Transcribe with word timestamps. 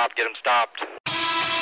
stopped. 0.00 0.16
Get 0.16 0.26
him 0.26 0.34
stopped. 0.38 1.09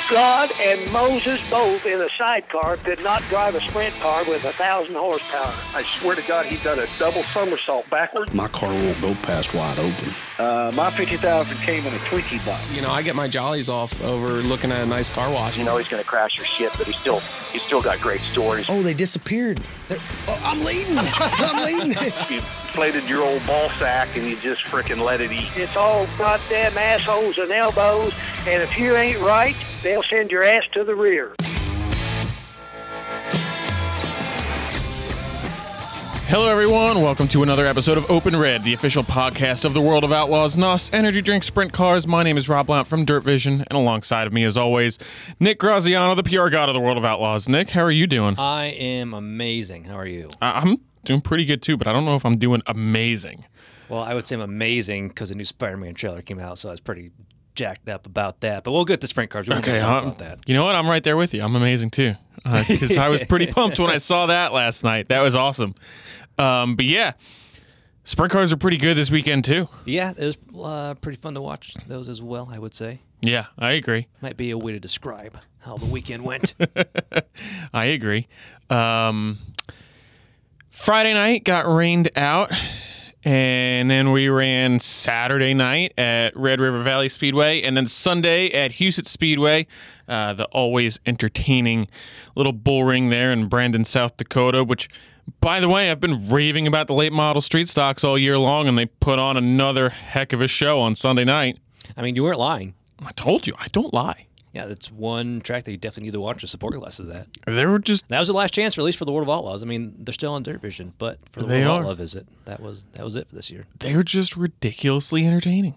God 0.09 0.51
and 0.59 0.91
Moses 0.91 1.39
both 1.51 1.85
in 1.85 2.01
a 2.01 2.09
sidecar 2.17 2.77
could 2.77 3.03
not 3.03 3.21
drive 3.29 3.53
a 3.53 3.61
sprint 3.61 3.93
car 3.99 4.23
with 4.27 4.43
a 4.43 4.51
thousand 4.53 4.95
horsepower. 4.95 5.53
I 5.75 5.83
swear 5.83 6.15
to 6.15 6.23
God, 6.23 6.47
he 6.47 6.57
done 6.63 6.79
a 6.79 6.87
double 6.97 7.21
somersault 7.25 7.87
backwards. 7.91 8.33
My 8.33 8.47
car 8.47 8.69
won't 8.69 8.99
go 9.01 9.13
past 9.13 9.53
wide 9.53 9.77
open. 9.77 10.11
Uh, 10.39 10.71
my 10.73 10.89
50,000 10.89 11.55
came 11.57 11.85
in 11.85 11.93
a 11.93 11.97
Twinkie 11.97 12.43
box. 12.43 12.75
You 12.75 12.81
know, 12.81 12.89
I 12.89 13.03
get 13.03 13.15
my 13.15 13.27
jollies 13.27 13.69
off 13.69 14.01
over 14.03 14.27
looking 14.41 14.71
at 14.71 14.81
a 14.81 14.85
nice 14.85 15.09
car 15.09 15.29
wash. 15.29 15.57
You 15.57 15.63
know 15.63 15.77
he's 15.77 15.87
going 15.87 16.01
to 16.01 16.09
crash 16.09 16.37
your 16.37 16.45
shit, 16.47 16.71
but 16.75 16.87
he's 16.87 16.95
still 16.95 17.19
he's 17.51 17.61
still 17.61 17.81
got 17.81 18.01
great 18.01 18.21
stories. 18.21 18.65
Oh, 18.67 18.81
they 18.81 18.95
disappeared. 18.95 19.59
Oh, 20.27 20.41
I'm 20.43 20.63
leading. 20.63 20.97
I'm 20.97 21.65
leading. 21.65 21.91
You 22.29 22.37
inflated 22.37 23.07
your 23.07 23.23
old 23.23 23.45
ball 23.45 23.69
sack 23.71 24.15
and 24.17 24.25
you 24.25 24.37
just 24.37 24.63
frickin' 24.63 25.03
let 25.03 25.21
it 25.21 25.31
eat. 25.31 25.49
It's 25.55 25.75
all 25.75 26.07
goddamn 26.17 26.77
assholes 26.79 27.37
and 27.37 27.51
elbows, 27.51 28.13
and 28.47 28.63
if 28.63 28.75
you 28.75 28.95
ain't 28.95 29.19
right, 29.19 29.55
they'll 29.83 30.03
send 30.03 30.31
your 30.31 30.43
ass 30.43 30.63
to 30.73 30.83
the 30.83 30.95
rear. 30.95 31.35
Hello, 36.27 36.47
everyone. 36.47 37.01
Welcome 37.01 37.27
to 37.29 37.41
another 37.41 37.65
episode 37.65 37.97
of 37.97 38.09
Open 38.11 38.35
Red, 38.35 38.63
the 38.63 38.73
official 38.73 39.01
podcast 39.01 39.65
of 39.65 39.73
the 39.73 39.81
World 39.81 40.03
of 40.03 40.11
Outlaws, 40.11 40.55
NOS, 40.55 40.93
Energy 40.93 41.23
Drink, 41.23 41.41
Sprint 41.43 41.73
Cars. 41.73 42.05
My 42.05 42.21
name 42.21 42.37
is 42.37 42.47
Rob 42.47 42.67
Blount 42.67 42.87
from 42.87 43.03
Dirt 43.03 43.23
Vision, 43.23 43.61
and 43.67 43.71
alongside 43.71 44.27
of 44.27 44.33
me, 44.33 44.43
as 44.43 44.55
always, 44.55 44.99
Nick 45.39 45.57
Graziano, 45.57 46.13
the 46.13 46.21
PR 46.21 46.49
god 46.49 46.69
of 46.69 46.75
the 46.75 46.79
World 46.81 46.99
of 46.99 47.05
Outlaws. 47.05 47.49
Nick, 47.49 47.71
how 47.71 47.81
are 47.81 47.89
you 47.91 48.05
doing? 48.05 48.37
I 48.37 48.65
am 48.67 49.15
amazing. 49.15 49.85
How 49.85 49.95
are 49.97 50.05
you? 50.05 50.29
I- 50.39 50.61
I'm 50.61 50.77
doing 51.03 51.21
pretty 51.21 51.45
good 51.45 51.63
too, 51.63 51.77
but 51.77 51.87
I 51.87 51.93
don't 51.93 52.05
know 52.05 52.15
if 52.15 52.23
I'm 52.25 52.37
doing 52.37 52.61
amazing. 52.67 53.45
Well, 53.89 54.03
I 54.03 54.13
would 54.13 54.27
say 54.27 54.35
I'm 54.35 54.41
amazing 54.41 55.07
because 55.07 55.31
a 55.31 55.35
new 55.35 55.45
Spider-Man 55.45 55.95
trailer 55.95 56.21
came 56.21 56.37
out, 56.39 56.59
so 56.59 56.69
I 56.69 56.73
was 56.73 56.79
pretty 56.79 57.09
jacked 57.55 57.89
up 57.89 58.05
about 58.05 58.39
that. 58.41 58.63
But 58.63 58.71
we'll 58.71 58.85
get 58.85 59.01
to 59.01 59.07
sprint 59.07 59.29
cars. 59.31 59.47
We 59.47 59.55
Okay, 59.55 59.79
talk 59.79 60.01
um, 60.03 60.07
about 60.09 60.19
that. 60.19 60.39
you 60.47 60.53
know 60.53 60.63
what? 60.65 60.75
I'm 60.75 60.87
right 60.87 61.03
there 61.03 61.17
with 61.17 61.33
you. 61.33 61.41
I'm 61.41 61.55
amazing 61.55 61.89
too, 61.91 62.15
because 62.43 62.97
I 62.97 63.09
was 63.09 63.23
pretty 63.25 63.47
pumped 63.53 63.79
when 63.79 63.89
I 63.89 63.97
saw 63.97 64.27
that 64.27 64.53
last 64.53 64.83
night. 64.83 65.09
That 65.09 65.21
was 65.21 65.35
awesome. 65.35 65.75
Um, 66.37 66.75
but 66.75 66.85
yeah, 66.85 67.13
sprint 68.05 68.31
cars 68.31 68.53
are 68.53 68.57
pretty 68.57 68.77
good 68.77 68.95
this 68.95 69.11
weekend 69.11 69.43
too. 69.45 69.67
Yeah, 69.85 70.13
it 70.17 70.25
was 70.25 70.37
uh, 70.63 70.93
pretty 70.95 71.17
fun 71.17 71.33
to 71.33 71.41
watch 71.41 71.75
those 71.87 72.07
as 72.09 72.21
well. 72.21 72.49
I 72.51 72.59
would 72.59 72.73
say 72.73 73.01
Yeah, 73.21 73.47
I 73.57 73.73
agree. 73.73 74.07
might 74.21 74.37
be 74.37 74.51
a 74.51 74.57
way 74.57 74.71
to 74.71 74.79
describe 74.79 75.37
how 75.59 75.77
the 75.77 75.85
weekend 75.87 76.23
went. 76.23 76.55
I 77.73 77.85
agree. 77.85 78.27
Um, 78.69 79.39
Friday 80.69 81.13
night 81.13 81.43
got 81.43 81.67
rained 81.67 82.09
out, 82.15 82.51
and 83.23 83.89
then 83.89 84.11
we 84.11 84.29
ran 84.29 84.79
Saturday 84.79 85.53
night 85.53 85.93
at 85.97 86.35
Red 86.35 86.59
River 86.59 86.81
Valley 86.81 87.09
Speedway, 87.09 87.61
and 87.61 87.75
then 87.75 87.87
Sunday 87.87 88.49
at 88.51 88.71
Huset's 88.73 89.11
Speedway, 89.11 89.67
uh, 90.07 90.33
the 90.33 90.45
always 90.45 90.99
entertaining 91.05 91.87
little 92.35 92.53
bull 92.53 92.83
ring 92.83 93.09
there 93.09 93.31
in 93.31 93.47
Brandon, 93.47 93.85
South 93.85 94.17
Dakota, 94.17 94.63
which. 94.63 94.89
By 95.41 95.59
the 95.59 95.69
way, 95.69 95.91
I've 95.91 95.99
been 95.99 96.27
raving 96.27 96.65
about 96.65 96.87
the 96.87 96.95
late 96.95 97.13
model 97.13 97.39
street 97.39 97.69
stocks 97.69 98.03
all 98.03 98.17
year 98.17 98.39
long, 98.39 98.67
and 98.67 98.75
they 98.75 98.87
put 98.87 99.19
on 99.19 99.37
another 99.37 99.89
heck 99.89 100.33
of 100.33 100.41
a 100.41 100.47
show 100.47 100.79
on 100.79 100.95
Sunday 100.95 101.23
night. 101.23 101.59
I 101.95 102.01
mean, 102.01 102.15
you 102.15 102.23
weren't 102.23 102.39
lying. 102.39 102.73
I 103.05 103.11
told 103.11 103.45
you, 103.45 103.53
I 103.59 103.67
don't 103.67 103.93
lie. 103.93 104.25
Yeah, 104.59 104.65
that's 104.67 104.91
one 104.91 105.39
track 105.41 105.63
that 105.63 105.71
you 105.71 105.77
definitely 105.77 106.07
need 106.07 106.13
to 106.13 106.19
watch 106.19 106.41
to 106.41 106.47
support 106.47 106.73
your 106.73 106.81
lessons 106.81 107.09
at. 107.09 107.27
They 107.45 107.65
were 107.65 107.79
just 107.79 108.07
That 108.09 108.19
was 108.19 108.27
the 108.27 108.33
last 108.33 108.53
chance, 108.53 108.77
at 108.77 108.83
least 108.83 108.97
for 108.97 109.05
the 109.05 109.11
World 109.11 109.27
of 109.27 109.33
Outlaws. 109.33 109.63
I 109.63 109.65
mean, 109.65 109.95
they're 109.99 110.13
still 110.13 110.33
on 110.33 110.43
Dirt 110.43 110.61
Vision, 110.61 110.93
but 110.97 111.17
for 111.31 111.41
the 111.41 111.47
World 111.47 111.61
of 111.63 111.67
Outlaw 111.67 111.93
visit, 111.93 112.27
that 112.45 112.59
was 112.59 112.85
that 112.93 113.03
was 113.03 113.15
it 113.15 113.29
for 113.29 113.35
this 113.35 113.49
year. 113.49 113.65
they're 113.79 114.03
just 114.03 114.35
ridiculously 114.35 115.25
entertaining. 115.25 115.75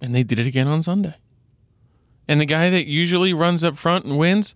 And 0.00 0.14
they 0.14 0.22
did 0.22 0.38
it 0.38 0.46
again 0.46 0.66
on 0.66 0.82
Sunday. 0.82 1.14
And 2.26 2.40
the 2.40 2.46
guy 2.46 2.70
that 2.70 2.86
usually 2.86 3.32
runs 3.32 3.62
up 3.62 3.76
front 3.76 4.04
and 4.04 4.18
wins, 4.18 4.54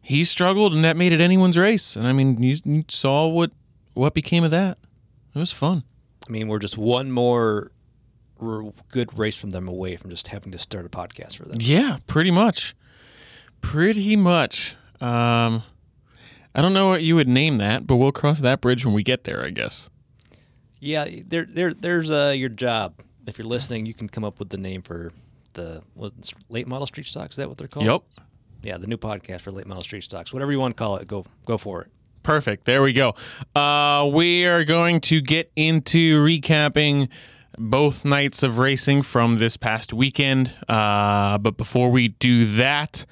he 0.00 0.22
struggled 0.24 0.72
and 0.72 0.84
that 0.84 0.96
made 0.96 1.12
it 1.12 1.20
anyone's 1.20 1.58
race. 1.58 1.96
And 1.96 2.06
I 2.06 2.12
mean, 2.12 2.42
you, 2.42 2.56
you 2.64 2.84
saw 2.88 3.26
what 3.28 3.50
what 3.94 4.14
became 4.14 4.44
of 4.44 4.50
that. 4.52 4.78
It 5.34 5.38
was 5.38 5.52
fun. 5.52 5.82
I 6.26 6.30
mean, 6.32 6.48
we're 6.48 6.58
just 6.60 6.78
one 6.78 7.10
more 7.10 7.72
good 8.38 9.18
race 9.18 9.36
from 9.36 9.50
them 9.50 9.68
away 9.68 9.96
from 9.96 10.10
just 10.10 10.28
having 10.28 10.52
to 10.52 10.58
start 10.58 10.86
a 10.86 10.88
podcast 10.88 11.36
for 11.36 11.44
them. 11.44 11.56
Yeah, 11.60 11.98
pretty 12.06 12.30
much. 12.30 12.74
Pretty 13.60 14.16
much. 14.16 14.76
Um 15.00 15.62
I 16.54 16.62
don't 16.62 16.72
know 16.72 16.88
what 16.88 17.02
you 17.02 17.16
would 17.16 17.28
name 17.28 17.56
that, 17.56 17.86
but 17.86 17.96
we'll 17.96 18.12
cross 18.12 18.40
that 18.40 18.60
bridge 18.60 18.84
when 18.84 18.94
we 18.94 19.02
get 19.02 19.24
there, 19.24 19.44
I 19.44 19.50
guess. 19.50 19.90
Yeah, 20.78 21.08
there, 21.26 21.46
there, 21.46 21.74
there's 21.74 22.10
uh, 22.10 22.32
your 22.36 22.50
job. 22.50 22.94
If 23.26 23.38
you're 23.38 23.46
listening, 23.46 23.86
you 23.86 23.94
can 23.94 24.08
come 24.08 24.22
up 24.22 24.38
with 24.38 24.50
the 24.50 24.58
name 24.58 24.82
for 24.82 25.10
the 25.54 25.82
what's 25.94 26.32
late 26.48 26.68
model 26.68 26.86
street 26.86 27.06
stocks. 27.06 27.32
Is 27.32 27.36
that 27.38 27.48
what 27.48 27.58
they're 27.58 27.68
called? 27.68 27.86
Yep. 27.86 28.02
Yeah, 28.62 28.78
the 28.78 28.86
new 28.86 28.96
podcast 28.96 29.40
for 29.40 29.50
late 29.50 29.66
model 29.66 29.82
street 29.82 30.04
stocks. 30.04 30.32
Whatever 30.32 30.52
you 30.52 30.60
want 30.60 30.76
to 30.76 30.78
call 30.78 30.96
it, 30.96 31.08
go 31.08 31.24
go 31.46 31.58
for 31.58 31.82
it. 31.82 31.88
Perfect. 32.22 32.64
There 32.64 32.82
we 32.82 32.92
go. 32.92 33.14
Uh, 33.54 34.10
we 34.12 34.46
are 34.46 34.64
going 34.64 35.00
to 35.02 35.20
get 35.20 35.50
into 35.56 36.22
recapping 36.24 37.08
both 37.58 38.04
nights 38.04 38.42
of 38.42 38.58
racing 38.58 39.02
from 39.02 39.38
this 39.38 39.56
past 39.56 39.92
weekend. 39.92 40.52
Uh, 40.68 41.38
but 41.38 41.56
before 41.56 41.90
we 41.90 42.08
do 42.08 42.44
that, 42.56 43.06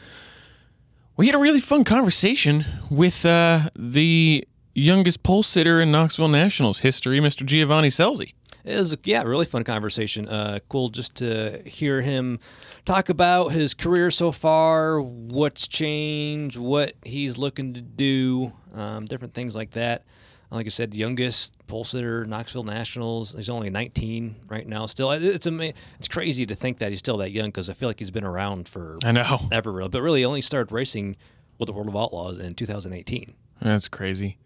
we 1.16 1.26
had 1.26 1.34
a 1.34 1.38
really 1.38 1.60
fun 1.60 1.84
conversation 1.84 2.64
with 2.90 3.24
uh, 3.26 3.70
the 3.76 4.46
youngest 4.74 5.22
pole 5.22 5.42
sitter 5.42 5.80
in 5.80 5.92
Knoxville 5.92 6.28
Nationals 6.28 6.80
history, 6.80 7.20
Mr. 7.20 7.44
Giovanni 7.44 7.88
Scelzi. 7.88 8.34
It 8.64 8.76
was 8.76 8.96
yeah, 9.04 9.22
really 9.22 9.44
fun 9.44 9.64
conversation. 9.64 10.28
Uh, 10.28 10.60
cool 10.68 10.88
just 10.88 11.16
to 11.16 11.62
hear 11.66 12.00
him 12.00 12.38
talk 12.84 13.08
about 13.08 13.48
his 13.48 13.74
career 13.74 14.10
so 14.10 14.30
far, 14.30 15.00
what's 15.00 15.66
changed, 15.66 16.56
what 16.56 16.92
he's 17.04 17.36
looking 17.36 17.74
to 17.74 17.80
do, 17.80 18.52
um, 18.74 19.04
different 19.06 19.34
things 19.34 19.56
like 19.56 19.72
that. 19.72 20.04
Like 20.52 20.66
I 20.66 20.68
said, 20.68 20.94
youngest 20.94 21.54
pole 21.66 21.82
sitter, 21.82 22.26
Knoxville 22.26 22.64
Nationals. 22.64 23.34
He's 23.34 23.48
only 23.48 23.70
19 23.70 24.36
right 24.48 24.66
now. 24.68 24.84
Still, 24.84 25.10
it's 25.10 25.46
ama- 25.46 25.72
it's 25.98 26.08
crazy 26.08 26.44
to 26.44 26.54
think 26.54 26.76
that 26.78 26.90
he's 26.90 26.98
still 26.98 27.16
that 27.18 27.30
young 27.30 27.46
because 27.46 27.70
I 27.70 27.72
feel 27.72 27.88
like 27.88 27.98
he's 27.98 28.10
been 28.10 28.24
around 28.24 28.68
for 28.68 28.98
I 29.02 29.12
know. 29.12 29.48
ever 29.50 29.72
really, 29.72 29.88
but 29.88 30.02
really 30.02 30.20
he 30.20 30.26
only 30.26 30.42
started 30.42 30.70
racing 30.70 31.16
with 31.58 31.68
the 31.68 31.72
World 31.72 31.88
of 31.88 31.96
Outlaws 31.96 32.36
in 32.36 32.54
2018. 32.54 33.32
That's 33.62 33.88
crazy. 33.88 34.36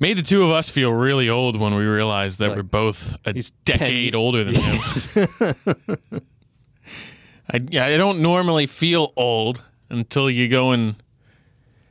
Made 0.00 0.18
the 0.18 0.22
two 0.22 0.42
of 0.42 0.50
us 0.50 0.68
feel 0.70 0.92
really 0.92 1.30
old 1.30 1.58
when 1.58 1.74
we 1.76 1.84
realized 1.84 2.38
that 2.40 2.48
Like, 2.48 2.56
we're 2.56 2.62
both 2.64 3.16
a 3.24 3.32
he's 3.32 3.52
10 3.64 3.78
decade 3.78 4.14
older 4.14 4.44
than 4.44 4.54
him. 4.54 4.78
I, 7.50 7.60
yeah, 7.70 7.86
I 7.86 7.96
don't 7.96 8.20
normally 8.20 8.66
feel 8.66 9.12
old 9.16 9.64
until 9.88 10.28
you 10.28 10.48
go 10.48 10.72
and 10.72 10.96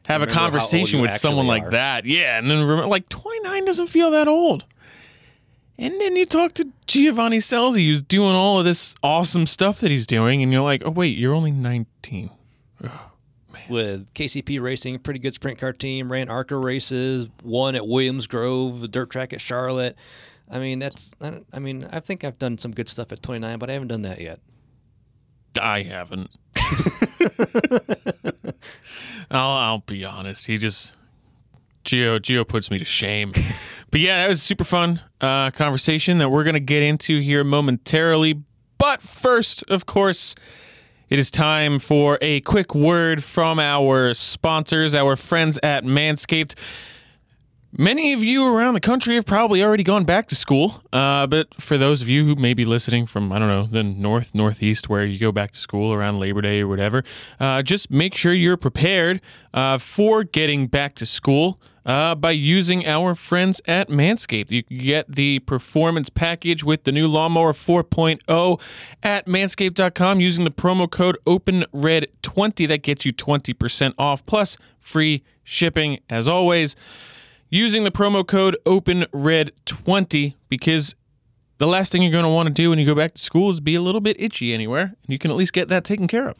have 0.06 0.22
a 0.22 0.25
Remember 0.25 0.40
conversation 0.40 1.02
with 1.02 1.12
someone 1.12 1.47
like 1.47 1.64
are. 1.64 1.72
that. 1.72 2.06
Yeah, 2.06 2.38
and 2.38 2.50
then 2.50 2.62
remember, 2.62 2.88
like 2.88 3.08
29 3.09 3.66
doesn't 3.66 3.88
feel 3.88 4.12
that 4.12 4.28
old. 4.28 4.66
And 5.78 6.00
then 6.00 6.16
you 6.16 6.25
talk 6.25 6.53
to 6.53 6.68
Giovanni 6.86 7.38
Scelzi, 7.40 7.88
who's 7.88 8.03
doing 8.03 8.36
all 8.36 8.59
of 8.59 8.66
this 8.66 8.94
awesome 9.02 9.46
stuff 9.47 9.80
that 9.80 9.90
he's 9.90 10.06
doing, 10.06 10.44
and 10.44 10.52
you're 10.53 10.62
like, 10.62 10.84
oh, 10.86 10.91
wait, 10.91 11.18
you're 11.18 11.34
only 11.34 11.52
19. 11.52 12.30
with 13.69 14.14
KCP 14.14 14.62
Racing, 14.62 15.00
pretty 15.00 15.19
good 15.19 15.34
sprint 15.34 15.58
car 15.58 15.74
team, 15.74 16.12
ran 16.12 16.30
ARCA 16.30 16.56
races, 16.58 17.30
won 17.44 17.75
at 17.75 17.88
Williams 17.88 18.28
Grove, 18.28 18.91
dirt 18.91 19.09
track 19.09 19.34
at 19.34 19.41
Charlotte. 19.41 19.96
I 20.52 20.59
mean, 20.59 20.80
that's, 20.80 21.14
I, 21.22 21.40
I 21.53 21.59
mean, 21.59 21.88
I 21.91 22.00
think 22.00 22.24
I've 22.24 22.38
done 22.38 22.58
some 22.58 22.72
good 22.72 22.90
stuff 22.90 23.12
at 23.12 23.24
29, 23.24 23.58
but 23.58 23.70
I 23.70 23.74
haven't 23.74 23.88
done 23.88 24.02
that 24.03 24.20
yet. 24.22 24.40
I 25.62 25.84
haven't. 25.84 26.30
I'll, 29.31 29.50
I'll 29.50 29.80
be 29.80 30.06
honest. 30.06 30.47
He 30.47 30.58
just 30.58 30.96
Gio 31.86 32.19
Gio 32.19 32.47
puts 32.47 32.72
me 32.72 32.80
to 32.80 32.86
shame. 32.86 33.31
but 33.91 34.00
yeah, 34.00 34.24
that 34.24 34.30
was 34.30 34.40
a 34.40 34.41
super 34.41 34.64
fun 34.64 35.02
uh, 35.22 35.52
conversation 35.52 36.18
that 36.19 36.30
we're 36.30 36.44
gonna 36.44 36.59
get 36.59 36.84
into 36.84 37.19
here 37.19 37.44
momentarily. 37.44 38.41
But 38.78 39.02
first, 39.02 39.64
of 39.69 39.86
course, 39.86 40.35
it 41.09 41.20
is 41.20 41.29
time 41.29 41.79
for 41.79 42.17
a 42.22 42.41
quick 42.41 42.73
word 42.73 43.23
from 43.23 43.59
our 43.59 44.14
sponsors, 44.14 44.96
our 44.96 45.16
friends 45.16 45.59
at 45.61 45.84
Manscaped. 45.84 46.56
Many 47.75 48.14
of 48.14 48.23
you 48.23 48.46
around 48.46 48.75
the 48.75 48.79
country 48.79 49.16
have 49.16 49.25
probably 49.25 49.64
already 49.64 49.81
gone 49.81 50.03
back 50.03 50.28
to 50.28 50.35
school, 50.35 50.84
uh, 50.93 51.25
but 51.25 51.52
for 51.55 51.75
those 51.75 52.03
of 52.03 52.09
you 52.09 52.23
who 52.23 52.35
may 52.35 52.53
be 52.53 52.66
listening 52.66 53.08
from, 53.08 53.31
I 53.31 53.40
don't 53.40 53.47
know, 53.47 53.64
the 53.66 53.81
north, 53.81 54.35
northeast, 54.35 54.90
where 54.90 55.03
you 55.03 55.17
go 55.17 55.31
back 55.31 55.49
to 55.53 55.58
school 55.58 55.91
around 55.91 56.20
Labor 56.20 56.41
Day 56.41 56.59
or 56.59 56.67
whatever, 56.67 57.03
uh, 57.40 57.64
just 57.64 57.90
make 57.90 58.14
sure 58.14 58.31
you're 58.31 58.58
prepared 58.58 59.22
uh, 59.55 59.79
for 59.79 60.23
getting 60.23 60.67
back 60.67 60.93
to 60.96 61.08
school 61.08 61.59
uh, 61.84 62.14
by 62.14 62.29
using 62.29 62.85
our 62.85 63.16
friends 63.16 63.59
at 63.66 63.90
Manscaped. 63.90 64.52
You 64.52 64.61
can 64.61 64.78
get 64.78 65.11
the 65.11 65.40
performance 65.40 66.11
package 66.11 66.64
with 66.64 66.84
the 66.84 66.91
new 66.91 67.08
Lawnmower 67.08 67.53
4.0 67.53 68.61
at 69.02 69.25
manscaped.com 69.25 70.20
using 70.20 70.43
the 70.43 70.52
promo 70.52 70.87
code 70.87 71.17
OpenRed20. 71.25 72.67
That 72.67 72.84
gets 72.84 73.03
you 73.03 73.11
20% 73.14 73.96
off 73.97 74.23
plus 74.28 74.58
free 74.78 75.23
shipping 75.43 76.02
as 76.08 76.28
always 76.28 76.75
using 77.49 77.84
the 77.84 77.91
promo 77.91 78.25
code 78.25 78.57
OpenRed20 78.66 80.35
because 80.49 80.95
the 81.57 81.67
last 81.67 81.91
thing 81.91 82.01
you're 82.01 82.11
going 82.11 82.23
to 82.25 82.29
want 82.29 82.47
to 82.47 82.53
do 82.53 82.69
when 82.69 82.79
you 82.79 82.85
go 82.85 82.95
back 82.95 83.13
to 83.13 83.22
school 83.22 83.49
is 83.49 83.59
be 83.59 83.75
a 83.75 83.81
little 83.81 84.01
bit 84.01 84.19
itchy 84.19 84.53
anywhere, 84.53 84.84
and 84.84 85.07
you 85.07 85.17
can 85.17 85.31
at 85.31 85.37
least 85.37 85.53
get 85.53 85.69
that 85.69 85.84
taken 85.84 86.07
care 86.07 86.28
of. 86.28 86.35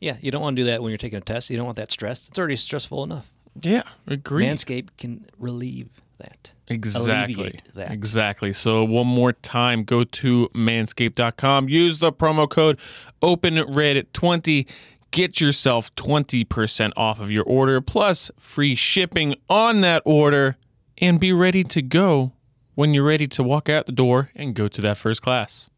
Yeah, 0.00 0.16
you 0.20 0.30
don't 0.30 0.42
want 0.42 0.56
to 0.56 0.62
do 0.62 0.66
that 0.66 0.82
when 0.82 0.90
you're 0.90 0.98
taking 0.98 1.18
a 1.18 1.22
test. 1.22 1.50
You 1.50 1.56
don't 1.56 1.66
want 1.66 1.76
that 1.76 1.90
stress. 1.90 2.28
It's 2.28 2.38
already 2.38 2.56
stressful 2.56 3.04
enough. 3.04 3.30
Yeah, 3.60 3.82
agree. 4.06 4.46
Manscaped 4.46 4.88
can 4.96 5.26
relieve 5.38 5.90
that. 6.18 6.54
Exactly. 6.68 7.54
That. 7.74 7.90
Exactly. 7.90 8.52
So 8.52 8.84
one 8.84 9.06
more 9.06 9.32
time, 9.32 9.84
go 9.84 10.04
to 10.04 10.48
manscaped.com. 10.54 11.68
Use 11.68 11.98
the 11.98 12.12
promo 12.12 12.48
code 12.48 12.78
OpenRed20. 13.20 14.68
Get 15.12 15.40
yourself 15.42 15.94
20% 15.94 16.92
off 16.96 17.20
of 17.20 17.30
your 17.30 17.44
order 17.44 17.80
plus 17.82 18.30
free 18.38 18.74
shipping 18.74 19.36
on 19.48 19.82
that 19.82 20.02
order 20.06 20.56
and 20.98 21.20
be 21.20 21.32
ready 21.34 21.62
to 21.64 21.82
go 21.82 22.32
when 22.74 22.94
you're 22.94 23.04
ready 23.04 23.26
to 23.28 23.42
walk 23.42 23.68
out 23.68 23.84
the 23.84 23.92
door 23.92 24.30
and 24.34 24.54
go 24.54 24.68
to 24.68 24.80
that 24.80 24.96
first 24.96 25.20
class. 25.20 25.68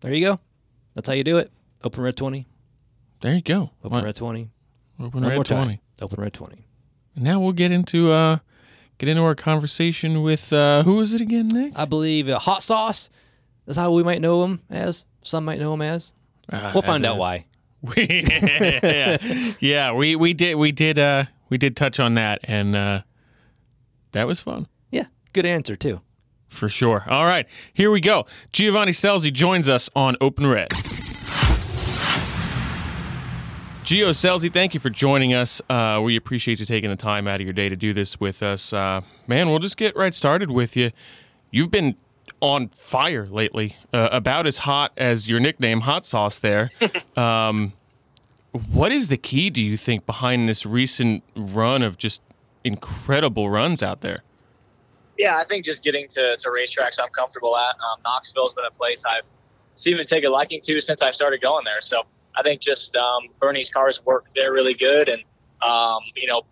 There 0.00 0.14
you 0.14 0.26
go. 0.26 0.40
That's 0.94 1.08
how 1.08 1.14
you 1.14 1.24
do 1.24 1.38
it. 1.38 1.50
Open 1.82 2.02
Red 2.04 2.16
20. 2.16 2.46
There 3.22 3.34
you 3.34 3.40
go. 3.40 3.70
Open 3.82 4.04
Red 4.04 4.14
20. 4.14 4.50
Open 5.00 5.20
One 5.20 5.28
Red 5.30 5.46
20. 5.46 5.64
time. 5.68 5.78
Open 6.02 6.22
Red 6.22 6.34
20. 6.34 6.66
Now 7.16 7.40
we'll 7.40 7.52
get 7.52 7.72
into 7.72 8.12
uh 8.12 8.38
get 8.98 9.08
into 9.08 9.22
our 9.22 9.34
conversation 9.34 10.22
with 10.22 10.52
uh 10.52 10.82
who 10.82 11.00
is 11.00 11.14
it 11.14 11.22
again, 11.22 11.48
Nick? 11.48 11.72
I 11.76 11.86
believe 11.86 12.28
uh, 12.28 12.38
hot 12.38 12.62
sauce. 12.62 13.08
That's 13.64 13.78
how 13.78 13.90
we 13.92 14.02
might 14.02 14.20
know 14.20 14.44
him 14.44 14.60
as. 14.68 15.06
Some 15.22 15.46
might 15.46 15.58
know 15.60 15.72
him 15.72 15.80
as. 15.80 16.12
Uh, 16.52 16.72
We'll 16.74 16.82
find 16.82 17.06
out 17.06 17.16
why. 17.16 17.46
Yeah, 17.96 19.18
yeah, 19.60 19.92
we 19.92 20.16
we 20.16 20.32
did 20.34 20.54
we 20.56 20.72
did 20.72 20.98
uh 20.98 21.24
we 21.48 21.58
did 21.58 21.76
touch 21.76 22.00
on 22.00 22.14
that 22.14 22.40
and 22.44 22.74
uh 22.76 23.02
that 24.12 24.26
was 24.26 24.40
fun 24.40 24.66
Yeah, 24.90 25.04
good 25.32 25.46
answer 25.46 25.76
too. 25.76 26.00
for 26.48 26.68
sure. 26.68 27.04
All 27.08 27.24
right, 27.26 27.46
here 27.74 27.90
we 27.90 28.00
go. 28.00 28.26
Giovanni 28.52 28.92
Scelzi 28.92 29.32
joins 29.32 29.68
us 29.68 29.90
on 29.94 30.16
Open 30.20 30.46
Red. 30.46 30.70
Gio 33.84 34.10
Scelzi, 34.10 34.52
thank 34.52 34.74
you 34.74 34.80
for 34.80 34.90
joining 34.90 35.32
us. 35.32 35.62
Uh, 35.70 36.00
we 36.02 36.16
appreciate 36.16 36.58
you 36.58 36.66
taking 36.66 36.90
the 36.90 36.96
time 36.96 37.28
out 37.28 37.36
of 37.36 37.42
your 37.46 37.52
day 37.52 37.68
to 37.68 37.76
do 37.76 37.92
this 37.92 38.18
with 38.18 38.42
us. 38.42 38.72
Uh, 38.72 39.00
man, 39.28 39.48
we'll 39.48 39.60
just 39.60 39.76
get 39.76 39.94
right 39.96 40.12
started 40.12 40.50
with 40.50 40.76
you. 40.76 40.90
You've 41.52 41.70
been 41.70 41.94
on 42.40 42.68
fire 42.68 43.26
lately, 43.26 43.76
uh, 43.92 44.08
about 44.12 44.46
as 44.46 44.58
hot 44.58 44.92
as 44.96 45.28
your 45.28 45.40
nickname, 45.40 45.80
Hot 45.80 46.04
Sauce, 46.06 46.38
there. 46.38 46.70
um, 47.16 47.72
what 48.72 48.92
is 48.92 49.08
the 49.08 49.16
key, 49.16 49.50
do 49.50 49.62
you 49.62 49.76
think, 49.76 50.06
behind 50.06 50.48
this 50.48 50.64
recent 50.66 51.22
run 51.34 51.82
of 51.82 51.98
just 51.98 52.22
incredible 52.64 53.50
runs 53.50 53.82
out 53.82 54.00
there? 54.00 54.22
Yeah, 55.18 55.38
I 55.38 55.44
think 55.44 55.64
just 55.64 55.82
getting 55.82 56.08
to, 56.08 56.36
to 56.36 56.48
racetracks 56.48 56.98
I'm 57.02 57.08
comfortable 57.10 57.56
at. 57.56 57.74
Um, 57.76 58.00
Knoxville's 58.04 58.54
been 58.54 58.66
a 58.66 58.74
place 58.74 59.04
I've 59.04 59.26
seemed 59.74 59.98
to 59.98 60.04
take 60.04 60.24
a 60.24 60.28
liking 60.28 60.60
to 60.62 60.80
since 60.80 61.02
I 61.02 61.10
started 61.10 61.40
going 61.40 61.64
there. 61.64 61.80
So 61.80 62.02
I 62.34 62.42
think 62.42 62.60
just 62.60 62.96
um, 62.96 63.22
Bernie's 63.40 63.70
cars 63.70 64.04
work 64.04 64.26
there 64.34 64.52
really 64.52 64.74
good, 64.74 65.08
and 65.08 65.22
um, 65.62 66.00
you 66.14 66.26
know, 66.26 66.42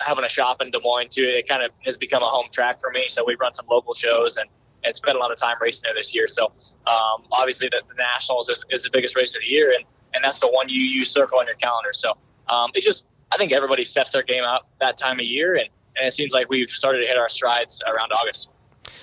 having 0.00 0.24
a 0.24 0.28
shop 0.28 0.60
in 0.60 0.70
Des 0.70 0.78
Moines 0.82 1.08
too, 1.08 1.24
it 1.24 1.48
kind 1.48 1.64
of 1.64 1.72
has 1.84 1.96
become 1.96 2.22
a 2.22 2.28
home 2.28 2.46
track 2.52 2.80
for 2.80 2.90
me. 2.90 3.06
So 3.08 3.24
we 3.24 3.36
run 3.40 3.54
some 3.54 3.66
local 3.68 3.94
shows 3.94 4.36
and 4.36 4.48
and 4.84 4.94
spent 4.94 5.16
a 5.16 5.20
lot 5.20 5.30
of 5.30 5.38
time 5.38 5.56
racing 5.60 5.82
there 5.84 5.94
this 5.94 6.14
year. 6.14 6.28
So 6.28 6.46
um, 6.86 7.24
obviously 7.30 7.68
the, 7.68 7.82
the 7.88 7.94
Nationals 7.94 8.48
is, 8.48 8.64
is 8.70 8.82
the 8.82 8.90
biggest 8.92 9.16
race 9.16 9.34
of 9.34 9.40
the 9.40 9.48
year, 9.48 9.72
and 9.72 9.84
and 10.14 10.22
that's 10.22 10.40
the 10.40 10.48
one 10.48 10.68
you 10.68 10.80
you 10.80 11.04
circle 11.04 11.38
on 11.38 11.46
your 11.46 11.56
calendar. 11.56 11.92
So 11.92 12.16
um, 12.48 12.70
it 12.74 12.82
just 12.82 13.04
I 13.30 13.36
think 13.36 13.52
everybody 13.52 13.84
steps 13.84 14.12
their 14.12 14.22
game 14.22 14.44
up 14.44 14.68
that 14.80 14.98
time 14.98 15.18
of 15.18 15.26
year, 15.26 15.56
and 15.56 15.68
and 15.96 16.06
it 16.06 16.12
seems 16.12 16.32
like 16.32 16.48
we've 16.48 16.70
started 16.70 17.00
to 17.00 17.06
hit 17.06 17.18
our 17.18 17.28
strides 17.28 17.82
around 17.86 18.12
August. 18.12 18.48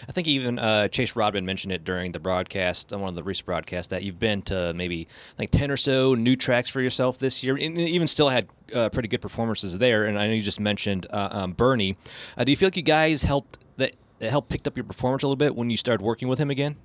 I 0.08 0.12
think 0.12 0.28
even 0.28 0.60
uh, 0.60 0.88
Chase 0.88 1.16
Rodman 1.16 1.46
mentioned 1.46 1.74
it 1.74 1.84
during 1.84 2.12
the 2.12 2.20
broadcast, 2.20 2.94
on 2.94 3.02
one 3.02 3.10
of 3.10 3.16
the 3.16 3.24
recent 3.24 3.46
broadcasts, 3.46 3.90
that 3.90 4.04
you've 4.04 4.20
been 4.20 4.42
to 4.44 4.74
maybe 4.74 5.08
like 5.38 5.52
10 5.52 5.72
or 5.72 5.78
so 5.78 6.16
new 6.16 6.36
tracks 6.36 6.70
for 6.70 6.82
yourself 6.82 7.18
this 7.18 7.44
year, 7.44 7.56
and 7.56 7.78
even 7.78 8.08
still 8.08 8.30
had 8.30 8.48
uh, 8.74 8.90
pretty 8.90 9.08
good 9.08 9.22
performances 9.22 9.78
there. 9.78 10.06
And 10.06 10.18
I 10.18 10.28
know 10.28 10.34
you 10.34 10.42
just 10.42 10.60
mentioned 10.60 11.08
uh, 11.10 11.30
um, 11.32 11.54
Bernie. 11.54 11.96
Uh, 12.38 12.44
do 12.44 12.52
you 12.52 12.56
feel 12.56 12.68
like 12.68 12.78
you 12.78 12.84
guys 12.84 13.24
helped 13.24 13.60
that, 13.78 13.96
that 14.19 14.30
helped 14.30 14.50
picked 14.50 14.68
up 14.68 14.77
your 14.77 14.83
performance 14.83 15.24
a 15.24 15.27
little 15.27 15.36
bit 15.36 15.56
when 15.56 15.69
you 15.69 15.77
started 15.77 16.04
working 16.04 16.27
with 16.27 16.39
him 16.39 16.50
again? 16.50 16.75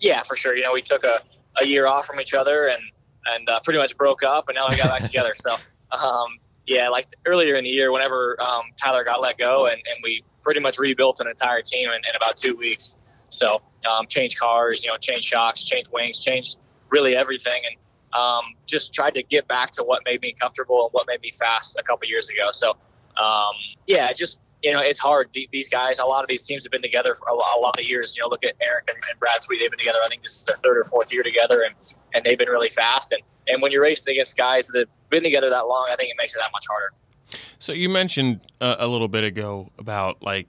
Yeah, 0.00 0.22
for 0.22 0.36
sure. 0.36 0.56
You 0.56 0.62
know, 0.62 0.72
we 0.72 0.82
took 0.82 1.04
a, 1.04 1.20
a 1.60 1.66
year 1.66 1.86
off 1.86 2.06
from 2.06 2.20
each 2.20 2.34
other 2.34 2.68
and 2.68 2.82
and 3.34 3.48
uh, 3.48 3.60
pretty 3.60 3.78
much 3.78 3.96
broke 3.96 4.22
up, 4.22 4.48
and 4.48 4.54
now 4.54 4.66
we 4.68 4.76
got 4.76 4.88
back 4.88 5.02
together. 5.10 5.34
So, 5.34 5.54
um, 5.90 6.38
yeah, 6.66 6.88
like 6.88 7.06
earlier 7.26 7.56
in 7.56 7.64
the 7.64 7.70
year, 7.70 7.92
whenever 7.92 8.40
um, 8.40 8.62
Tyler 8.80 9.04
got 9.04 9.20
let 9.20 9.38
go, 9.38 9.66
and, 9.66 9.74
and 9.74 9.98
we 10.02 10.22
pretty 10.42 10.60
much 10.60 10.78
rebuilt 10.78 11.20
an 11.20 11.26
entire 11.26 11.62
team 11.62 11.88
in, 11.88 11.96
in 11.96 12.16
about 12.16 12.36
two 12.36 12.56
weeks. 12.56 12.96
So, 13.28 13.60
um, 13.90 14.06
changed 14.06 14.38
cars, 14.38 14.84
you 14.84 14.90
know, 14.90 14.96
changed 14.96 15.26
shocks, 15.26 15.64
changed 15.64 15.90
wings, 15.92 16.18
changed 16.18 16.58
really 16.90 17.16
everything, 17.16 17.62
and 17.68 18.20
um, 18.20 18.44
just 18.66 18.94
tried 18.94 19.14
to 19.14 19.22
get 19.22 19.48
back 19.48 19.72
to 19.72 19.82
what 19.82 20.02
made 20.04 20.20
me 20.20 20.34
comfortable 20.40 20.84
and 20.84 20.92
what 20.92 21.06
made 21.06 21.20
me 21.20 21.32
fast 21.32 21.76
a 21.78 21.82
couple 21.82 22.08
years 22.08 22.28
ago. 22.28 22.50
So, 22.52 22.70
um, 23.20 23.54
yeah, 23.86 24.12
just 24.12 24.38
you 24.66 24.72
know, 24.72 24.80
it's 24.80 24.98
hard. 24.98 25.30
These 25.52 25.68
guys, 25.68 26.00
a 26.00 26.04
lot 26.04 26.24
of 26.24 26.28
these 26.28 26.42
teams 26.42 26.64
have 26.64 26.72
been 26.72 26.82
together 26.82 27.14
for 27.14 27.28
a 27.28 27.60
lot 27.60 27.78
of 27.78 27.84
years. 27.84 28.16
You 28.16 28.24
know, 28.24 28.28
look 28.28 28.42
at 28.42 28.54
Eric 28.60 28.88
and, 28.88 28.96
and 29.08 29.20
Brad 29.20 29.40
Sweet; 29.40 29.60
they've 29.60 29.70
been 29.70 29.78
together. 29.78 30.00
I 30.04 30.08
think 30.08 30.24
this 30.24 30.34
is 30.34 30.44
their 30.44 30.56
third 30.56 30.76
or 30.76 30.82
fourth 30.82 31.12
year 31.12 31.22
together, 31.22 31.62
and 31.62 31.76
and 32.14 32.24
they've 32.24 32.36
been 32.36 32.48
really 32.48 32.68
fast. 32.68 33.12
And 33.12 33.22
and 33.46 33.62
when 33.62 33.70
you're 33.70 33.82
racing 33.82 34.10
against 34.10 34.36
guys 34.36 34.66
that 34.66 34.78
have 34.80 34.88
been 35.08 35.22
together 35.22 35.48
that 35.50 35.68
long, 35.68 35.86
I 35.92 35.94
think 35.94 36.10
it 36.10 36.16
makes 36.18 36.34
it 36.34 36.38
that 36.38 36.50
much 36.52 36.64
harder. 36.68 36.92
So 37.60 37.72
you 37.72 37.88
mentioned 37.88 38.40
uh, 38.60 38.74
a 38.80 38.88
little 38.88 39.06
bit 39.06 39.22
ago 39.22 39.70
about 39.78 40.20
like 40.20 40.48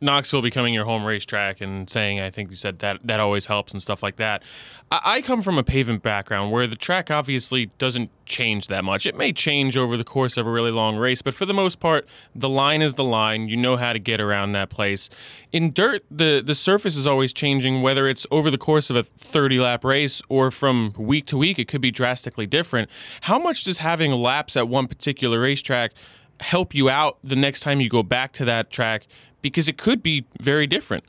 Knoxville 0.00 0.42
becoming 0.42 0.74
your 0.74 0.84
home 0.84 1.04
racetrack 1.04 1.60
and 1.60 1.88
saying 1.88 2.20
I 2.20 2.30
think 2.30 2.50
you 2.50 2.56
said 2.56 2.80
that 2.80 3.00
that 3.04 3.20
always 3.20 3.46
helps 3.46 3.72
and 3.72 3.80
stuff 3.80 4.02
like 4.02 4.16
that. 4.16 4.42
I, 4.90 5.00
I 5.04 5.22
come 5.22 5.42
from 5.42 5.58
a 5.58 5.64
pavement 5.64 6.02
background 6.02 6.52
where 6.52 6.66
the 6.66 6.76
track 6.76 7.10
obviously 7.10 7.66
doesn't 7.78 8.10
change 8.26 8.66
that 8.66 8.84
much. 8.84 9.06
It 9.06 9.16
may 9.16 9.32
change 9.32 9.76
over 9.76 9.96
the 9.96 10.04
course 10.04 10.36
of 10.36 10.46
a 10.46 10.50
really 10.50 10.70
long 10.70 10.96
race, 10.96 11.22
but 11.22 11.34
for 11.34 11.46
the 11.46 11.54
most 11.54 11.80
part, 11.80 12.06
the 12.34 12.48
line 12.48 12.82
is 12.82 12.94
the 12.94 13.04
line. 13.04 13.48
You 13.48 13.56
know 13.56 13.76
how 13.76 13.92
to 13.92 13.98
get 13.98 14.20
around 14.20 14.52
that 14.52 14.68
place. 14.68 15.08
In 15.52 15.72
dirt, 15.72 16.04
the 16.10 16.42
the 16.44 16.54
surface 16.54 16.96
is 16.96 17.06
always 17.06 17.32
changing, 17.32 17.80
whether 17.82 18.06
it's 18.06 18.26
over 18.30 18.50
the 18.50 18.58
course 18.58 18.90
of 18.90 18.96
a 18.96 19.02
30 19.02 19.60
lap 19.60 19.84
race 19.84 20.20
or 20.28 20.50
from 20.50 20.92
week 20.98 21.26
to 21.26 21.36
week, 21.36 21.58
it 21.58 21.68
could 21.68 21.80
be 21.80 21.90
drastically 21.90 22.46
different. 22.46 22.90
How 23.22 23.38
much 23.38 23.64
does 23.64 23.78
having 23.78 24.12
laps 24.12 24.56
at 24.56 24.68
one 24.68 24.86
particular 24.86 25.40
racetrack 25.40 25.92
help 26.40 26.74
you 26.74 26.88
out 26.88 27.18
the 27.24 27.36
next 27.36 27.60
time 27.60 27.80
you 27.80 27.88
go 27.88 28.02
back 28.02 28.32
to 28.32 28.44
that 28.44 28.70
track 28.70 29.06
because 29.42 29.68
it 29.68 29.78
could 29.78 30.02
be 30.02 30.24
very 30.40 30.66
different. 30.66 31.04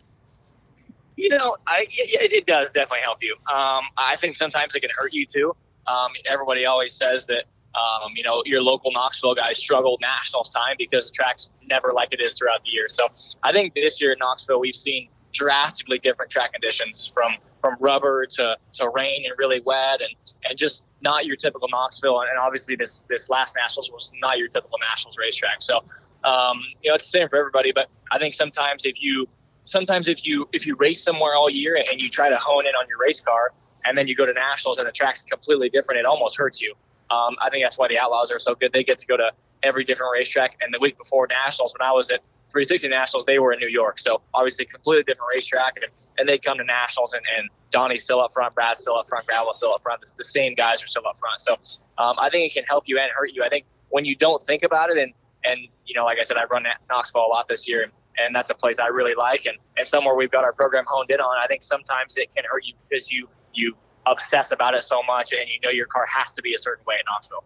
You 1.16 1.30
know, 1.30 1.58
I 1.66 1.86
it, 1.90 2.32
it 2.32 2.46
does 2.46 2.72
definitely 2.72 3.04
help 3.04 3.20
you. 3.22 3.36
Um, 3.52 3.84
I 3.98 4.16
think 4.18 4.36
sometimes 4.36 4.76
it 4.76 4.82
can 4.82 4.92
hurt 4.96 5.14
you 5.14 5.26
too. 5.26 5.56
Um, 5.88 6.12
everybody 6.30 6.66
always 6.66 6.94
says 6.94 7.26
that 7.26 7.46
um, 7.76 8.12
you 8.16 8.24
know 8.24 8.44
your 8.46 8.62
local 8.62 8.92
Knoxville 8.92 9.36
guys 9.36 9.58
struggle 9.58 9.98
nationals 10.02 10.50
time 10.52 10.76
because 10.78 11.08
the 11.08 11.14
track's 11.14 11.50
never 11.68 11.92
like 11.94 12.10
it 12.12 12.22
is 12.22 12.34
throughout 12.34 12.64
the 12.64 12.70
year. 12.70 12.88
So 12.88 13.08
I 13.44 13.52
think 13.52 13.74
this 13.74 14.00
year 14.00 14.12
in 14.12 14.20
Knoxville 14.20 14.60
we've 14.60 14.76
seen 14.76 15.10
drastically 15.34 16.00
different 16.00 16.32
track 16.32 16.54
conditions 16.54 17.12
from 17.14 17.34
from 17.62 17.76
rubber 17.80 18.26
to, 18.26 18.56
to 18.74 18.90
rain 18.90 19.24
and 19.26 19.34
really 19.38 19.62
wet 19.66 20.02
and, 20.02 20.16
and 20.44 20.58
just 20.58 20.84
not 21.02 21.26
your 21.26 21.36
typical 21.36 21.68
Knoxville. 21.70 22.22
And, 22.22 22.30
obviously 22.40 22.76
this 22.76 23.04
this 23.10 23.30
last 23.30 23.56
nationals 23.56 23.90
was 23.92 24.12
not 24.22 24.38
your 24.38 24.48
typical 24.48 24.78
nationals 24.80 25.16
racetrack. 25.18 25.62
So 25.62 25.78
um, 26.24 26.62
you 26.82 26.90
know 26.90 26.96
it's 26.96 27.06
the 27.06 27.20
same 27.20 27.30
for 27.30 27.38
everybody. 27.38 27.72
But 27.74 27.88
I 28.12 28.20
think 28.20 28.34
sometimes 28.34 28.86
if 28.86 29.02
you 29.02 29.28
sometimes 29.64 30.08
if 30.08 30.26
you 30.26 30.48
if 30.54 30.66
you 30.66 30.76
race 30.76 31.04
somewhere 31.04 31.36
all 31.36 31.50
year 31.50 31.76
and 31.76 32.00
you 32.00 32.10
try 32.10 32.30
to 32.30 32.38
hone 32.38 32.66
in 32.66 32.74
on 32.76 32.88
your 32.88 33.00
race 33.00 33.20
car 33.20 33.52
and 33.86 33.98
then 33.98 34.08
you 34.08 34.16
go 34.16 34.26
to 34.26 34.34
nationals 34.34 34.78
and 34.78 34.88
the 34.88 34.92
track's 34.92 35.24
completely 35.24 35.70
different, 35.70 36.00
it 36.00 36.06
almost 36.06 36.38
hurts 36.38 36.62
you. 36.62 36.74
Um, 37.10 37.36
I 37.42 37.50
think 37.50 37.64
that's 37.64 37.78
why 37.78 37.88
the 37.88 37.98
Outlaws 37.98 38.32
are 38.32 38.40
so 38.40 38.54
good. 38.56 38.74
They 38.74 38.84
get 38.84 38.98
to 39.00 39.06
go 39.06 39.18
to 39.18 39.32
every 39.64 39.84
different 39.84 40.12
racetrack. 40.14 40.58
And 40.62 40.74
the 40.74 40.80
week 40.80 40.98
before 40.98 41.28
nationals, 41.28 41.74
when 41.78 41.88
I 41.88 41.92
was 41.92 42.12
at 42.12 42.22
360 42.52 42.88
Nationals, 42.88 43.26
they 43.26 43.40
were 43.40 43.52
in 43.52 43.60
New 43.60 43.68
York. 43.68 44.00
So 44.00 44.22
obviously 44.34 44.66
completely 44.66 45.04
different 45.04 45.30
racetrack. 45.34 45.76
And, 45.76 45.86
and 46.18 46.30
they 46.30 46.38
come 46.38 46.58
to 46.58 46.64
nationals 46.64 47.14
and, 47.14 47.24
and 47.38 47.50
Donnie's 47.72 48.04
still 48.04 48.22
up 48.22 48.34
front, 48.34 48.56
Brad's 48.56 48.82
still 48.82 48.98
up 48.98 49.08
front, 49.08 49.26
Gravel's 49.28 49.58
still 49.58 49.74
up 49.74 49.84
front. 49.84 50.02
The, 50.02 50.12
the 50.18 50.24
same 50.24 50.56
guys 50.56 50.82
are 50.84 50.88
still 50.88 51.06
up 51.08 51.20
front. 51.20 51.42
So 51.42 51.54
um, 52.02 52.16
I 52.20 52.30
think 52.30 52.52
it 52.52 52.54
can 52.54 52.64
help 52.66 52.86
you 52.88 52.98
and 53.00 53.12
hurt 53.14 53.32
you. 53.34 53.44
I 53.44 53.50
think 53.50 53.66
when 53.90 54.06
you 54.06 54.16
don't 54.16 54.42
think 54.42 54.64
about 54.64 54.90
it 54.90 54.98
and, 54.98 55.14
and 55.44 55.68
you 55.86 55.94
know, 55.96 56.06
like 56.06 56.18
I 56.20 56.24
said, 56.24 56.38
I've 56.38 56.50
run 56.50 56.64
Knoxville 56.90 57.26
a 57.26 57.28
lot 57.28 57.48
this 57.48 57.68
year. 57.68 57.84
And, 57.84 57.92
and 58.18 58.36
that's 58.36 58.50
a 58.50 58.56
place 58.56 58.80
I 58.80 58.88
really 58.88 59.16
like 59.16 59.46
and, 59.46 59.58
and 59.78 59.88
somewhere 59.88 60.16
we've 60.16 60.32
got 60.32 60.44
our 60.44 60.54
program 60.54 60.86
honed 60.88 61.12
in 61.12 61.20
on. 61.20 61.38
I 61.44 61.48
think 61.48 61.64
sometimes 61.64 62.18
it 62.18 62.34
can 62.36 62.46
hurt 62.50 62.66
you 62.66 62.74
because 62.90 63.12
you 63.12 63.30
you 63.54 63.76
obsess 64.06 64.52
about 64.52 64.74
it 64.74 64.84
so 64.84 65.04
much 65.04 65.34
and 65.34 65.42
you 65.50 65.60
know 65.62 65.70
your 65.70 65.86
car 65.86 66.06
has 66.08 66.32
to 66.34 66.42
be 66.42 66.54
a 66.54 66.60
certain 66.60 66.84
way 66.86 66.96
in 66.96 67.06
Knoxville. 67.06 67.44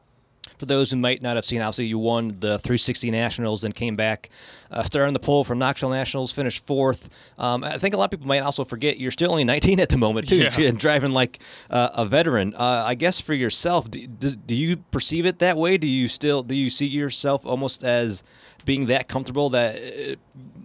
For 0.61 0.67
those 0.67 0.91
who 0.91 0.97
might 0.97 1.21
not 1.23 1.35
have 1.35 1.43
seen, 1.43 1.59
obviously 1.59 1.87
you 1.87 1.97
won 1.97 2.27
the 2.39 2.59
360 2.59 3.09
Nationals, 3.09 3.61
then 3.63 3.71
came 3.71 3.95
back, 3.95 4.29
uh, 4.69 4.83
started 4.83 5.07
on 5.07 5.13
the 5.13 5.19
pole 5.19 5.43
from 5.43 5.57
Knoxville 5.57 5.89
Nationals, 5.89 6.31
finished 6.31 6.63
fourth. 6.67 7.09
Um, 7.39 7.63
I 7.63 7.79
think 7.79 7.95
a 7.95 7.97
lot 7.97 8.05
of 8.05 8.11
people 8.11 8.27
might 8.27 8.41
also 8.43 8.63
forget 8.63 8.99
you're 8.99 9.09
still 9.09 9.31
only 9.31 9.43
19 9.55 9.79
at 9.79 9.89
the 9.89 9.97
moment 9.97 10.29
too, 10.29 10.35
Yeah. 10.37 10.67
and 10.69 10.77
driving 10.85 11.11
like 11.13 11.39
uh, 11.71 11.89
a 11.95 12.05
veteran. 12.05 12.53
Uh, 12.53 12.83
I 12.87 12.93
guess 12.93 13.19
for 13.19 13.33
yourself, 13.33 13.89
do, 13.89 14.05
do, 14.05 14.29
do 14.35 14.53
you 14.55 14.77
perceive 14.77 15.25
it 15.25 15.39
that 15.39 15.57
way? 15.57 15.77
Do 15.79 15.87
you 15.87 16.07
still 16.07 16.43
do 16.43 16.53
you 16.55 16.69
see 16.69 16.85
yourself 16.87 17.43
almost 17.45 17.83
as 17.83 18.23
being 18.63 18.85
that 18.85 19.07
comfortable 19.07 19.49
that 19.49 19.77
uh, 19.77 20.15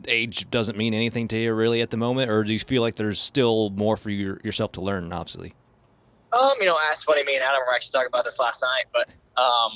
age 0.08 0.50
doesn't 0.50 0.76
mean 0.76 0.92
anything 0.92 1.26
to 1.28 1.38
you 1.38 1.54
really 1.54 1.80
at 1.80 1.88
the 1.88 1.96
moment, 1.96 2.30
or 2.30 2.44
do 2.44 2.52
you 2.52 2.58
feel 2.58 2.82
like 2.82 2.96
there's 2.96 3.18
still 3.18 3.70
more 3.70 3.96
for 3.96 4.10
your, 4.10 4.38
yourself 4.44 4.72
to 4.72 4.82
learn? 4.82 5.10
Obviously. 5.12 5.54
Um, 6.32 6.52
you 6.60 6.66
know, 6.66 6.76
that's 6.86 7.02
funny. 7.04 7.24
Me 7.24 7.36
and 7.36 7.42
Adam 7.42 7.60
were 7.66 7.72
actually 7.74 7.92
talking 7.92 8.08
about 8.08 8.24
this 8.24 8.38
last 8.38 8.60
night, 8.60 8.84
but 8.92 9.08
um, 9.36 9.72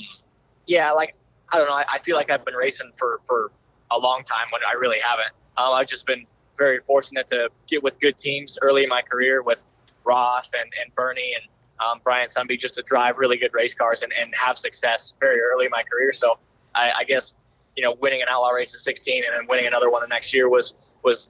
yeah, 0.67 0.91
like 0.91 1.15
I 1.49 1.57
don't 1.57 1.67
know. 1.67 1.73
I, 1.73 1.85
I 1.93 1.99
feel 1.99 2.15
like 2.15 2.29
I've 2.29 2.45
been 2.45 2.55
racing 2.55 2.91
for 2.97 3.21
for 3.25 3.51
a 3.91 3.97
long 3.97 4.23
time 4.23 4.47
when 4.51 4.61
I 4.67 4.73
really 4.73 4.99
haven't. 5.03 5.31
Um, 5.57 5.73
I've 5.73 5.87
just 5.87 6.05
been 6.05 6.25
very 6.57 6.79
fortunate 6.79 7.27
to 7.27 7.49
get 7.67 7.83
with 7.83 7.99
good 7.99 8.17
teams 8.17 8.57
early 8.61 8.83
in 8.83 8.89
my 8.89 9.01
career 9.01 9.41
with 9.41 9.63
Roth 10.03 10.49
and, 10.53 10.71
and 10.83 10.93
Bernie 10.95 11.33
and 11.35 11.49
um, 11.79 11.99
Brian 12.03 12.27
Sunby 12.27 12.59
just 12.59 12.75
to 12.75 12.83
drive 12.83 13.17
really 13.17 13.37
good 13.37 13.53
race 13.53 13.73
cars 13.73 14.01
and, 14.01 14.11
and 14.13 14.33
have 14.35 14.57
success 14.57 15.15
very 15.19 15.39
early 15.39 15.65
in 15.65 15.71
my 15.71 15.83
career. 15.83 16.13
So 16.13 16.37
I, 16.75 16.91
I 16.99 17.03
guess 17.03 17.33
you 17.75 17.83
know 17.83 17.95
winning 17.99 18.21
an 18.21 18.27
outlaw 18.29 18.49
race 18.49 18.73
at 18.73 18.79
16 18.79 19.23
and 19.25 19.35
then 19.35 19.47
winning 19.47 19.67
another 19.67 19.89
one 19.89 20.01
the 20.01 20.07
next 20.07 20.33
year 20.33 20.49
was 20.49 20.95
was 21.03 21.29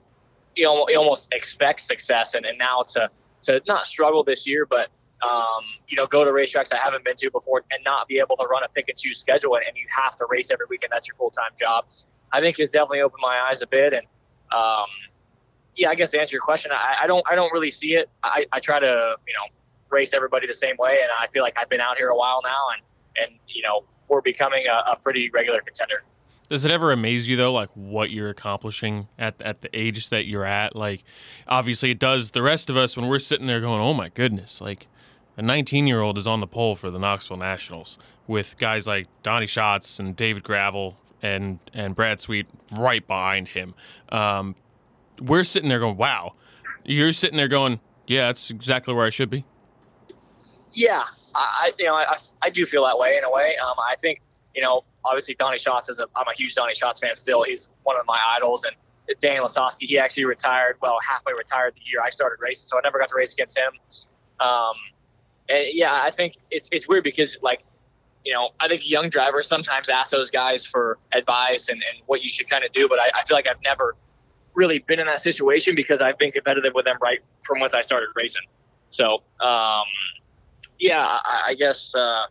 you 0.56 0.64
know 0.64 0.88
you 0.88 0.98
almost 0.98 1.32
expect 1.32 1.80
success 1.80 2.34
and, 2.34 2.44
and 2.44 2.58
now 2.58 2.82
to 2.82 3.08
to 3.42 3.60
not 3.66 3.86
struggle 3.86 4.24
this 4.24 4.46
year 4.46 4.66
but 4.66 4.88
um, 5.22 5.64
you 5.88 5.96
know, 5.96 6.06
go 6.06 6.24
to 6.24 6.30
racetracks 6.30 6.72
I 6.72 6.78
haven't 6.78 7.04
been 7.04 7.16
to 7.16 7.30
before 7.30 7.64
and 7.70 7.82
not 7.84 8.08
be 8.08 8.18
able 8.18 8.36
to 8.36 8.44
run 8.44 8.64
a 8.64 8.68
pick 8.68 8.88
and 8.88 8.98
choose 8.98 9.20
schedule 9.20 9.56
and 9.56 9.76
you 9.76 9.86
have 9.96 10.16
to 10.16 10.26
race 10.28 10.50
every 10.50 10.66
weekend. 10.68 10.92
That's 10.92 11.06
your 11.06 11.14
full 11.16 11.30
time 11.30 11.50
job. 11.58 11.86
I 12.32 12.40
think 12.40 12.58
it's 12.58 12.70
definitely 12.70 13.02
opened 13.02 13.20
my 13.22 13.46
eyes 13.48 13.62
a 13.62 13.66
bit. 13.66 13.92
And 13.92 14.06
um, 14.52 14.86
yeah, 15.76 15.90
I 15.90 15.94
guess 15.94 16.10
to 16.10 16.20
answer 16.20 16.34
your 16.34 16.42
question, 16.42 16.72
I, 16.72 17.04
I 17.04 17.06
don't 17.06 17.24
I 17.30 17.34
don't 17.34 17.52
really 17.52 17.70
see 17.70 17.94
it. 17.94 18.10
I, 18.22 18.46
I 18.52 18.60
try 18.60 18.80
to 18.80 18.86
you 19.26 19.34
know 19.34 19.54
race 19.90 20.14
everybody 20.14 20.46
the 20.46 20.54
same 20.54 20.76
way, 20.78 20.98
and 21.02 21.10
I 21.20 21.28
feel 21.28 21.42
like 21.42 21.54
I've 21.56 21.68
been 21.68 21.80
out 21.80 21.96
here 21.96 22.08
a 22.08 22.16
while 22.16 22.40
now, 22.42 22.66
and 22.74 22.82
and 23.22 23.38
you 23.48 23.62
know 23.62 23.84
we're 24.08 24.20
becoming 24.20 24.64
a, 24.66 24.92
a 24.92 24.96
pretty 24.96 25.30
regular 25.30 25.60
contender. 25.60 26.02
Does 26.48 26.66
it 26.66 26.70
ever 26.70 26.92
amaze 26.92 27.28
you 27.28 27.36
though, 27.36 27.52
like 27.52 27.70
what 27.74 28.10
you're 28.10 28.28
accomplishing 28.28 29.08
at 29.18 29.40
at 29.40 29.62
the 29.62 29.70
age 29.72 30.08
that 30.08 30.26
you're 30.26 30.44
at? 30.44 30.76
Like, 30.76 31.04
obviously, 31.48 31.90
it 31.92 31.98
does 31.98 32.32
the 32.32 32.42
rest 32.42 32.68
of 32.68 32.76
us 32.76 32.96
when 32.96 33.08
we're 33.08 33.18
sitting 33.18 33.46
there 33.46 33.60
going, 33.60 33.80
"Oh 33.80 33.94
my 33.94 34.10
goodness!" 34.10 34.60
Like, 34.60 34.86
a 35.36 35.42
19 35.42 35.86
year 35.86 36.00
old 36.00 36.18
is 36.18 36.26
on 36.26 36.40
the 36.40 36.46
pole 36.46 36.74
for 36.74 36.90
the 36.90 36.98
Knoxville 36.98 37.36
Nationals 37.36 37.98
with 38.26 38.56
guys 38.58 38.86
like 38.86 39.08
Donnie 39.22 39.46
Schatz 39.46 39.98
and 39.98 40.14
David 40.14 40.42
Gravel 40.42 40.96
and 41.22 41.58
and 41.72 41.94
Brad 41.94 42.20
Sweet 42.20 42.46
right 42.72 43.06
behind 43.06 43.48
him. 43.48 43.74
Um, 44.10 44.56
we're 45.20 45.44
sitting 45.44 45.68
there 45.68 45.80
going, 45.80 45.96
"Wow!" 45.96 46.32
You're 46.84 47.12
sitting 47.12 47.36
there 47.36 47.48
going, 47.48 47.80
"Yeah, 48.06 48.26
that's 48.26 48.50
exactly 48.50 48.94
where 48.94 49.06
I 49.06 49.10
should 49.10 49.30
be." 49.30 49.44
Yeah, 50.72 51.04
I 51.34 51.72
you 51.78 51.86
know 51.86 51.94
I, 51.94 52.18
I 52.42 52.50
do 52.50 52.66
feel 52.66 52.84
that 52.84 52.98
way 52.98 53.16
in 53.16 53.24
a 53.24 53.30
way. 53.30 53.56
Um, 53.64 53.74
I 53.78 53.94
think 54.00 54.20
you 54.54 54.62
know 54.62 54.82
obviously 55.04 55.34
Donnie 55.34 55.58
Schatz 55.58 55.88
is 55.88 55.98
a 55.98 56.06
I'm 56.16 56.26
a 56.28 56.34
huge 56.34 56.54
Donnie 56.54 56.74
Schatz 56.74 57.00
fan 57.00 57.14
still. 57.16 57.44
He's 57.44 57.68
one 57.84 57.98
of 57.98 58.06
my 58.06 58.18
idols 58.36 58.64
and. 58.64 58.76
Dan 59.20 59.42
Lasoski, 59.42 59.82
he 59.82 59.98
actually 59.98 60.24
retired, 60.24 60.76
well, 60.80 60.96
halfway 61.06 61.32
retired 61.36 61.74
the 61.74 61.80
year 61.84 62.00
I 62.02 62.08
started 62.08 62.36
racing, 62.40 62.68
so 62.68 62.78
I 62.78 62.80
never 62.84 63.00
got 63.00 63.08
to 63.08 63.16
race 63.16 63.32
against 63.32 63.58
him. 63.58 63.72
Um, 64.38 64.74
and 65.48 65.66
yeah, 65.72 65.92
I 65.92 66.10
think 66.10 66.36
it's 66.50 66.68
it's 66.72 66.88
weird 66.88 67.04
because 67.04 67.38
like, 67.42 67.62
you 68.24 68.32
know, 68.32 68.50
I 68.60 68.68
think 68.68 68.88
young 68.88 69.08
drivers 69.08 69.46
sometimes 69.46 69.88
ask 69.88 70.10
those 70.10 70.30
guys 70.30 70.64
for 70.64 70.98
advice 71.12 71.68
and, 71.68 71.82
and 71.82 72.02
what 72.06 72.22
you 72.22 72.30
should 72.30 72.48
kind 72.48 72.64
of 72.64 72.72
do, 72.72 72.88
but 72.88 72.98
I, 72.98 73.10
I 73.14 73.24
feel 73.24 73.36
like 73.36 73.46
I've 73.46 73.62
never 73.62 73.96
really 74.54 74.78
been 74.80 75.00
in 75.00 75.06
that 75.06 75.20
situation 75.20 75.74
because 75.74 76.00
I've 76.00 76.18
been 76.18 76.32
competitive 76.32 76.74
with 76.74 76.84
them 76.84 76.96
right 77.00 77.20
from 77.44 77.60
once 77.60 77.74
I 77.74 77.80
started 77.80 78.08
racing. 78.14 78.42
So 78.90 79.22
um, 79.40 79.84
yeah, 80.78 81.00
I, 81.04 81.42
I 81.48 81.54
guess 81.54 81.94
uh, 81.94 82.26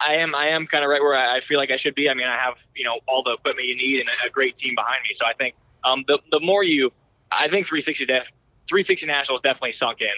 I 0.00 0.14
am 0.16 0.34
I 0.34 0.48
am 0.48 0.66
kind 0.66 0.84
of 0.84 0.90
right 0.90 1.00
where 1.00 1.16
I, 1.16 1.40
feel 1.40 1.58
like 1.58 1.70
I 1.70 1.76
should 1.76 1.94
be. 1.94 2.08
I 2.08 2.14
mean, 2.14 2.26
I 2.26 2.36
have 2.36 2.58
you 2.74 2.84
know 2.84 3.00
all 3.06 3.22
the 3.22 3.32
equipment 3.32 3.66
you 3.68 3.76
need 3.76 4.00
and 4.00 4.08
a, 4.08 4.28
a 4.28 4.30
great 4.30 4.56
team 4.56 4.74
behind 4.74 5.02
me. 5.02 5.10
So 5.14 5.26
I 5.26 5.32
think 5.34 5.54
um, 5.84 6.04
the 6.08 6.18
the 6.30 6.40
more 6.40 6.64
you, 6.64 6.90
I 7.30 7.48
think 7.48 7.66
360 7.66 8.06
def, 8.06 8.24
360 8.68 9.06
Nationals 9.06 9.40
definitely 9.42 9.72
sunk 9.72 10.00
in. 10.00 10.08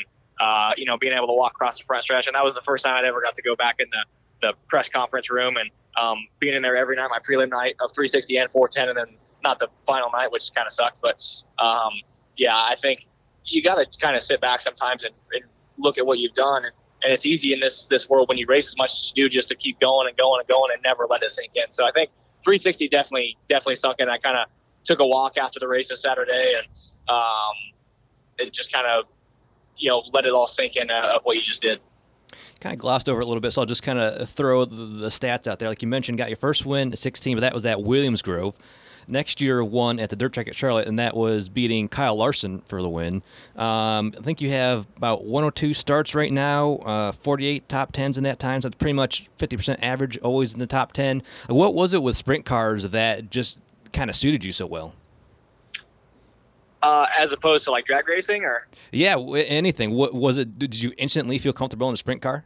Uh, 0.43 0.73
you 0.77 0.85
know, 0.87 0.99
being 0.99 1.13
able 1.13 1.29
to 1.29 1.33
walk 1.35 1.53
across 1.53 1.79
the 1.79 1.85
front 1.85 2.03
stretch, 2.03 2.27
and 2.27 2.35
that 2.35 2.43
was 2.43 2.55
the 2.55 2.63
first 2.63 2.85
time 2.85 2.97
I'd 2.97 3.05
ever 3.05 3.21
got 3.21 3.37
to 3.37 3.43
go 3.43 3.55
back 3.55 3.77
in 3.79 3.87
the 3.91 4.05
the 4.43 4.55
press 4.69 4.89
conference 4.89 5.31
room 5.31 5.57
and 5.57 5.71
um, 5.97 6.19
being 6.41 6.55
in 6.55 6.63
there 6.63 6.77
every 6.77 6.97
night, 6.97 7.09
my 7.11 7.21
prelim 7.21 7.51
night 7.51 7.77
of 7.81 7.93
360 7.93 8.37
and 8.39 8.51
410, 8.51 8.89
and 8.89 8.99
then 8.99 9.17
not 9.45 9.61
the 9.61 9.69
final 9.87 10.11
night, 10.11 10.33
which 10.33 10.51
kind 10.53 10.67
of 10.67 10.73
sucked. 10.73 11.01
But 11.01 11.25
um, 11.63 11.93
yeah, 12.37 12.57
I 12.57 12.75
think 12.81 13.07
you 13.45 13.63
got 13.63 13.77
to 13.77 13.99
kind 14.01 14.17
of 14.17 14.23
sit 14.23 14.41
back 14.41 14.61
sometimes 14.61 15.05
and, 15.05 15.15
and 15.33 15.45
look 15.79 15.99
at 15.99 16.07
what 16.07 16.19
you've 16.19 16.35
done. 16.35 16.65
And, 16.65 16.73
and 17.05 17.13
it's 17.13 17.27
easy 17.27 17.53
in 17.53 17.61
this 17.61 17.87
this 17.87 18.09
world 18.09 18.29
when 18.29 18.39
you 18.39 18.47
race 18.47 18.69
as 18.69 18.77
much 18.77 18.93
as 18.93 19.13
you 19.15 19.25
do 19.25 19.29
just 19.29 19.49
to 19.49 19.55
keep 19.55 19.81
going 19.81 20.09
and 20.09 20.17
going 20.17 20.41
and 20.41 20.49
going 20.49 20.71
and 20.73 20.83
never 20.83 21.07
let 21.09 21.23
it 21.23 21.31
sink 21.31 21.53
in. 21.55 21.71
So 21.71 21.85
I 21.85 21.93
think 21.93 22.11
360 22.45 22.89
definitely 22.89 23.37
definitely 23.49 23.77
sunk 23.77 23.97
in. 23.99 24.09
I 24.09 24.19
kind 24.19 24.37
of 24.37 24.49
took 24.85 25.01
a 25.01 25.07
walk 25.07 25.37
after 25.37 25.61
the 25.61 25.69
race 25.69 25.89
this 25.89 26.03
Saturday 26.03 26.55
and 26.59 26.67
um, 27.09 27.55
it 28.39 28.53
just 28.53 28.73
kind 28.73 28.87
of 28.87 29.05
you 29.83 29.91
know 29.91 30.03
let 30.13 30.25
it 30.25 30.33
all 30.33 30.47
sink 30.47 30.77
in 30.77 30.91
uh, 30.91 31.13
of 31.17 31.23
what 31.25 31.37
you 31.37 31.43
just 31.43 31.61
did. 31.61 31.81
kind 32.61 32.73
of 32.73 32.79
glossed 32.79 33.09
over 33.09 33.21
a 33.21 33.27
little 33.27 33.41
bit, 33.41 33.53
so 33.53 33.61
I'll 33.61 33.67
just 33.67 33.83
kind 33.83 33.99
of 33.99 34.29
throw 34.31 34.65
the, 34.65 34.77
the 34.77 35.09
stats 35.09 35.47
out 35.47 35.59
there. 35.59 35.69
Like 35.69 35.83
you 35.83 35.89
mentioned, 35.89 36.17
got 36.17 36.29
your 36.29 36.37
first 36.37 36.65
win 36.65 36.93
at 36.93 36.99
16, 36.99 37.37
but 37.37 37.41
that 37.41 37.53
was 37.53 37.67
at 37.67 37.83
Williams 37.83 38.23
Grove. 38.23 38.57
Next 39.09 39.41
year, 39.41 39.65
won 39.65 39.99
at 39.99 40.11
the 40.11 40.17
dirt 40.17 40.33
track 40.33 40.47
at 40.47 40.55
Charlotte, 40.55 40.87
and 40.87 40.97
that 41.01 41.17
was 41.17 41.49
beating 41.49 41.89
Kyle 41.89 42.15
Larson 42.15 42.61
for 42.61 42.81
the 42.81 42.89
win. 42.89 43.17
Um, 43.57 44.15
I 44.17 44.23
think 44.23 44.41
you 44.41 44.51
have 44.51 44.87
about 44.97 45.25
102 45.25 45.75
starts 45.75 46.15
right 46.15 46.31
now, 46.33 46.75
uh, 46.77 47.11
48 47.11 47.69
top 47.69 47.91
tens 47.91 48.17
in 48.17 48.23
that 48.23 48.39
time. 48.39 48.63
So 48.63 48.69
that's 48.69 48.79
pretty 48.79 48.93
much 48.93 49.29
50% 49.39 49.79
average, 49.83 50.19
always 50.19 50.55
in 50.55 50.61
the 50.61 50.69
top 50.69 50.93
10. 50.93 51.25
What 51.49 51.75
was 51.75 51.93
it 51.93 52.03
with 52.05 52.17
sprint 52.17 52.45
cars 52.45 52.89
that 52.91 53.29
just 53.29 53.59
kind 53.93 54.09
of 54.09 54.15
suited 54.15 54.45
you 54.45 54.53
so 54.53 54.67
well? 54.67 54.95
Uh, 56.83 57.07
as 57.17 57.31
opposed 57.31 57.63
to 57.65 57.71
like 57.71 57.85
drag 57.87 58.09
racing 58.09 58.43
or 58.43 58.67
Yeah, 58.91 59.15
w- 59.15 59.45
anything. 59.47 59.93
What 59.93 60.15
was 60.15 60.37
it? 60.37 60.59
Did 60.59 60.83
you 60.83 60.93
instantly 60.99 61.39
feel 61.39 61.53
comfortable 61.53 61.89
in 61.89 61.95
a 61.95 61.97
sprint 61.97 62.23
car? 62.23 62.45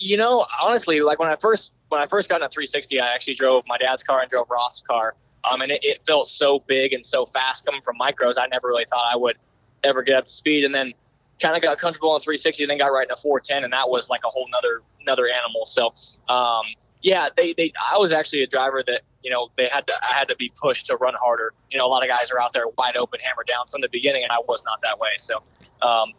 you 0.00 0.16
know, 0.16 0.46
honestly, 0.62 1.00
like 1.00 1.18
when 1.18 1.28
I 1.28 1.34
first 1.36 1.72
when 1.88 2.00
I 2.00 2.06
first 2.06 2.28
got 2.28 2.36
in 2.36 2.42
a 2.44 2.48
360, 2.48 3.00
I 3.00 3.12
actually 3.14 3.34
drove 3.34 3.64
my 3.66 3.78
dad's 3.78 4.02
car 4.04 4.20
and 4.20 4.30
drove 4.30 4.48
Roth's 4.50 4.80
car, 4.82 5.14
um, 5.50 5.60
and 5.60 5.72
it, 5.72 5.80
it 5.82 6.02
felt 6.06 6.28
so 6.28 6.62
big 6.68 6.92
and 6.92 7.04
so 7.04 7.26
fast 7.26 7.64
coming 7.66 7.80
from 7.82 7.96
micros. 7.98 8.34
I 8.38 8.46
never 8.46 8.68
really 8.68 8.84
thought 8.88 9.04
I 9.12 9.16
would 9.16 9.36
ever 9.82 10.02
get 10.02 10.14
up 10.14 10.26
to 10.26 10.30
speed, 10.30 10.64
and 10.64 10.72
then 10.74 10.92
kind 11.40 11.56
of 11.56 11.62
got 11.62 11.78
comfortable 11.78 12.14
in 12.14 12.20
360, 12.22 12.64
and 12.64 12.70
then 12.70 12.78
got 12.78 12.88
right 12.88 13.08
into 13.08 13.20
410, 13.20 13.64
and 13.64 13.72
that 13.72 13.88
was 13.88 14.08
like 14.08 14.20
a 14.24 14.28
whole 14.28 14.46
nother 14.52 14.82
another 15.00 15.26
animal. 15.28 15.66
So, 15.66 15.92
um, 16.32 16.62
yeah, 17.02 17.28
they, 17.36 17.54
they 17.56 17.72
I 17.92 17.98
was 17.98 18.12
actually 18.12 18.42
a 18.42 18.46
driver 18.46 18.82
that 18.86 19.02
you 19.22 19.30
know 19.30 19.48
they 19.56 19.68
had 19.68 19.86
to 19.86 19.92
I 20.02 20.16
had 20.16 20.28
to 20.28 20.36
be 20.36 20.52
pushed 20.60 20.86
to 20.86 20.96
run 20.96 21.14
harder. 21.20 21.52
You 21.70 21.78
know, 21.78 21.86
a 21.86 21.88
lot 21.88 22.02
of 22.02 22.08
guys 22.08 22.30
are 22.30 22.40
out 22.40 22.52
there 22.52 22.64
wide 22.76 22.96
open, 22.96 23.20
hammer 23.20 23.44
down 23.46 23.66
from 23.70 23.80
the 23.80 23.88
beginning, 23.90 24.22
and 24.22 24.32
I 24.32 24.38
was 24.38 24.62
not 24.64 24.80
that 24.82 24.98
way. 24.98 25.10
So. 25.18 25.42
Um, 25.80 26.12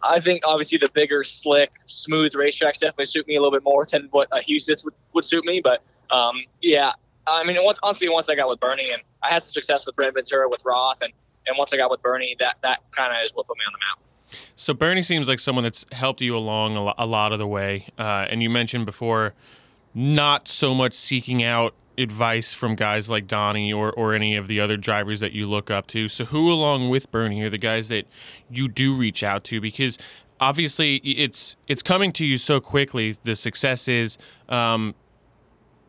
I 0.00 0.20
think 0.20 0.42
obviously 0.44 0.78
the 0.78 0.90
bigger, 0.90 1.24
slick, 1.24 1.72
smooth 1.86 2.32
racetracks 2.32 2.78
definitely 2.78 3.06
suit 3.06 3.26
me 3.26 3.34
a 3.34 3.40
little 3.40 3.50
bit 3.50 3.64
more 3.64 3.84
than 3.84 4.06
what 4.12 4.28
a 4.30 4.38
Huset's 4.38 4.84
would, 4.84 4.94
would 5.12 5.24
suit 5.24 5.44
me. 5.44 5.60
But 5.60 5.82
um, 6.14 6.44
yeah, 6.62 6.92
I 7.26 7.44
mean, 7.44 7.56
once, 7.62 7.78
honestly, 7.82 8.08
once 8.08 8.28
I 8.28 8.34
got 8.34 8.48
with 8.48 8.60
Bernie 8.60 8.90
and 8.92 9.02
I 9.22 9.30
had 9.32 9.42
some 9.42 9.52
success 9.52 9.86
with 9.86 9.96
Brent 9.96 10.14
Ventura 10.14 10.48
with 10.48 10.64
Roth, 10.64 11.02
and, 11.02 11.12
and 11.46 11.56
once 11.58 11.72
I 11.72 11.76
got 11.76 11.90
with 11.90 12.02
Bernie, 12.02 12.36
that 12.38 12.56
that 12.62 12.80
kind 12.92 13.12
of 13.12 13.24
is 13.24 13.32
what 13.34 13.46
put 13.46 13.56
me 13.56 13.64
on 13.66 13.72
the 13.72 13.78
map. 13.78 14.40
So 14.56 14.74
Bernie 14.74 15.02
seems 15.02 15.28
like 15.28 15.40
someone 15.40 15.64
that's 15.64 15.84
helped 15.92 16.20
you 16.20 16.36
along 16.36 16.76
a, 16.76 16.84
lo- 16.84 16.94
a 16.98 17.06
lot 17.06 17.32
of 17.32 17.38
the 17.38 17.46
way. 17.46 17.86
Uh, 17.98 18.26
and 18.28 18.42
you 18.42 18.50
mentioned 18.50 18.86
before, 18.86 19.34
not 19.98 20.46
so 20.46 20.72
much 20.74 20.94
seeking 20.94 21.42
out 21.42 21.74
advice 21.98 22.54
from 22.54 22.76
guys 22.76 23.10
like 23.10 23.26
Donnie 23.26 23.72
or, 23.72 23.92
or 23.92 24.14
any 24.14 24.36
of 24.36 24.46
the 24.46 24.60
other 24.60 24.76
drivers 24.76 25.18
that 25.18 25.32
you 25.32 25.48
look 25.48 25.72
up 25.72 25.88
to. 25.88 26.06
So 26.06 26.26
who, 26.26 26.52
along 26.52 26.88
with 26.88 27.10
Bernie, 27.10 27.42
are 27.42 27.50
the 27.50 27.58
guys 27.58 27.88
that 27.88 28.06
you 28.48 28.68
do 28.68 28.94
reach 28.94 29.24
out 29.24 29.42
to? 29.44 29.60
Because 29.60 29.98
obviously, 30.38 30.98
it's 30.98 31.56
it's 31.66 31.82
coming 31.82 32.12
to 32.12 32.24
you 32.24 32.38
so 32.38 32.60
quickly. 32.60 33.16
The 33.24 33.34
success 33.34 33.88
is 33.88 34.18
um, 34.48 34.94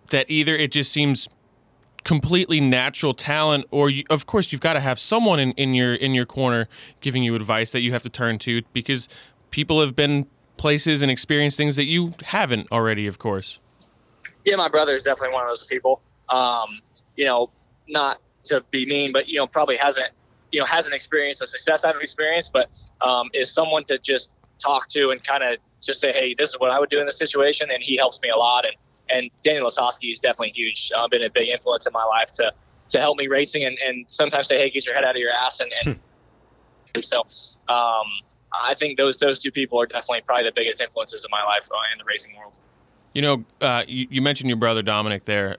that 0.08 0.26
either 0.28 0.56
it 0.56 0.72
just 0.72 0.92
seems 0.92 1.30
completely 2.04 2.60
natural 2.60 3.14
talent 3.14 3.66
or 3.70 3.92
you, 3.92 4.04
of 4.10 4.26
course 4.26 4.52
you've 4.52 4.62
got 4.62 4.74
to 4.74 4.80
have 4.80 4.98
someone 4.98 5.40
in, 5.40 5.52
in 5.52 5.76
your 5.76 5.94
in 5.94 6.16
your 6.16 6.26
corner 6.26 6.68
giving 7.02 7.22
you 7.22 7.36
advice 7.36 7.72
that 7.72 7.82
you 7.82 7.92
have 7.92 8.02
to 8.02 8.10
turn 8.10 8.40
to 8.40 8.62
because 8.72 9.10
people 9.52 9.82
have 9.82 9.98
been 9.98 10.26
places 10.56 11.02
and 11.02 11.12
experienced 11.12 11.58
things 11.58 11.76
that 11.76 11.84
you 11.84 12.14
haven't 12.24 12.72
already 12.72 13.06
of 13.06 13.20
course 13.20 13.60
Yeah, 14.50 14.56
my 14.56 14.68
brother 14.68 14.96
is 14.96 15.04
definitely 15.04 15.36
one 15.36 15.44
of 15.44 15.50
those 15.50 15.68
people. 15.68 16.02
Um, 16.30 16.82
you 17.16 17.26
know, 17.26 17.52
not 17.88 18.20
to 18.46 18.64
be 18.72 18.84
mean, 18.88 19.12
but 19.14 19.28
you 19.28 19.38
know, 19.38 19.46
probably 19.46 19.78
hasn't 19.78 20.10
you 20.52 20.60
know 20.60 20.66
hasn't 20.66 20.96
experienced 20.96 21.42
the 21.42 21.46
success 21.46 21.84
I've 21.84 21.96
experienced, 22.02 22.52
but 22.52 22.68
um, 23.02 23.30
is 23.36 23.52
someone 23.52 23.84
to 23.86 24.00
just 24.00 24.34
talk 24.58 24.90
to 24.90 25.12
and 25.12 25.24
kind 25.24 25.44
of 25.44 25.60
just 25.84 26.02
say, 26.02 26.12
hey, 26.12 26.34
this 26.36 26.50
is 26.50 26.56
what 26.58 26.72
I 26.72 26.80
would 26.80 26.90
do 26.90 27.00
in 27.00 27.06
this 27.06 27.20
situation, 27.20 27.70
and 27.72 27.84
he 27.84 27.96
helps 27.96 28.20
me 28.22 28.30
a 28.30 28.38
lot. 28.38 28.66
And 28.66 28.76
and 29.12 29.30
Daniel 29.44 29.68
Lasoski 29.68 30.12
is 30.12 30.20
definitely 30.20 30.50
huge. 30.56 30.92
Uh, 30.96 31.08
been 31.08 31.22
a 31.22 31.30
big 31.30 31.50
influence 31.50 31.86
in 31.86 31.94
my 31.94 32.04
life 32.06 32.32
to 32.34 32.52
to 32.90 33.00
help 33.00 33.20
me 33.20 33.28
racing 33.28 33.64
and, 33.66 33.78
and 33.88 34.06
sometimes 34.08 34.48
say, 34.48 34.58
hey, 34.58 34.72
get 34.72 34.84
your 34.84 34.96
head 34.96 35.04
out 35.04 35.16
of 35.16 35.20
your 35.20 35.32
ass. 35.32 35.60
And, 35.60 35.72
and, 35.86 36.00
and 36.96 37.06
so 37.06 37.20
um, 37.68 38.08
I 38.52 38.74
think 38.76 38.98
those 38.98 39.20
those 39.20 39.38
two 39.38 39.52
people 39.52 39.80
are 39.80 39.86
definitely 39.86 40.22
probably 40.26 40.46
the 40.46 40.54
biggest 40.56 40.82
influences 40.82 41.24
in 41.24 41.30
my 41.30 41.44
life 41.44 41.70
uh, 41.70 41.76
in 41.94 42.00
the 42.00 42.06
racing 42.06 42.36
world. 42.36 42.54
You 43.14 43.22
know, 43.22 43.46
uh, 43.62 43.84
you, 43.88 44.08
you 44.10 44.22
mentioned 44.22 44.50
your 44.50 44.58
brother 44.58 44.82
Dominic 44.82 45.26
there. 45.26 45.58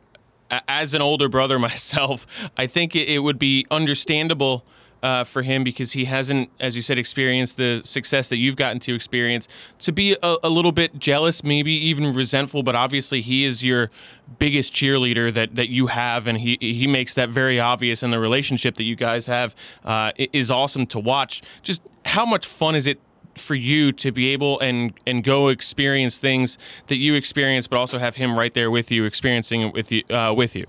As 0.69 0.95
an 0.95 1.02
older 1.02 1.28
brother 1.28 1.59
myself, 1.71 2.26
I 2.57 2.66
think 2.66 2.97
it, 2.97 3.09
it 3.09 3.21
would 3.21 3.38
be 3.38 3.66
understandable 3.71 4.64
uh, 5.02 5.25
for 5.25 5.42
him 5.42 5.64
because 5.64 5.92
he 5.92 6.04
hasn't, 6.04 6.50
as 6.61 6.76
you 6.76 6.83
said, 6.83 6.99
experienced 6.99 7.57
the 7.57 7.80
success 7.85 8.28
that 8.28 8.37
you've 8.37 8.57
gotten 8.57 8.78
to 8.80 8.95
experience. 8.95 9.49
To 9.80 9.92
be 9.92 10.16
a, 10.23 10.37
a 10.42 10.49
little 10.49 10.73
bit 10.73 10.99
jealous, 10.99 11.42
maybe 11.42 11.73
even 11.73 12.12
resentful, 12.12 12.62
but 12.62 12.75
obviously 12.75 13.21
he 13.21 13.45
is 13.45 13.64
your 13.64 13.90
biggest 14.38 14.75
cheerleader 14.75 15.33
that, 15.33 15.54
that 15.54 15.69
you 15.69 15.88
have, 15.88 16.26
and 16.26 16.38
he 16.38 16.59
he 16.61 16.87
makes 16.87 17.14
that 17.14 17.30
very 17.30 17.59
obvious. 17.59 18.02
And 18.02 18.12
the 18.12 18.21
relationship 18.21 18.76
that 18.76 18.85
you 18.85 18.97
guys 18.97 19.26
have 19.26 19.54
uh, 19.85 20.12
is 20.16 20.50
awesome 20.50 20.87
to 20.88 20.99
watch. 20.99 21.42
Just 21.62 21.83
how 22.04 22.26
much 22.26 22.47
fun 22.47 22.75
is 22.75 22.87
it 22.87 23.00
for 23.41 23.55
you 23.55 23.93
to 23.93 24.13
be 24.13 24.29
able 24.29 24.61
and 24.61 24.93
and 25.07 25.25
go 25.25 25.49
experience 25.49 26.19
things 26.19 26.59
that 26.87 26.97
you 26.97 27.15
experience, 27.15 27.67
but 27.67 27.79
also 27.79 27.99
have 27.99 28.17
him 28.17 28.39
right 28.39 28.55
there 28.55 28.71
with 28.71 28.91
you, 28.91 29.05
experiencing 29.05 29.63
it 29.63 29.75
with 29.75 29.91
you 29.91 30.03
uh, 30.11 30.33
with 30.37 30.55
you. 30.55 30.67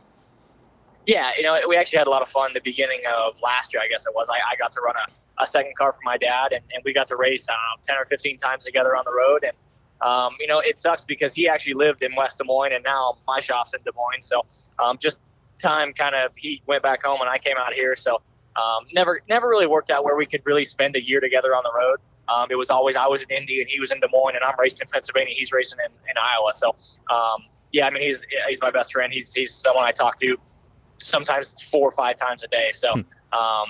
Yeah, 1.08 1.32
you 1.36 1.44
know, 1.44 1.60
we 1.68 1.78
actually 1.78 1.98
had 1.98 2.08
a 2.08 2.10
lot 2.12 2.22
of 2.22 2.30
fun 2.30 2.51
the 2.54 2.62
beginning 2.62 3.01
of 3.12 3.40
last 3.42 3.74
year, 3.74 3.82
I 3.82 3.88
guess 3.88 4.06
it 4.06 4.13
was. 4.13 4.28
I, 4.30 4.36
I 4.36 4.56
got 4.58 4.72
to 4.72 4.82
run 4.82 4.96
a, 4.96 5.44
a 5.44 5.48
second 5.48 5.75
car 5.75 5.94
for 5.94 6.01
my 6.04 6.18
dad, 6.18 6.54
and, 6.54 6.63
and 6.74 6.84
we 6.86 6.94
got 6.94 7.08
to 7.08 7.16
race, 7.16 7.48
I 7.50 7.56
10 7.82 7.98
or 7.98 8.06
15 8.06 8.38
times 8.38 8.66
together 8.66 8.96
on 8.96 9.04
the 9.06 9.12
road. 9.12 9.44
And, 9.44 10.08
um, 10.08 10.36
you 10.40 10.48
know, 10.48 10.60
it 10.60 10.78
sucks 10.78 11.04
because 11.04 11.34
he 11.34 11.50
actually 11.50 11.74
lived 11.74 12.04
in 12.04 12.16
West 12.16 12.38
Des 12.38 12.44
Moines, 12.44 12.74
and 12.74 12.84
now 12.84 13.18
my 13.28 13.40
shop's 13.40 13.74
in 13.74 13.82
Des 13.82 13.92
Moines. 13.96 14.22
So 14.22 14.46
um, 14.84 14.98
just 15.00 15.18
time 15.58 15.92
kind 15.94 16.13
of, 16.16 16.32
he 16.36 16.62
went 16.68 16.84
back 16.84 17.04
home, 17.04 17.20
and 17.22 17.30
I 17.30 17.40
came 17.40 17.58
out 17.58 17.74
here. 17.74 17.96
So 17.96 18.22
um, 18.56 18.86
never 18.94 19.22
never 19.30 19.48
really 19.48 19.68
worked 19.68 19.90
out 19.90 20.04
where 20.04 20.16
we 20.16 20.25
could 20.25 20.42
really 20.46 20.66
spend 20.66 20.96
a 20.96 21.04
year 21.04 21.20
together 21.20 21.56
on 21.56 21.63
the 21.63 21.72
road. 21.78 22.00
Um, 22.31 22.47
it 22.50 22.55
was 22.55 22.69
always 22.69 22.95
I 22.95 23.07
was 23.07 23.23
in 23.23 23.29
Indy 23.29 23.61
and 23.61 23.69
he 23.69 23.79
was 23.79 23.91
in 23.91 24.00
Des 24.00 24.07
Moines 24.11 24.35
and 24.35 24.43
I'm 24.43 24.55
racing 24.59 24.79
in 24.81 24.88
Pennsylvania. 24.88 25.33
He's 25.38 25.51
racing 25.51 25.79
in, 25.85 25.91
in 26.09 26.15
Iowa. 26.17 26.53
So 26.53 26.69
um, 27.13 27.45
yeah, 27.71 27.88
I 27.88 27.89
mean 27.89 28.03
he's 28.03 28.25
he's 28.47 28.61
my 28.61 28.71
best 28.71 28.93
friend. 28.93 29.11
He's 29.11 29.33
he's 29.33 29.53
someone 29.53 29.85
I 29.85 29.91
talk 29.91 30.15
to 30.17 30.38
sometimes 30.97 31.55
four 31.69 31.88
or 31.88 31.91
five 31.91 32.15
times 32.15 32.43
a 32.43 32.47
day. 32.47 32.69
So 32.73 32.91
um, 32.91 33.67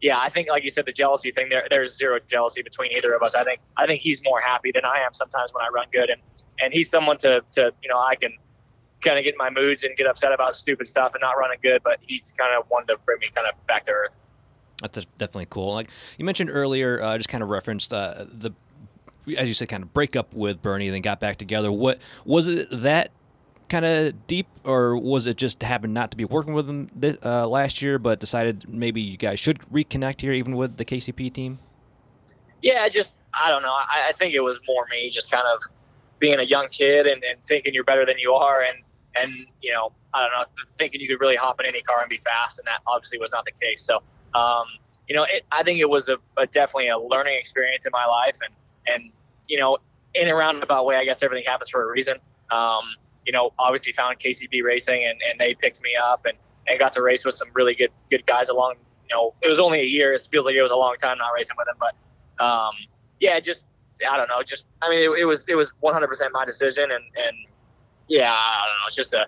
yeah, 0.00 0.18
I 0.18 0.28
think 0.28 0.48
like 0.48 0.64
you 0.64 0.70
said, 0.70 0.84
the 0.84 0.92
jealousy 0.92 1.30
thing 1.30 1.48
there 1.48 1.66
there's 1.70 1.96
zero 1.96 2.18
jealousy 2.28 2.62
between 2.62 2.92
either 2.92 3.14
of 3.14 3.22
us. 3.22 3.34
I 3.34 3.44
think 3.44 3.60
I 3.76 3.86
think 3.86 4.00
he's 4.00 4.22
more 4.24 4.40
happy 4.40 4.72
than 4.74 4.84
I 4.84 5.00
am 5.04 5.14
sometimes 5.14 5.54
when 5.54 5.64
I 5.64 5.68
run 5.68 5.86
good 5.92 6.10
and 6.10 6.20
and 6.60 6.72
he's 6.72 6.90
someone 6.90 7.18
to 7.18 7.42
to 7.52 7.72
you 7.82 7.88
know 7.88 7.98
I 7.98 8.16
can 8.16 8.32
kind 9.02 9.18
of 9.18 9.24
get 9.24 9.34
in 9.34 9.38
my 9.38 9.50
moods 9.50 9.84
and 9.84 9.96
get 9.96 10.06
upset 10.06 10.32
about 10.32 10.54
stupid 10.54 10.86
stuff 10.86 11.14
and 11.14 11.20
not 11.20 11.32
running 11.32 11.58
good, 11.62 11.82
but 11.82 11.98
he's 12.00 12.32
kind 12.32 12.54
of 12.56 12.64
one 12.68 12.86
to 12.86 12.96
bring 13.04 13.18
me 13.18 13.28
kind 13.34 13.46
of 13.46 13.66
back 13.66 13.84
to 13.84 13.92
earth. 13.92 14.16
That's 14.82 15.04
definitely 15.04 15.46
cool. 15.48 15.74
Like 15.74 15.88
you 16.18 16.24
mentioned 16.24 16.50
earlier, 16.50 17.02
uh, 17.02 17.16
just 17.16 17.28
kind 17.28 17.42
of 17.42 17.48
referenced 17.48 17.94
uh, 17.94 18.24
the, 18.28 18.50
as 19.38 19.48
you 19.48 19.54
said, 19.54 19.68
kind 19.68 19.82
of 19.82 19.92
break 19.94 20.16
up 20.16 20.34
with 20.34 20.60
Bernie, 20.60 20.86
and 20.86 20.94
then 20.94 21.02
got 21.02 21.20
back 21.20 21.36
together. 21.36 21.70
What 21.72 22.00
was 22.24 22.48
it 22.48 22.68
that 22.70 23.10
kind 23.68 23.84
of 23.84 24.26
deep, 24.26 24.46
or 24.64 24.96
was 24.96 25.26
it 25.26 25.36
just 25.36 25.62
happened 25.62 25.94
not 25.94 26.10
to 26.10 26.16
be 26.16 26.24
working 26.24 26.52
with 26.52 27.00
this, 27.00 27.16
uh, 27.24 27.48
last 27.48 27.80
year, 27.80 27.98
but 27.98 28.20
decided 28.20 28.68
maybe 28.68 29.00
you 29.00 29.16
guys 29.16 29.40
should 29.40 29.60
reconnect 29.72 30.20
here, 30.20 30.32
even 30.32 30.56
with 30.56 30.76
the 30.76 30.84
KCP 30.84 31.32
team? 31.32 31.58
Yeah, 32.60 32.88
just 32.88 33.16
I 33.32 33.50
don't 33.50 33.62
know. 33.62 33.72
I, 33.72 34.08
I 34.08 34.12
think 34.12 34.34
it 34.34 34.40
was 34.40 34.60
more 34.68 34.86
me, 34.90 35.10
just 35.10 35.30
kind 35.30 35.44
of 35.52 35.62
being 36.18 36.38
a 36.38 36.44
young 36.44 36.68
kid 36.68 37.06
and, 37.06 37.22
and 37.24 37.42
thinking 37.44 37.74
you're 37.74 37.84
better 37.84 38.04
than 38.04 38.18
you 38.18 38.32
are, 38.32 38.62
and 38.62 38.78
and 39.14 39.46
you 39.60 39.72
know 39.72 39.92
I 40.14 40.20
don't 40.20 40.32
know, 40.32 40.44
thinking 40.78 41.00
you 41.00 41.08
could 41.08 41.20
really 41.20 41.36
hop 41.36 41.58
in 41.60 41.66
any 41.66 41.82
car 41.82 42.00
and 42.00 42.10
be 42.10 42.18
fast, 42.18 42.58
and 42.58 42.66
that 42.66 42.80
obviously 42.86 43.18
was 43.18 43.32
not 43.32 43.44
the 43.44 43.52
case. 43.52 43.80
So 43.80 44.02
um, 44.34 44.64
you 45.08 45.16
know, 45.16 45.24
it, 45.24 45.44
I 45.52 45.62
think 45.62 45.80
it 45.80 45.88
was 45.88 46.08
a, 46.08 46.16
a 46.36 46.46
definitely 46.46 46.88
a 46.88 46.98
learning 46.98 47.36
experience 47.38 47.86
in 47.86 47.92
my 47.92 48.06
life, 48.06 48.36
and 48.42 48.54
and 48.94 49.10
you 49.48 49.58
know, 49.58 49.78
in 50.14 50.28
a 50.28 50.34
roundabout 50.34 50.86
way, 50.86 50.96
I 50.96 51.04
guess 51.04 51.22
everything 51.22 51.44
happens 51.46 51.70
for 51.70 51.82
a 51.82 51.86
reason. 51.92 52.16
Um, 52.50 52.82
you 53.26 53.32
know, 53.32 53.52
obviously 53.58 53.92
found 53.92 54.18
KCP 54.18 54.62
Racing, 54.62 55.04
and, 55.04 55.18
and 55.30 55.38
they 55.38 55.54
picked 55.54 55.82
me 55.82 55.90
up, 56.02 56.24
and, 56.24 56.36
and 56.66 56.78
got 56.78 56.92
to 56.94 57.02
race 57.02 57.24
with 57.24 57.34
some 57.34 57.48
really 57.54 57.74
good 57.74 57.90
good 58.10 58.26
guys 58.26 58.48
along. 58.48 58.74
You 59.08 59.16
know, 59.16 59.34
it 59.42 59.48
was 59.48 59.60
only 59.60 59.80
a 59.80 59.84
year. 59.84 60.14
It 60.14 60.26
feels 60.30 60.44
like 60.44 60.54
it 60.54 60.62
was 60.62 60.70
a 60.70 60.76
long 60.76 60.96
time 60.96 61.18
not 61.18 61.30
racing 61.34 61.56
with 61.58 61.66
them, 61.66 61.76
but 61.78 62.44
um, 62.44 62.72
yeah, 63.20 63.38
just 63.40 63.64
I 64.10 64.16
don't 64.16 64.28
know. 64.28 64.42
Just 64.42 64.66
I 64.80 64.88
mean, 64.88 64.98
it, 65.00 65.20
it 65.20 65.24
was 65.24 65.44
it 65.48 65.54
was 65.54 65.72
100% 65.82 66.08
my 66.32 66.44
decision, 66.44 66.84
and 66.84 66.92
and 66.92 67.36
yeah, 68.08 68.32
I 68.32 68.64
don't 68.66 68.80
know. 68.80 68.86
It's 68.86 68.96
just 68.96 69.12
a 69.14 69.26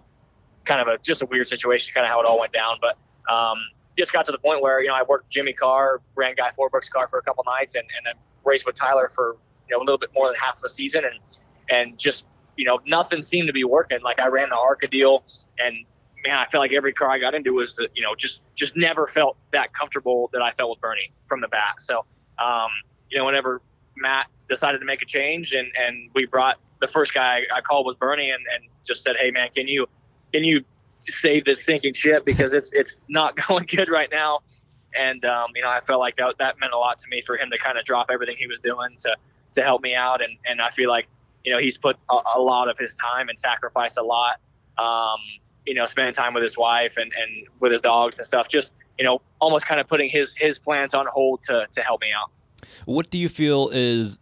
kind 0.65 0.81
of 0.81 0.89
a 0.89 0.99
just 1.03 1.23
a 1.23 1.27
weird 1.27 1.49
situation, 1.49 1.93
kind 1.93 2.07
of 2.07 2.11
how 2.11 2.21
it 2.21 2.27
all 2.27 2.39
went 2.39 2.53
down, 2.53 2.79
but. 2.81 2.97
Um, 3.33 3.57
just 3.97 4.13
got 4.13 4.25
to 4.27 4.33
the 4.33 4.39
point 4.39 4.63
where 4.63 4.83
you 4.83 4.89
know 4.89 4.95
I 4.95 5.03
worked 5.03 5.31
Jimmy 5.31 5.53
Carr, 5.53 6.01
ran 6.15 6.35
Guy 6.35 6.51
Forbrooks' 6.51 6.91
car 6.91 7.09
for 7.09 7.19
a 7.19 7.23
couple 7.23 7.45
nights, 7.45 7.75
and, 7.75 7.85
and 7.97 8.07
then 8.07 8.15
raced 8.45 8.67
with 8.67 8.75
Tyler 8.75 9.09
for 9.09 9.37
you 9.69 9.77
know 9.77 9.83
a 9.83 9.85
little 9.85 9.99
bit 9.99 10.11
more 10.15 10.27
than 10.27 10.37
half 10.37 10.61
the 10.61 10.69
season, 10.69 11.05
and 11.05 11.39
and 11.71 11.99
just 11.99 12.27
you 12.57 12.65
know 12.65 12.81
nothing 12.87 13.23
seemed 13.23 13.47
to 13.47 13.53
be 13.53 13.65
working. 13.65 14.01
Like 14.03 14.19
I 14.19 14.29
ran 14.29 14.49
the 14.49 14.59
Arca 14.59 14.89
deal, 14.89 15.25
and 15.59 15.85
man, 16.25 16.37
I 16.37 16.47
felt 16.47 16.61
like 16.61 16.73
every 16.73 16.93
car 16.93 17.11
I 17.11 17.19
got 17.19 17.35
into 17.35 17.53
was 17.53 17.79
you 17.95 18.03
know 18.03 18.15
just 18.15 18.43
just 18.55 18.77
never 18.77 19.07
felt 19.07 19.37
that 19.53 19.73
comfortable 19.73 20.31
that 20.33 20.43
I 20.43 20.53
felt 20.53 20.71
with 20.71 20.81
Bernie 20.81 21.13
from 21.29 21.41
the 21.41 21.49
bat. 21.49 21.81
So 21.81 22.05
um, 22.39 22.71
you 23.11 23.19
know 23.19 23.25
whenever 23.25 23.61
Matt 23.97 24.27
decided 24.49 24.79
to 24.79 24.85
make 24.85 25.03
a 25.03 25.07
change, 25.07 25.53
and 25.53 25.69
and 25.77 26.11
we 26.15 26.27
brought 26.27 26.59
the 26.81 26.89
first 26.89 27.15
guy 27.15 27.43
I 27.55 27.61
called 27.61 27.87
was 27.87 27.97
Bernie, 27.97 28.31
and, 28.31 28.45
and 28.55 28.69
just 28.85 29.03
said, 29.03 29.17
hey 29.21 29.31
man, 29.31 29.49
can 29.55 29.69
you 29.69 29.87
can 30.33 30.45
you 30.45 30.65
save 31.13 31.45
this 31.45 31.65
sinking 31.65 31.95
ship 31.95 32.25
because 32.25 32.53
it's 32.55 32.73
it's 32.73 33.01
not 33.09 33.37
going 33.49 33.67
good 33.67 33.89
right 33.89 34.09
now. 34.11 34.41
And 34.97 35.25
um, 35.25 35.51
you 35.55 35.63
know, 35.63 35.69
I 35.69 35.81
felt 35.81 36.01
like 36.01 36.17
that 36.17 36.37
that 36.39 36.59
meant 36.61 36.73
a 36.73 36.79
lot 36.79 36.99
to 36.99 37.09
me 37.09 37.23
for 37.23 37.37
him 37.37 37.51
to 37.51 37.59
kind 37.59 37.79
of 37.79 37.85
drop 37.85 38.09
everything 38.13 38.37
he 38.39 38.47
was 38.47 38.61
doing 38.61 38.97
to 38.99 39.17
to 39.53 39.63
help 39.63 39.83
me 39.83 39.95
out. 39.95 40.23
And 40.23 40.37
and 40.47 40.61
I 40.61 40.71
feel 40.71 40.89
like 40.89 41.07
you 41.45 41.53
know 41.53 41.59
he's 41.59 41.77
put 41.77 41.97
a, 42.11 42.19
a 42.37 42.41
lot 42.41 42.69
of 42.69 42.79
his 42.79 42.95
time 42.95 43.29
and 43.29 43.39
sacrificed 43.39 43.99
a 43.99 44.03
lot. 44.03 44.41
Um, 44.79 45.21
you 45.67 45.75
know, 45.75 45.87
spending 45.87 46.15
time 46.15 46.35
with 46.35 46.43
his 46.43 46.59
wife 46.59 46.97
and 46.97 47.13
and 47.13 47.47
with 47.61 47.73
his 47.73 47.81
dogs 47.81 48.19
and 48.19 48.27
stuff. 48.27 48.49
Just 48.49 48.73
you 48.99 49.05
know, 49.05 49.21
almost 49.41 49.67
kind 49.67 49.81
of 49.81 49.89
putting 49.89 50.11
his 50.11 50.37
his 50.37 50.59
plans 50.59 50.95
on 50.95 51.07
hold 51.07 51.43
to 51.43 51.67
to 51.73 51.81
help 51.83 52.01
me 52.01 52.09
out. 52.17 52.31
What 52.87 53.11
do 53.11 53.19
you 53.19 53.29
feel 53.29 53.71
is 53.73 54.19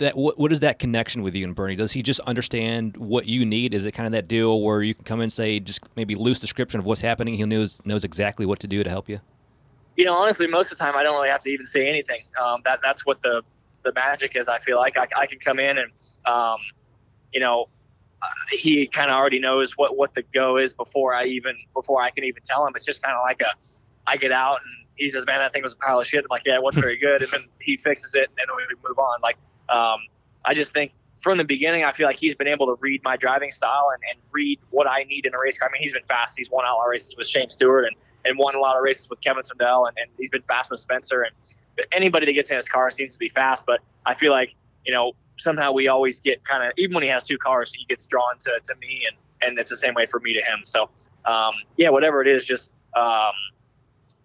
that 0.00 0.16
what, 0.16 0.38
what 0.38 0.52
is 0.52 0.60
that 0.60 0.78
connection 0.78 1.22
with 1.22 1.34
you 1.34 1.44
and 1.44 1.54
Bernie? 1.54 1.76
Does 1.76 1.92
he 1.92 2.02
just 2.02 2.20
understand 2.20 2.96
what 2.96 3.26
you 3.26 3.44
need? 3.44 3.74
Is 3.74 3.86
it 3.86 3.92
kind 3.92 4.06
of 4.06 4.12
that 4.12 4.28
deal 4.28 4.60
where 4.60 4.82
you 4.82 4.94
can 4.94 5.04
come 5.04 5.20
in 5.20 5.24
and 5.24 5.32
say 5.32 5.60
just 5.60 5.84
maybe 5.96 6.14
loose 6.14 6.38
description 6.38 6.80
of 6.80 6.86
what's 6.86 7.00
happening? 7.00 7.34
He 7.34 7.44
knows 7.44 7.80
knows 7.84 8.04
exactly 8.04 8.46
what 8.46 8.60
to 8.60 8.66
do 8.66 8.82
to 8.82 8.90
help 8.90 9.08
you. 9.08 9.20
You 9.96 10.04
know, 10.04 10.14
honestly, 10.14 10.46
most 10.46 10.72
of 10.72 10.78
the 10.78 10.84
time 10.84 10.96
I 10.96 11.02
don't 11.02 11.14
really 11.16 11.30
have 11.30 11.40
to 11.40 11.50
even 11.50 11.66
say 11.66 11.88
anything. 11.88 12.22
Um, 12.42 12.60
that 12.64 12.80
that's 12.82 13.06
what 13.06 13.22
the 13.22 13.42
the 13.82 13.92
magic 13.94 14.36
is. 14.36 14.48
I 14.48 14.58
feel 14.58 14.78
like 14.78 14.98
I, 14.98 15.06
I 15.16 15.26
can 15.26 15.38
come 15.38 15.58
in 15.58 15.78
and 15.78 15.90
um, 16.26 16.58
you 17.32 17.40
know 17.40 17.68
uh, 18.22 18.26
he 18.50 18.86
kind 18.86 19.10
of 19.10 19.16
already 19.16 19.38
knows 19.38 19.76
what 19.76 19.96
what 19.96 20.14
the 20.14 20.22
go 20.34 20.56
is 20.56 20.74
before 20.74 21.14
I 21.14 21.24
even 21.24 21.56
before 21.74 22.02
I 22.02 22.10
can 22.10 22.24
even 22.24 22.42
tell 22.44 22.66
him. 22.66 22.72
It's 22.76 22.84
just 22.84 23.02
kind 23.02 23.14
of 23.14 23.22
like 23.22 23.40
a 23.40 23.52
I 24.06 24.16
get 24.16 24.32
out 24.32 24.60
and 24.64 24.86
he 24.96 25.10
says, 25.10 25.26
"Man, 25.26 25.38
that 25.38 25.52
thing 25.52 25.62
was 25.62 25.74
a 25.74 25.76
pile 25.76 26.00
of 26.00 26.06
shit." 26.06 26.24
I'm 26.24 26.28
like, 26.30 26.42
"Yeah, 26.44 26.54
it 26.54 26.62
wasn't 26.62 26.84
very 26.84 26.96
good," 26.96 27.22
and 27.22 27.30
then 27.30 27.44
he 27.60 27.76
fixes 27.76 28.14
it, 28.14 28.28
and 28.38 28.48
then 28.48 28.56
we 28.56 28.88
move 28.88 28.98
on. 28.98 29.20
Like, 29.22 29.36
um, 29.68 29.98
I 30.44 30.54
just 30.54 30.72
think 30.72 30.92
from 31.16 31.38
the 31.38 31.44
beginning, 31.44 31.84
I 31.84 31.92
feel 31.92 32.06
like 32.06 32.16
he's 32.16 32.34
been 32.34 32.48
able 32.48 32.66
to 32.66 32.76
read 32.80 33.02
my 33.02 33.16
driving 33.16 33.50
style 33.50 33.90
and, 33.92 34.02
and 34.10 34.18
read 34.32 34.60
what 34.70 34.86
I 34.86 35.04
need 35.04 35.26
in 35.26 35.34
a 35.34 35.38
race 35.38 35.58
car. 35.58 35.68
I 35.68 35.72
mean, 35.72 35.82
he's 35.82 35.94
been 35.94 36.02
fast. 36.04 36.36
He's 36.36 36.50
won 36.50 36.66
a 36.66 36.72
lot 36.72 36.84
of 36.84 36.90
races 36.90 37.16
with 37.16 37.26
Shane 37.26 37.48
Stewart 37.48 37.86
and, 37.86 37.96
and 38.24 38.38
won 38.38 38.54
a 38.54 38.60
lot 38.60 38.76
of 38.76 38.82
races 38.82 39.08
with 39.08 39.20
Kevin 39.20 39.42
Swindell, 39.42 39.88
and, 39.88 39.96
and 39.98 40.10
he's 40.18 40.30
been 40.30 40.42
fast 40.42 40.70
with 40.70 40.80
Spencer. 40.80 41.22
And 41.22 41.34
anybody 41.92 42.26
that 42.26 42.32
gets 42.32 42.50
in 42.50 42.56
his 42.56 42.68
car 42.68 42.90
seems 42.90 43.12
to 43.14 43.18
be 43.18 43.28
fast. 43.28 43.64
But 43.66 43.80
I 44.04 44.14
feel 44.14 44.32
like 44.32 44.54
you 44.84 44.92
know 44.92 45.12
somehow 45.38 45.72
we 45.72 45.88
always 45.88 46.20
get 46.20 46.44
kind 46.44 46.66
of 46.66 46.72
even 46.76 46.94
when 46.94 47.02
he 47.02 47.08
has 47.08 47.22
two 47.22 47.38
cars, 47.38 47.72
he 47.72 47.84
gets 47.86 48.06
drawn 48.06 48.38
to, 48.40 48.50
to 48.64 48.74
me, 48.80 49.06
and 49.08 49.16
and 49.48 49.58
it's 49.58 49.70
the 49.70 49.76
same 49.76 49.94
way 49.94 50.06
for 50.06 50.20
me 50.20 50.32
to 50.34 50.40
him. 50.40 50.60
So 50.64 50.90
um, 51.24 51.54
yeah, 51.76 51.88
whatever 51.88 52.20
it 52.20 52.28
is, 52.28 52.44
just 52.44 52.72
um, 52.94 53.32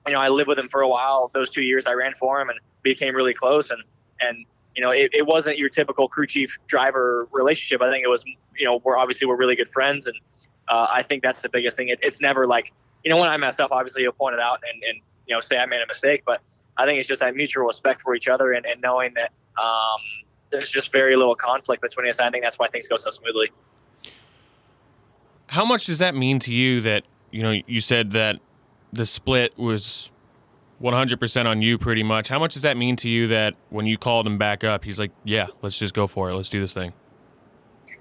you 0.08 0.13
know, 0.13 0.19
I 0.19 0.30
lived 0.30 0.47
with 0.47 0.58
him 0.58 0.69
for 0.69 0.82
a 0.82 0.88
while. 0.88 1.30
Those 1.34 1.49
two 1.49 1.62
years 1.62 1.88
I 1.88 1.93
ran 1.93 2.13
for 2.15 2.41
him 2.41 2.49
and 2.49 2.60
became 2.84 3.15
really 3.15 3.34
close. 3.34 3.71
And, 3.71 3.84
and, 4.19 4.45
you 4.75 4.81
know, 4.81 4.91
it, 4.91 5.12
it 5.13 5.25
wasn't 5.25 5.57
your 5.57 5.69
typical 5.69 6.07
crew 6.07 6.25
chief 6.27 6.57
driver 6.67 7.27
relationship. 7.31 7.81
I 7.81 7.91
think 7.91 8.03
it 8.03 8.07
was, 8.07 8.23
you 8.57 8.65
know, 8.65 8.81
we're 8.84 8.97
obviously 8.97 9.27
we're 9.27 9.36
really 9.36 9.55
good 9.55 9.69
friends. 9.69 10.07
And 10.07 10.15
uh, 10.69 10.88
I 10.89 11.03
think 11.03 11.23
that's 11.23 11.41
the 11.41 11.49
biggest 11.49 11.75
thing. 11.75 11.89
It, 11.89 11.99
it's 12.01 12.21
never 12.21 12.47
like, 12.47 12.71
you 13.03 13.10
know, 13.10 13.17
when 13.17 13.29
I 13.29 13.38
mess 13.38 13.60
up, 13.60 13.71
obviously 13.71 14.03
you'll 14.03 14.13
point 14.13 14.36
it 14.36 14.39
out 14.39 14.60
and, 14.71 14.84
and, 14.84 15.01
you 15.27 15.36
know, 15.36 15.41
say 15.41 15.57
I 15.57 15.65
made 15.65 15.81
a 15.81 15.88
mistake, 15.88 16.23
but 16.25 16.41
I 16.77 16.86
think 16.86 16.99
it's 16.99 17.07
just 17.07 17.21
that 17.21 17.36
mutual 17.36 17.65
respect 17.65 18.01
for 18.01 18.15
each 18.15 18.27
other 18.27 18.53
and, 18.53 18.65
and 18.65 18.81
knowing 18.81 19.13
that 19.15 19.31
um, 19.62 19.99
there's 20.49 20.69
just 20.69 20.91
very 20.91 21.15
little 21.15 21.36
conflict 21.36 21.81
between 21.81 22.07
us. 22.10 22.19
I 22.19 22.29
think 22.29 22.43
that's 22.43 22.60
why 22.60 22.67
things 22.67 22.88
go 22.88 22.97
so 22.97 23.10
smoothly. 23.10 23.49
How 25.47 25.65
much 25.65 25.86
does 25.86 25.99
that 25.99 26.15
mean 26.15 26.39
to 26.39 26.53
you 26.53 26.79
that, 26.81 27.03
you 27.31 27.43
know, 27.43 27.62
you 27.67 27.81
said 27.81 28.12
that 28.12 28.39
the 28.93 29.05
split 29.05 29.57
was 29.57 30.12
100% 30.82 31.46
on 31.46 31.62
you, 31.62 31.78
pretty 31.78 32.04
much. 32.04 32.28
How 32.28 32.39
much 32.39 32.54
does 32.54 32.63
that 32.63 32.78
mean 32.78 32.96
to 32.98 33.10
you 33.10 33.28
that 33.28 33.56
when 33.70 33.86
you 33.86 33.98
called 33.98 34.26
him 34.26 34.38
back 34.38 34.63
up, 34.63 34.84
he's 34.84 35.00
like, 35.00 35.12
"Yeah, 35.24 35.48
let's 35.62 35.78
just 35.78 35.94
go 35.94 36.08
for 36.08 36.30
it. 36.30 36.36
Let's 36.36 36.50
do 36.50 36.60
this 36.60 36.74
thing." 36.74 36.94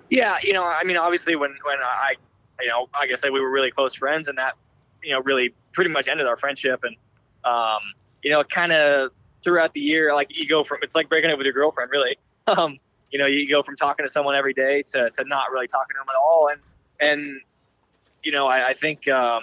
Yeah, 0.09 0.39
you 0.43 0.53
know, 0.53 0.65
I 0.65 0.83
mean, 0.85 0.97
obviously, 0.97 1.37
when 1.37 1.55
when 1.65 1.79
I, 1.79 2.15
you 2.61 2.69
know, 2.69 2.89
like 2.99 3.11
I 3.11 3.15
said, 3.15 3.33
we 3.33 3.41
were 3.41 3.51
really 3.51 3.71
close 3.71 3.95
friends, 3.95 4.29
and 4.29 4.39
that, 4.39 4.55
you 5.03 5.13
know, 5.13 5.21
really 5.21 5.55
pretty 5.73 5.91
much 5.91 6.09
ended 6.09 6.27
our 6.27 6.37
friendship. 6.37 6.83
And, 6.83 6.97
um, 7.45 7.81
you 8.23 8.31
know, 8.31 8.43
kind 8.45 8.73
of 8.73 9.13
throughout 9.43 9.73
the 9.73 9.81
year, 9.81 10.15
like 10.15 10.29
you 10.31 10.49
go 10.49 10.65
from 10.65 10.79
it's 10.83 10.95
like 10.95 11.09
breaking 11.09 11.31
up 11.31 11.39
with 11.39 11.45
your 11.45 11.55
girlfriend, 11.55 11.91
really. 11.91 12.17
Um, 12.47 12.79
you 13.13 13.19
know, 13.19 13.27
you 13.27 13.49
go 13.49 13.63
from 13.63 13.77
talking 13.77 14.05
to 14.05 14.11
someone 14.11 14.35
every 14.35 14.55
day 14.55 14.83
to, 14.93 15.11
to 15.11 15.25
not 15.25 15.53
really 15.53 15.69
talking 15.69 15.95
to 15.95 16.01
them 16.01 16.07
at 16.09 16.19
all, 16.19 16.49
and 16.51 16.61
and 17.01 17.41
you 18.23 18.33
know, 18.33 18.47
I, 18.47 18.69
I 18.69 18.75
think, 18.75 19.09
um, 19.09 19.43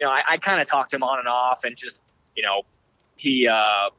you 0.00 0.06
know, 0.06 0.12
I, 0.12 0.22
I 0.28 0.36
kind 0.38 0.60
of 0.60 0.66
talked 0.66 0.90
to 0.90 0.96
him 0.96 1.02
on 1.02 1.18
and 1.18 1.28
off, 1.28 1.64
and 1.64 1.76
just, 1.76 2.04
you 2.36 2.42
know, 2.42 2.62
he 3.18 3.46
uh, 3.46 3.90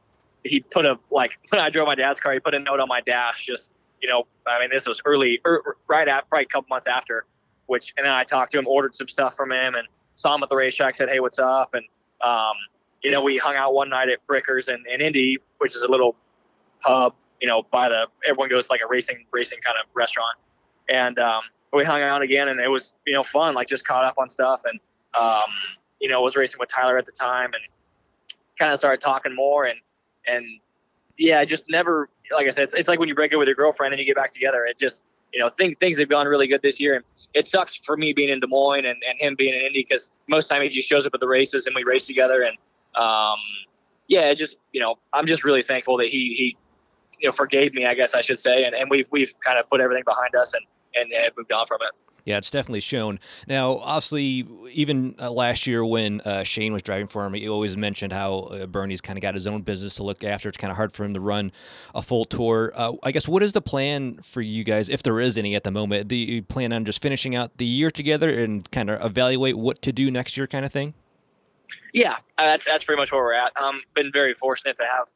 he 0.42 0.60
put 0.60 0.84
a 0.84 0.98
like 1.10 1.32
when 1.50 1.60
I 1.60 1.70
drove 1.70 1.86
my 1.86 1.94
dad's 1.94 2.18
car, 2.18 2.32
he 2.32 2.40
put 2.40 2.54
a 2.54 2.58
note 2.58 2.80
on 2.80 2.88
my 2.88 3.00
dash, 3.00 3.46
just 3.46 3.72
you 4.00 4.08
know, 4.08 4.26
I 4.46 4.60
mean, 4.60 4.70
this 4.72 4.86
was 4.86 5.00
early, 5.04 5.40
er, 5.46 5.76
right 5.88 6.08
at 6.08 6.28
probably 6.28 6.44
a 6.44 6.48
couple 6.48 6.68
months 6.68 6.86
after, 6.86 7.24
which, 7.66 7.92
and 7.96 8.06
then 8.06 8.12
I 8.12 8.24
talked 8.24 8.52
to 8.52 8.58
him, 8.58 8.66
ordered 8.66 8.96
some 8.96 9.08
stuff 9.08 9.36
from 9.36 9.52
him, 9.52 9.74
and 9.74 9.86
saw 10.14 10.34
him 10.34 10.42
at 10.42 10.48
the 10.48 10.56
racetrack, 10.56 10.96
said, 10.96 11.08
hey, 11.08 11.20
what's 11.20 11.38
up? 11.38 11.74
And, 11.74 11.84
um, 12.26 12.54
you 13.02 13.10
know, 13.10 13.22
we 13.22 13.38
hung 13.38 13.56
out 13.56 13.74
one 13.74 13.90
night 13.90 14.08
at 14.08 14.26
Brickers 14.26 14.68
in, 14.68 14.82
in 14.92 15.00
Indy, 15.00 15.38
which 15.58 15.76
is 15.76 15.82
a 15.82 15.90
little 15.90 16.16
pub, 16.80 17.14
you 17.40 17.48
know, 17.48 17.62
by 17.70 17.88
the, 17.88 18.06
everyone 18.26 18.48
goes 18.48 18.70
like 18.70 18.80
a 18.82 18.88
racing, 18.88 19.26
racing 19.30 19.60
kind 19.64 19.76
of 19.82 19.88
restaurant. 19.94 20.36
And, 20.88 21.18
um, 21.18 21.42
we 21.72 21.84
hung 21.84 22.02
out 22.02 22.20
again 22.22 22.48
and 22.48 22.58
it 22.58 22.68
was, 22.68 22.94
you 23.06 23.14
know, 23.14 23.22
fun, 23.22 23.54
like 23.54 23.68
just 23.68 23.84
caught 23.84 24.04
up 24.04 24.14
on 24.18 24.28
stuff. 24.28 24.62
And, 24.64 24.80
um, 25.18 25.42
you 26.00 26.08
know, 26.08 26.20
was 26.20 26.36
racing 26.36 26.58
with 26.58 26.68
Tyler 26.68 26.98
at 26.98 27.06
the 27.06 27.12
time 27.12 27.52
and 27.52 27.62
kind 28.60 28.72
of 28.72 28.78
started 28.78 29.00
talking 29.00 29.34
more 29.34 29.64
and, 29.64 29.78
and 30.26 30.44
yeah, 31.16 31.38
I 31.38 31.44
just 31.44 31.64
never, 31.68 32.08
like 32.32 32.46
I 32.46 32.50
said, 32.50 32.64
it's, 32.64 32.74
it's 32.74 32.88
like 32.88 32.98
when 32.98 33.08
you 33.08 33.14
break 33.14 33.32
up 33.32 33.38
with 33.38 33.46
your 33.46 33.54
girlfriend 33.54 33.92
and 33.92 34.00
you 34.00 34.06
get 34.06 34.16
back 34.16 34.30
together. 34.30 34.64
It 34.64 34.78
just, 34.78 35.02
you 35.34 35.40
know, 35.40 35.50
think, 35.50 35.78
things 35.78 35.98
have 35.98 36.08
gone 36.08 36.26
really 36.26 36.46
good 36.46 36.62
this 36.62 36.80
year. 36.80 36.96
And 36.96 37.04
it 37.34 37.46
sucks 37.46 37.76
for 37.76 37.96
me 37.96 38.12
being 38.14 38.30
in 38.30 38.38
Des 38.38 38.46
Moines 38.46 38.86
and, 38.86 38.96
and 39.06 39.18
him 39.18 39.34
being 39.36 39.54
in 39.54 39.60
Indy 39.60 39.84
because 39.86 40.08
most 40.28 40.48
time 40.48 40.62
he 40.62 40.68
just 40.70 40.88
shows 40.88 41.06
up 41.06 41.12
at 41.14 41.20
the 41.20 41.28
races 41.28 41.66
and 41.66 41.76
we 41.76 41.84
race 41.84 42.06
together. 42.06 42.42
And 42.42 42.56
um, 42.96 43.38
yeah, 44.08 44.30
it 44.30 44.36
just, 44.36 44.56
you 44.72 44.80
know, 44.80 44.96
I'm 45.12 45.26
just 45.26 45.44
really 45.44 45.62
thankful 45.62 45.98
that 45.98 46.08
he, 46.08 46.34
he, 46.36 46.56
you 47.18 47.28
know, 47.28 47.32
forgave 47.32 47.74
me, 47.74 47.84
I 47.84 47.94
guess 47.94 48.14
I 48.14 48.22
should 48.22 48.38
say. 48.38 48.64
And, 48.64 48.74
and 48.74 48.88
we've, 48.90 49.06
we've 49.10 49.34
kind 49.44 49.58
of 49.58 49.68
put 49.68 49.80
everything 49.80 50.04
behind 50.06 50.34
us 50.34 50.54
and, 50.54 50.64
and 50.94 51.12
have 51.22 51.36
moved 51.36 51.52
on 51.52 51.66
from 51.66 51.78
it. 51.82 51.90
Yeah, 52.24 52.36
it's 52.38 52.50
definitely 52.50 52.80
shown. 52.80 53.18
Now, 53.48 53.78
obviously, 53.78 54.46
even 54.72 55.14
uh, 55.18 55.30
last 55.30 55.66
year 55.66 55.84
when 55.84 56.20
uh, 56.20 56.44
Shane 56.44 56.72
was 56.72 56.82
driving 56.82 57.06
for 57.06 57.24
him, 57.24 57.34
he 57.34 57.48
always 57.48 57.76
mentioned 57.76 58.12
how 58.12 58.40
uh, 58.40 58.66
Bernie's 58.66 59.00
kind 59.00 59.18
of 59.18 59.22
got 59.22 59.34
his 59.34 59.46
own 59.46 59.62
business 59.62 59.94
to 59.96 60.02
look 60.02 60.22
after. 60.22 60.48
It's 60.48 60.58
kind 60.58 60.70
of 60.70 60.76
hard 60.76 60.92
for 60.92 61.04
him 61.04 61.14
to 61.14 61.20
run 61.20 61.52
a 61.94 62.02
full 62.02 62.24
tour. 62.24 62.72
Uh, 62.74 62.92
I 63.02 63.12
guess 63.12 63.26
what 63.26 63.42
is 63.42 63.52
the 63.52 63.62
plan 63.62 64.18
for 64.22 64.42
you 64.42 64.64
guys, 64.64 64.88
if 64.88 65.02
there 65.02 65.20
is 65.20 65.38
any 65.38 65.54
at 65.54 65.64
the 65.64 65.70
moment? 65.70 66.08
Do 66.08 66.16
you 66.16 66.42
plan 66.42 66.72
on 66.72 66.84
just 66.84 67.00
finishing 67.00 67.34
out 67.34 67.56
the 67.56 67.66
year 67.66 67.90
together 67.90 68.30
and 68.30 68.70
kind 68.70 68.90
of 68.90 69.04
evaluate 69.04 69.56
what 69.56 69.80
to 69.82 69.92
do 69.92 70.10
next 70.10 70.36
year, 70.36 70.46
kind 70.46 70.64
of 70.64 70.72
thing? 70.72 70.94
Yeah, 71.92 72.14
uh, 72.38 72.44
that's 72.44 72.66
that's 72.66 72.84
pretty 72.84 73.00
much 73.00 73.12
where 73.12 73.22
we're 73.22 73.34
at. 73.34 73.52
Um, 73.60 73.82
been 73.94 74.12
very 74.12 74.34
fortunate 74.34 74.76
to 74.76 74.84
have 74.84 75.08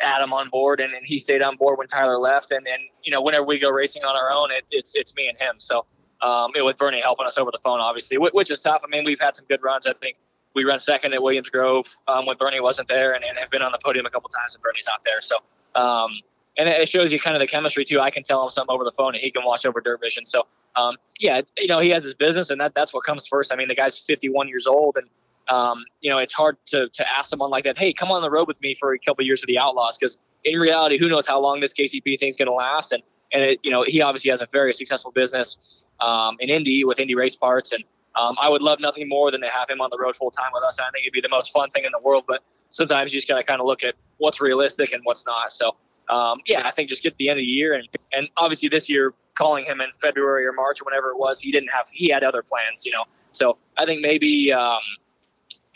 Adam 0.00 0.32
on 0.32 0.48
board, 0.48 0.80
and, 0.80 0.92
and 0.92 1.06
he 1.06 1.18
stayed 1.18 1.42
on 1.42 1.56
board 1.56 1.78
when 1.78 1.86
Tyler 1.86 2.18
left. 2.18 2.52
And, 2.52 2.66
and 2.66 2.82
you 3.02 3.10
know, 3.10 3.22
whenever 3.22 3.44
we 3.44 3.58
go 3.58 3.70
racing 3.70 4.04
on 4.04 4.16
our 4.16 4.30
own, 4.30 4.50
it, 4.50 4.64
it's 4.70 4.94
it's 4.94 5.14
me 5.14 5.28
and 5.28 5.38
him. 5.38 5.56
So 5.58 5.86
um, 6.22 6.50
you 6.54 6.60
know, 6.60 6.66
with 6.66 6.78
Bernie 6.78 7.00
helping 7.02 7.26
us 7.26 7.38
over 7.38 7.50
the 7.50 7.58
phone, 7.62 7.80
obviously, 7.80 8.18
which 8.18 8.50
is 8.50 8.60
tough. 8.60 8.82
I 8.84 8.88
mean, 8.88 9.04
we've 9.04 9.20
had 9.20 9.34
some 9.36 9.46
good 9.46 9.62
runs. 9.62 9.86
I 9.86 9.92
think 9.94 10.16
we 10.54 10.64
run 10.64 10.78
second 10.78 11.12
at 11.12 11.22
Williams 11.22 11.50
Grove 11.50 11.86
um, 12.08 12.26
when 12.26 12.36
Bernie 12.36 12.60
wasn't 12.60 12.88
there, 12.88 13.12
and, 13.14 13.24
and 13.24 13.36
have 13.38 13.50
been 13.50 13.62
on 13.62 13.72
the 13.72 13.78
podium 13.82 14.06
a 14.06 14.10
couple 14.10 14.28
times 14.28 14.56
when 14.56 14.62
Bernie's 14.62 14.86
not 14.86 15.02
there. 15.04 15.20
So, 15.20 15.36
um, 15.80 16.10
and 16.56 16.68
it 16.68 16.88
shows 16.88 17.12
you 17.12 17.18
kind 17.18 17.36
of 17.36 17.40
the 17.40 17.46
chemistry 17.46 17.84
too. 17.84 18.00
I 18.00 18.10
can 18.10 18.22
tell 18.22 18.42
him 18.42 18.50
something 18.50 18.72
over 18.72 18.84
the 18.84 18.92
phone, 18.92 19.14
and 19.14 19.22
he 19.22 19.30
can 19.30 19.44
watch 19.44 19.66
over 19.66 19.80
Dirt 19.80 20.00
Vision. 20.00 20.24
So, 20.24 20.46
um, 20.76 20.96
yeah, 21.18 21.40
you 21.56 21.66
know, 21.66 21.80
he 21.80 21.90
has 21.90 22.04
his 22.04 22.14
business, 22.14 22.50
and 22.50 22.60
that 22.60 22.74
that's 22.74 22.94
what 22.94 23.04
comes 23.04 23.26
first. 23.26 23.52
I 23.52 23.56
mean, 23.56 23.68
the 23.68 23.74
guy's 23.74 23.98
51 23.98 24.48
years 24.48 24.66
old, 24.66 24.96
and 24.96 25.08
um, 25.48 25.84
you 26.00 26.10
know, 26.10 26.18
it's 26.18 26.32
hard 26.32 26.56
to 26.66 26.88
to 26.88 27.04
ask 27.10 27.28
someone 27.28 27.50
like 27.50 27.64
that, 27.64 27.76
hey, 27.76 27.92
come 27.92 28.10
on 28.10 28.22
the 28.22 28.30
road 28.30 28.48
with 28.48 28.60
me 28.60 28.76
for 28.78 28.94
a 28.94 28.98
couple 28.98 29.24
years 29.24 29.42
of 29.42 29.48
the 29.48 29.58
Outlaws, 29.58 29.98
because 29.98 30.18
in 30.44 30.58
reality, 30.58 30.98
who 30.98 31.08
knows 31.08 31.26
how 31.26 31.40
long 31.40 31.60
this 31.60 31.72
KCP 31.72 32.18
thing's 32.18 32.36
going 32.36 32.46
to 32.46 32.54
last, 32.54 32.92
and 32.92 33.02
and 33.32 33.42
it, 33.42 33.60
you 33.62 33.70
know, 33.70 33.84
he 33.86 34.00
obviously 34.00 34.30
has 34.30 34.42
a 34.42 34.48
very 34.52 34.72
successful 34.72 35.10
business 35.10 35.84
um, 36.00 36.36
in 36.40 36.50
Indy 36.50 36.84
with 36.84 36.98
Indy 36.98 37.14
Race 37.14 37.36
Parts, 37.36 37.72
and 37.72 37.84
um, 38.16 38.36
I 38.40 38.48
would 38.48 38.62
love 38.62 38.80
nothing 38.80 39.08
more 39.08 39.30
than 39.30 39.40
to 39.40 39.48
have 39.48 39.68
him 39.68 39.80
on 39.80 39.90
the 39.90 39.98
road 39.98 40.14
full 40.16 40.30
time 40.30 40.50
with 40.52 40.62
us. 40.62 40.78
I 40.78 40.90
think 40.92 41.04
it'd 41.04 41.12
be 41.12 41.20
the 41.20 41.28
most 41.28 41.52
fun 41.52 41.70
thing 41.70 41.84
in 41.84 41.90
the 41.92 42.00
world. 42.00 42.24
But 42.28 42.42
sometimes 42.70 43.12
you 43.12 43.18
just 43.18 43.28
gotta 43.28 43.44
kind 43.44 43.60
of 43.60 43.66
look 43.66 43.82
at 43.82 43.94
what's 44.18 44.40
realistic 44.40 44.92
and 44.92 45.02
what's 45.04 45.26
not. 45.26 45.50
So 45.50 45.76
um, 46.08 46.40
yeah, 46.46 46.66
I 46.66 46.70
think 46.70 46.88
just 46.88 47.02
get 47.02 47.10
to 47.10 47.16
the 47.18 47.28
end 47.28 47.38
of 47.38 47.42
the 47.42 47.46
year, 47.46 47.74
and 47.74 47.88
and 48.12 48.28
obviously 48.36 48.68
this 48.68 48.88
year 48.88 49.14
calling 49.34 49.64
him 49.64 49.80
in 49.80 49.88
February 50.00 50.46
or 50.46 50.52
March 50.52 50.80
or 50.80 50.84
whenever 50.84 51.10
it 51.10 51.18
was, 51.18 51.40
he 51.40 51.50
didn't 51.50 51.70
have 51.70 51.88
he 51.92 52.10
had 52.10 52.22
other 52.22 52.42
plans, 52.42 52.84
you 52.84 52.92
know. 52.92 53.04
So 53.32 53.58
I 53.76 53.84
think 53.84 54.00
maybe. 54.00 54.52
Um, 54.52 54.80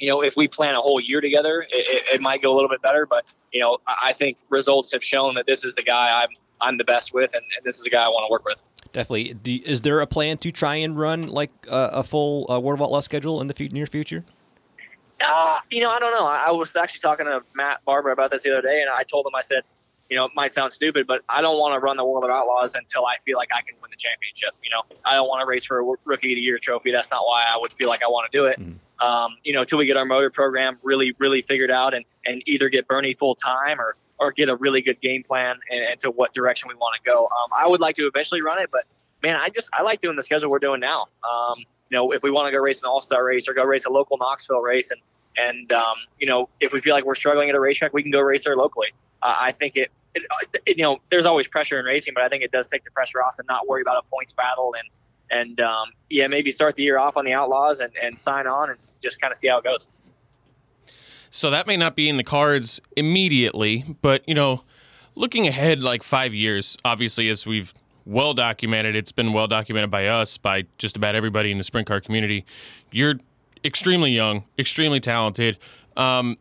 you 0.01 0.09
know, 0.09 0.21
if 0.21 0.37
we 0.37 0.47
plan 0.47 0.77
a 0.77 0.81
whole 0.81 1.01
year 1.01 1.21
together, 1.21 1.67
it, 1.71 2.05
it 2.15 2.21
might 2.21 2.41
go 2.41 2.53
a 2.53 2.55
little 2.55 2.69
bit 2.69 2.81
better. 2.83 3.05
But 3.05 3.25
you 3.53 3.61
know, 3.61 3.79
I 3.87 4.13
think 4.13 4.39
results 4.49 4.93
have 4.93 5.03
shown 5.03 5.35
that 5.35 5.47
this 5.47 5.65
is 5.65 5.75
the 5.75 5.83
guy 5.83 6.23
I'm 6.23 6.29
I'm 6.61 6.77
the 6.77 6.85
best 6.85 7.12
with, 7.12 7.35
and, 7.35 7.42
and 7.57 7.64
this 7.64 7.79
is 7.79 7.87
a 7.87 7.90
guy 7.90 8.03
I 8.03 8.09
want 8.09 8.29
to 8.29 8.33
work 8.33 8.44
with. 8.44 8.62
Definitely. 8.92 9.37
The, 9.42 9.57
is 9.66 9.83
there 9.83 10.01
a 10.01 10.07
plan 10.07 10.37
to 10.38 10.51
try 10.51 10.77
and 10.77 10.99
run 10.99 11.29
like 11.29 11.51
uh, 11.71 11.90
a 11.92 12.03
full 12.03 12.51
uh, 12.51 12.59
World 12.59 12.81
of 12.81 12.85
Outlaw 12.85 13.01
schedule 13.01 13.40
in 13.40 13.47
the 13.47 13.55
f- 13.59 13.73
near 13.73 13.87
future? 13.87 14.25
Uh, 15.21 15.59
you 15.71 15.83
know, 15.83 15.90
I 15.90 15.99
don't 15.99 16.12
know. 16.12 16.27
I, 16.27 16.47
I 16.49 16.51
was 16.53 16.75
actually 16.77 17.01
talking 17.01 17.27
to 17.27 17.42
Matt 17.55 17.85
Barber 17.85 18.11
about 18.11 18.31
this 18.31 18.44
the 18.44 18.53
other 18.53 18.62
day, 18.62 18.81
and 18.81 18.90
I 18.90 19.03
told 19.03 19.27
him, 19.27 19.35
I 19.35 19.42
said, 19.42 19.62
you 20.09 20.16
know, 20.16 20.25
it 20.25 20.33
might 20.35 20.53
sound 20.53 20.73
stupid, 20.73 21.07
but 21.07 21.21
I 21.29 21.42
don't 21.42 21.59
want 21.59 21.75
to 21.75 21.81
run 21.81 21.97
the 21.97 22.05
World 22.05 22.25
of 22.25 22.31
Outlaws 22.31 22.75
until 22.75 23.05
I 23.05 23.16
feel 23.23 23.37
like 23.37 23.51
I 23.55 23.61
can 23.61 23.75
win 23.83 23.90
the 23.90 23.97
championship. 23.97 24.51
You 24.62 24.71
know, 24.71 24.97
I 25.05 25.14
don't 25.14 25.29
want 25.29 25.42
to 25.42 25.47
race 25.47 25.66
for 25.66 25.81
a 25.81 25.97
Rookie 26.05 26.33
of 26.33 26.37
the 26.37 26.40
Year 26.40 26.59
trophy. 26.59 26.92
That's 26.92 27.11
not 27.11 27.27
why 27.27 27.44
I 27.44 27.59
would 27.59 27.73
feel 27.75 27.88
like 27.88 28.03
I 28.03 28.07
want 28.09 28.31
to 28.31 28.38
do 28.38 28.47
it. 28.47 28.59
Mm. 28.59 29.05
Um, 29.05 29.37
you 29.44 29.53
know, 29.53 29.61
until 29.61 29.79
we 29.79 29.87
get 29.87 29.97
our 29.97 30.07
motor 30.07 30.31
program 30.31 30.79
really, 30.83 31.14
really 31.18 31.42
figured 31.42 31.71
out 31.71 31.94
and, 31.94 32.05
and 32.25 32.42
either 32.47 32.68
get 32.68 32.88
Bernie 32.88 33.14
full 33.14 33.35
time 33.35 33.79
or, 33.81 33.97
or 34.19 34.33
get 34.33 34.49
a 34.49 34.57
really 34.57 34.83
good 34.83 35.01
game 35.01 35.23
plan 35.23 35.57
and, 35.71 35.85
and 35.85 36.01
to 36.01 36.11
what 36.11 36.35
direction 36.35 36.69
we 36.69 36.75
want 36.75 36.97
to 36.97 37.11
go. 37.11 37.25
Um, 37.25 37.51
I 37.57 37.67
would 37.67 37.81
like 37.81 37.97
to 37.97 38.07
eventually 38.07 38.43
run 38.43 38.61
it, 38.61 38.71
but 38.71 38.85
man, 39.23 39.37
I 39.37 39.49
just 39.49 39.71
I 39.73 39.83
like 39.83 40.01
doing 40.01 40.17
the 40.17 40.23
schedule 40.23 40.51
we're 40.51 40.59
doing 40.59 40.81
now. 40.81 41.07
Um, 41.23 41.59
you 41.59 41.97
know, 41.97 42.13
if 42.13 42.23
we 42.23 42.31
want 42.31 42.47
to 42.49 42.53
go 42.53 42.59
race 42.59 42.81
an 42.81 42.87
All 42.87 43.01
Star 43.01 43.25
race 43.25 43.49
or 43.49 43.55
go 43.55 43.65
race 43.65 43.85
a 43.85 43.91
local 43.91 44.19
Knoxville 44.19 44.61
race, 44.61 44.91
and 44.91 45.01
and 45.37 45.73
um, 45.73 45.97
you 46.19 46.27
know, 46.27 46.49
if 46.61 46.73
we 46.73 46.81
feel 46.81 46.95
like 46.95 47.05
we're 47.05 47.15
struggling 47.15 47.49
at 47.49 47.55
a 47.55 47.61
racetrack, 47.61 47.93
we 47.93 48.03
can 48.03 48.13
go 48.13 48.21
race 48.21 48.45
there 48.45 48.57
locally. 48.57 48.89
Uh, 49.23 49.35
I 49.39 49.53
think 49.53 49.77
it, 49.77 49.91
it, 50.15 50.23
it, 50.67 50.77
you 50.79 50.85
know, 50.85 50.99
there's 51.11 51.27
always 51.27 51.49
pressure 51.49 51.79
in 51.79 51.85
racing, 51.85 52.15
but 52.15 52.23
I 52.23 52.29
think 52.29 52.45
it 52.45 52.53
does 52.53 52.69
take 52.69 52.85
the 52.85 52.91
pressure 52.91 53.23
off 53.23 53.39
and 53.39 53.47
not 53.49 53.67
worry 53.67 53.83
about 53.83 53.97
a 54.05 54.09
points 54.09 54.33
battle 54.33 54.75
and 54.79 54.89
and 55.31 55.61
um, 55.61 55.89
yeah, 56.09 56.27
maybe 56.27 56.51
start 56.51 56.75
the 56.75 56.83
year 56.83 56.99
off 56.99 57.17
on 57.17 57.25
the 57.25 57.35
Outlaws 57.35 57.81
and, 57.81 57.93
and 58.03 58.19
sign 58.19 58.47
on 58.47 58.71
and 58.71 58.79
just 59.03 59.21
kind 59.21 59.31
of 59.31 59.37
see 59.37 59.49
how 59.49 59.59
it 59.59 59.65
goes. 59.65 59.89
So 61.31 61.51
that 61.51 61.67
may 61.67 61.77
not 61.77 61.97
be 61.97 62.09
in 62.09 62.17
the 62.17 62.25
cards 62.25 62.81
immediately, 62.97 63.97
but 64.03 64.27
you 64.29 64.35
know, 64.35 64.62
looking 65.14 65.47
ahead 65.47 65.83
like 65.83 66.03
five 66.03 66.35
years, 66.35 66.77
obviously, 66.85 67.29
as 67.29 67.47
we've 67.47 67.75
well 68.07 68.33
documented, 68.33 68.97
it's 68.97 69.12
been 69.12 69.33
well 69.33 69.47
documented 69.47 69.91
by 69.91 70.07
us, 70.07 70.38
by 70.38 70.64
just 70.79 70.97
about 70.97 71.14
everybody 71.14 71.51
in 71.51 71.59
the 71.59 71.64
sprint 71.64 71.87
car 71.87 72.01
community. 72.01 72.45
You're 72.91 73.17
extremely 73.64 74.12
young, 74.12 74.45
extremely 74.59 75.01
talented. 75.01 75.59
Um, 75.97 76.38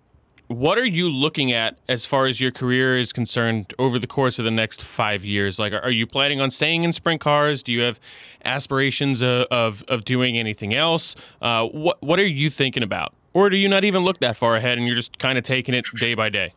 what 0.48 0.78
are 0.78 0.86
you 0.86 1.10
looking 1.10 1.52
at 1.52 1.78
as 1.90 2.06
far 2.06 2.26
as 2.26 2.40
your 2.40 2.52
career 2.52 2.98
is 2.98 3.12
concerned 3.12 3.74
over 3.78 4.00
the 4.00 4.08
course 4.08 4.40
of 4.40 4.46
the 4.46 4.52
next 4.52 4.82
five 4.82 5.26
years? 5.26 5.60
Like, 5.60 5.74
are 5.74 5.92
you 5.92 6.08
planning 6.08 6.40
on 6.40 6.52
staying 6.52 6.86
in 6.86 6.94
sprint 6.94 7.20
cars? 7.20 7.62
Do 7.62 7.74
you 7.74 7.82
have 7.82 8.00
aspirations 8.46 9.22
of, 9.22 9.48
of, 9.52 9.84
of 9.90 10.06
doing 10.06 10.38
anything 10.38 10.74
else? 10.74 11.18
Uh, 11.42 11.68
what 11.68 12.02
What 12.02 12.18
are 12.20 12.26
you 12.26 12.50
thinking 12.50 12.84
about? 12.84 13.14
Or 13.38 13.52
do 13.52 13.58
you 13.58 13.70
not 13.70 13.84
even 13.84 14.02
look 14.02 14.18
that 14.22 14.36
far 14.36 14.56
ahead 14.56 14.80
and 14.80 14.88
you're 14.88 14.96
just 14.96 15.20
kind 15.20 15.38
of 15.38 15.44
taking 15.44 15.76
it 15.76 15.86
day 16.00 16.16
by 16.16 16.30
day? 16.30 16.56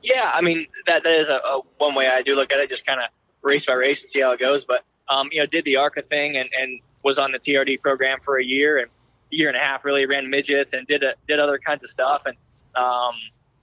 Yeah, 0.00 0.30
I 0.32 0.40
mean 0.40 0.68
that 0.86 1.02
that 1.02 1.18
is 1.18 1.28
a, 1.28 1.38
a 1.38 1.60
one 1.78 1.96
way 1.96 2.06
I 2.06 2.22
do 2.22 2.36
look 2.36 2.52
at 2.52 2.60
it, 2.60 2.68
just 2.68 2.86
kind 2.86 3.00
of 3.00 3.06
race 3.42 3.66
by 3.66 3.72
race 3.72 4.00
and 4.02 4.08
see 4.08 4.20
how 4.20 4.30
it 4.30 4.38
goes. 4.38 4.64
But 4.64 4.84
um, 5.08 5.28
you 5.32 5.40
know, 5.40 5.46
did 5.46 5.64
the 5.64 5.74
ARCA 5.74 6.02
thing 6.02 6.36
and, 6.36 6.48
and 6.56 6.80
was 7.02 7.18
on 7.18 7.32
the 7.32 7.38
TRD 7.40 7.80
program 7.80 8.20
for 8.20 8.38
a 8.38 8.44
year 8.44 8.78
and 8.78 8.88
year 9.30 9.48
and 9.48 9.56
a 9.56 9.60
half. 9.60 9.84
Really 9.84 10.06
ran 10.06 10.30
midgets 10.30 10.72
and 10.72 10.86
did 10.86 11.02
a, 11.02 11.14
did 11.26 11.40
other 11.40 11.58
kinds 11.58 11.82
of 11.82 11.90
stuff. 11.90 12.26
And 12.26 12.36
um, 12.76 13.16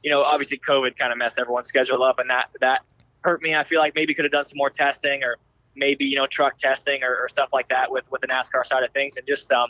you 0.04 0.12
know, 0.12 0.22
obviously 0.22 0.58
COVID 0.58 0.98
kind 0.98 1.14
of 1.14 1.18
messed 1.18 1.40
everyone's 1.40 1.70
schedule 1.70 2.04
up, 2.04 2.20
and 2.20 2.30
that 2.30 2.50
that 2.60 2.82
hurt 3.22 3.42
me. 3.44 3.56
I 3.56 3.64
feel 3.64 3.80
like 3.80 3.96
maybe 3.96 4.14
could 4.14 4.26
have 4.26 4.34
done 4.34 4.44
some 4.44 4.58
more 4.58 4.70
testing 4.70 5.24
or 5.24 5.38
maybe 5.74 6.04
you 6.04 6.18
know 6.18 6.28
truck 6.28 6.58
testing 6.58 7.02
or, 7.02 7.16
or 7.16 7.30
stuff 7.30 7.48
like 7.54 7.70
that 7.70 7.90
with 7.90 8.12
with 8.12 8.20
the 8.20 8.28
NASCAR 8.28 8.66
side 8.66 8.84
of 8.84 8.92
things, 8.92 9.16
and 9.16 9.26
just 9.26 9.50
um, 9.54 9.70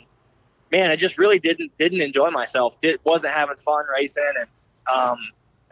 man, 0.70 0.90
I 0.90 0.96
just 0.96 1.18
really 1.18 1.38
didn't 1.38 1.72
didn't 1.78 2.00
enjoy 2.00 2.30
myself. 2.30 2.78
Did, 2.80 3.00
wasn't 3.04 3.34
having 3.34 3.56
fun 3.56 3.84
racing, 3.92 4.24
and 4.40 4.48
um, 4.92 5.18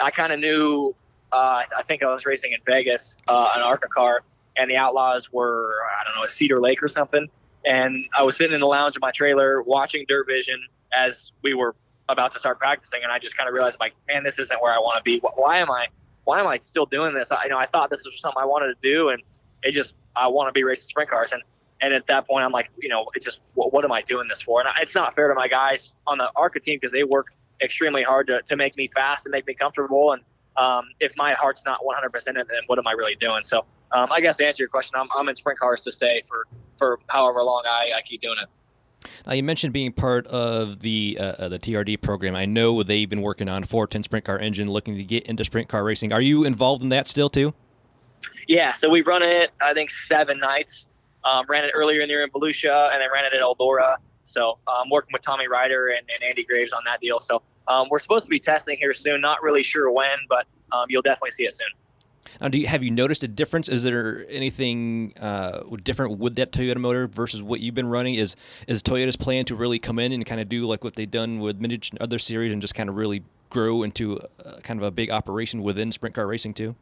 I 0.00 0.10
kind 0.10 0.32
of 0.32 0.40
knew. 0.40 0.94
Uh, 1.32 1.62
I 1.76 1.82
think 1.82 2.02
I 2.02 2.12
was 2.14 2.24
racing 2.26 2.52
in 2.52 2.60
Vegas, 2.64 3.16
uh, 3.26 3.48
an 3.56 3.62
ARCA 3.62 3.88
car, 3.88 4.22
and 4.56 4.70
the 4.70 4.76
Outlaws 4.76 5.32
were 5.32 5.74
I 6.00 6.04
don't 6.04 6.16
know 6.16 6.24
a 6.24 6.28
Cedar 6.28 6.60
Lake 6.60 6.82
or 6.82 6.88
something. 6.88 7.28
And 7.66 8.04
I 8.16 8.22
was 8.22 8.36
sitting 8.36 8.54
in 8.54 8.60
the 8.60 8.66
lounge 8.66 8.94
of 8.94 9.02
my 9.02 9.10
trailer 9.10 9.62
watching 9.62 10.04
Dirt 10.06 10.26
Vision 10.26 10.60
as 10.92 11.32
we 11.42 11.54
were 11.54 11.74
about 12.08 12.32
to 12.32 12.38
start 12.38 12.58
practicing, 12.58 13.00
and 13.02 13.10
I 13.10 13.18
just 13.18 13.36
kind 13.36 13.48
of 13.48 13.54
realized 13.54 13.78
like, 13.80 13.94
man, 14.06 14.22
this 14.22 14.38
isn't 14.38 14.62
where 14.62 14.72
I 14.72 14.78
want 14.78 14.98
to 14.98 15.02
be. 15.02 15.18
Wh- 15.20 15.36
Why 15.38 15.58
am 15.58 15.70
I? 15.70 15.86
Why 16.24 16.40
am 16.40 16.46
I 16.46 16.58
still 16.58 16.86
doing 16.86 17.14
this? 17.14 17.32
I 17.32 17.44
you 17.44 17.50
know 17.50 17.58
I 17.58 17.66
thought 17.66 17.90
this 17.90 18.04
was 18.04 18.20
something 18.20 18.40
I 18.40 18.46
wanted 18.46 18.66
to 18.66 18.76
do, 18.80 19.08
and 19.08 19.22
it 19.62 19.72
just 19.72 19.94
I 20.14 20.28
want 20.28 20.48
to 20.48 20.52
be 20.52 20.62
racing 20.62 20.88
sprint 20.88 21.10
cars, 21.10 21.32
and 21.32 21.42
and 21.80 21.92
at 21.92 22.06
that 22.06 22.26
point 22.26 22.44
I'm 22.44 22.52
like, 22.52 22.70
you 22.78 22.88
know, 22.88 23.06
it's 23.14 23.24
just 23.24 23.42
what, 23.54 23.72
what 23.72 23.84
am 23.84 23.92
I 23.92 24.02
doing 24.02 24.28
this 24.28 24.42
for? 24.42 24.60
And 24.60 24.68
I, 24.68 24.74
it's 24.80 24.94
not 24.94 25.14
fair 25.14 25.28
to 25.28 25.34
my 25.34 25.48
guys 25.48 25.96
on 26.06 26.18
the 26.18 26.30
ARCA 26.36 26.60
team 26.60 26.78
because 26.80 26.92
they 26.92 27.04
work 27.04 27.28
extremely 27.62 28.02
hard 28.02 28.26
to, 28.28 28.42
to 28.42 28.56
make 28.56 28.76
me 28.76 28.88
fast 28.88 29.26
and 29.26 29.32
make 29.32 29.46
me 29.46 29.54
comfortable. 29.54 30.12
And 30.12 30.22
um, 30.56 30.86
if 31.00 31.16
my 31.16 31.34
heart's 31.34 31.64
not 31.64 31.80
100% 31.80 32.28
in 32.28 32.36
it, 32.36 32.46
then 32.48 32.62
what 32.66 32.78
am 32.78 32.86
I 32.86 32.92
really 32.92 33.16
doing? 33.16 33.44
So 33.44 33.64
um, 33.92 34.10
I 34.12 34.20
guess 34.20 34.36
to 34.38 34.46
answer 34.46 34.62
your 34.62 34.68
question, 34.68 34.98
I'm, 34.98 35.08
I'm 35.16 35.28
in 35.28 35.36
sprint 35.36 35.58
cars 35.58 35.82
to 35.82 35.92
stay 35.92 36.22
for, 36.28 36.46
for 36.78 36.98
however 37.08 37.42
long 37.42 37.64
I, 37.66 37.92
I 37.96 38.02
keep 38.02 38.20
doing 38.20 38.36
it. 38.40 38.48
Now 39.26 39.32
you 39.32 39.42
mentioned 39.42 39.72
being 39.72 39.92
part 39.92 40.26
of 40.28 40.80
the 40.80 41.18
uh, 41.20 41.24
uh, 41.24 41.48
the 41.48 41.58
TRD 41.58 42.00
program. 42.00 42.34
I 42.34 42.46
know 42.46 42.82
they've 42.82 43.08
been 43.08 43.20
working 43.22 43.48
on 43.48 43.62
410 43.62 44.02
sprint 44.02 44.24
car 44.24 44.38
engine, 44.38 44.70
looking 44.70 44.96
to 44.96 45.04
get 45.04 45.24
into 45.24 45.44
sprint 45.44 45.68
car 45.68 45.84
racing. 45.84 46.12
Are 46.12 46.20
you 46.20 46.44
involved 46.44 46.82
in 46.82 46.88
that 46.90 47.08
still 47.08 47.28
too? 47.28 47.52
Yeah, 48.48 48.72
so 48.72 48.88
we've 48.88 49.06
run 49.06 49.22
it 49.22 49.50
I 49.60 49.74
think 49.74 49.90
seven 49.90 50.38
nights. 50.38 50.86
Um, 51.24 51.46
ran 51.48 51.64
it 51.64 51.72
earlier 51.74 52.00
in 52.00 52.08
the 52.08 52.12
year 52.12 52.24
in 52.24 52.30
Volusia, 52.30 52.92
and 52.92 53.00
then 53.00 53.08
ran 53.12 53.24
it 53.24 53.32
at 53.32 53.40
Eldora. 53.40 53.96
So 54.24 54.58
I'm 54.66 54.82
um, 54.82 54.90
working 54.90 55.10
with 55.12 55.22
Tommy 55.22 55.48
Ryder 55.48 55.88
and, 55.88 56.00
and 56.00 56.28
Andy 56.28 56.44
Graves 56.44 56.72
on 56.72 56.82
that 56.86 57.00
deal. 57.00 57.20
So 57.20 57.42
um, 57.68 57.88
we're 57.90 57.98
supposed 57.98 58.24
to 58.24 58.30
be 58.30 58.40
testing 58.40 58.76
here 58.78 58.94
soon. 58.94 59.20
Not 59.20 59.42
really 59.42 59.62
sure 59.62 59.90
when, 59.90 60.16
but 60.28 60.46
um, 60.72 60.86
you'll 60.88 61.02
definitely 61.02 61.32
see 61.32 61.44
it 61.44 61.54
soon. 61.54 61.68
Now, 62.40 62.48
do 62.48 62.58
you 62.58 62.66
have 62.66 62.82
you 62.82 62.90
noticed 62.90 63.22
a 63.22 63.28
difference? 63.28 63.68
Is 63.68 63.82
there 63.82 64.26
anything 64.28 65.12
uh, 65.20 65.60
different 65.82 66.18
with 66.18 66.36
that 66.36 66.52
Toyota 66.52 66.78
motor 66.78 67.06
versus 67.06 67.42
what 67.42 67.60
you've 67.60 67.74
been 67.74 67.86
running? 67.86 68.14
Is 68.14 68.34
is 68.66 68.82
Toyota's 68.82 69.16
plan 69.16 69.44
to 69.46 69.54
really 69.54 69.78
come 69.78 69.98
in 69.98 70.12
and 70.12 70.26
kind 70.26 70.40
of 70.40 70.48
do 70.48 70.66
like 70.66 70.82
what 70.82 70.96
they've 70.96 71.10
done 71.10 71.38
with 71.38 71.60
Minich 71.60 71.90
and 71.90 72.00
other 72.00 72.18
series 72.18 72.52
and 72.52 72.60
just 72.60 72.74
kind 72.74 72.88
of 72.88 72.96
really 72.96 73.22
grow 73.50 73.82
into 73.82 74.18
a, 74.44 74.60
kind 74.62 74.80
of 74.80 74.84
a 74.84 74.90
big 74.90 75.10
operation 75.10 75.62
within 75.62 75.92
sprint 75.92 76.14
car 76.14 76.26
racing 76.26 76.54
too? 76.54 76.74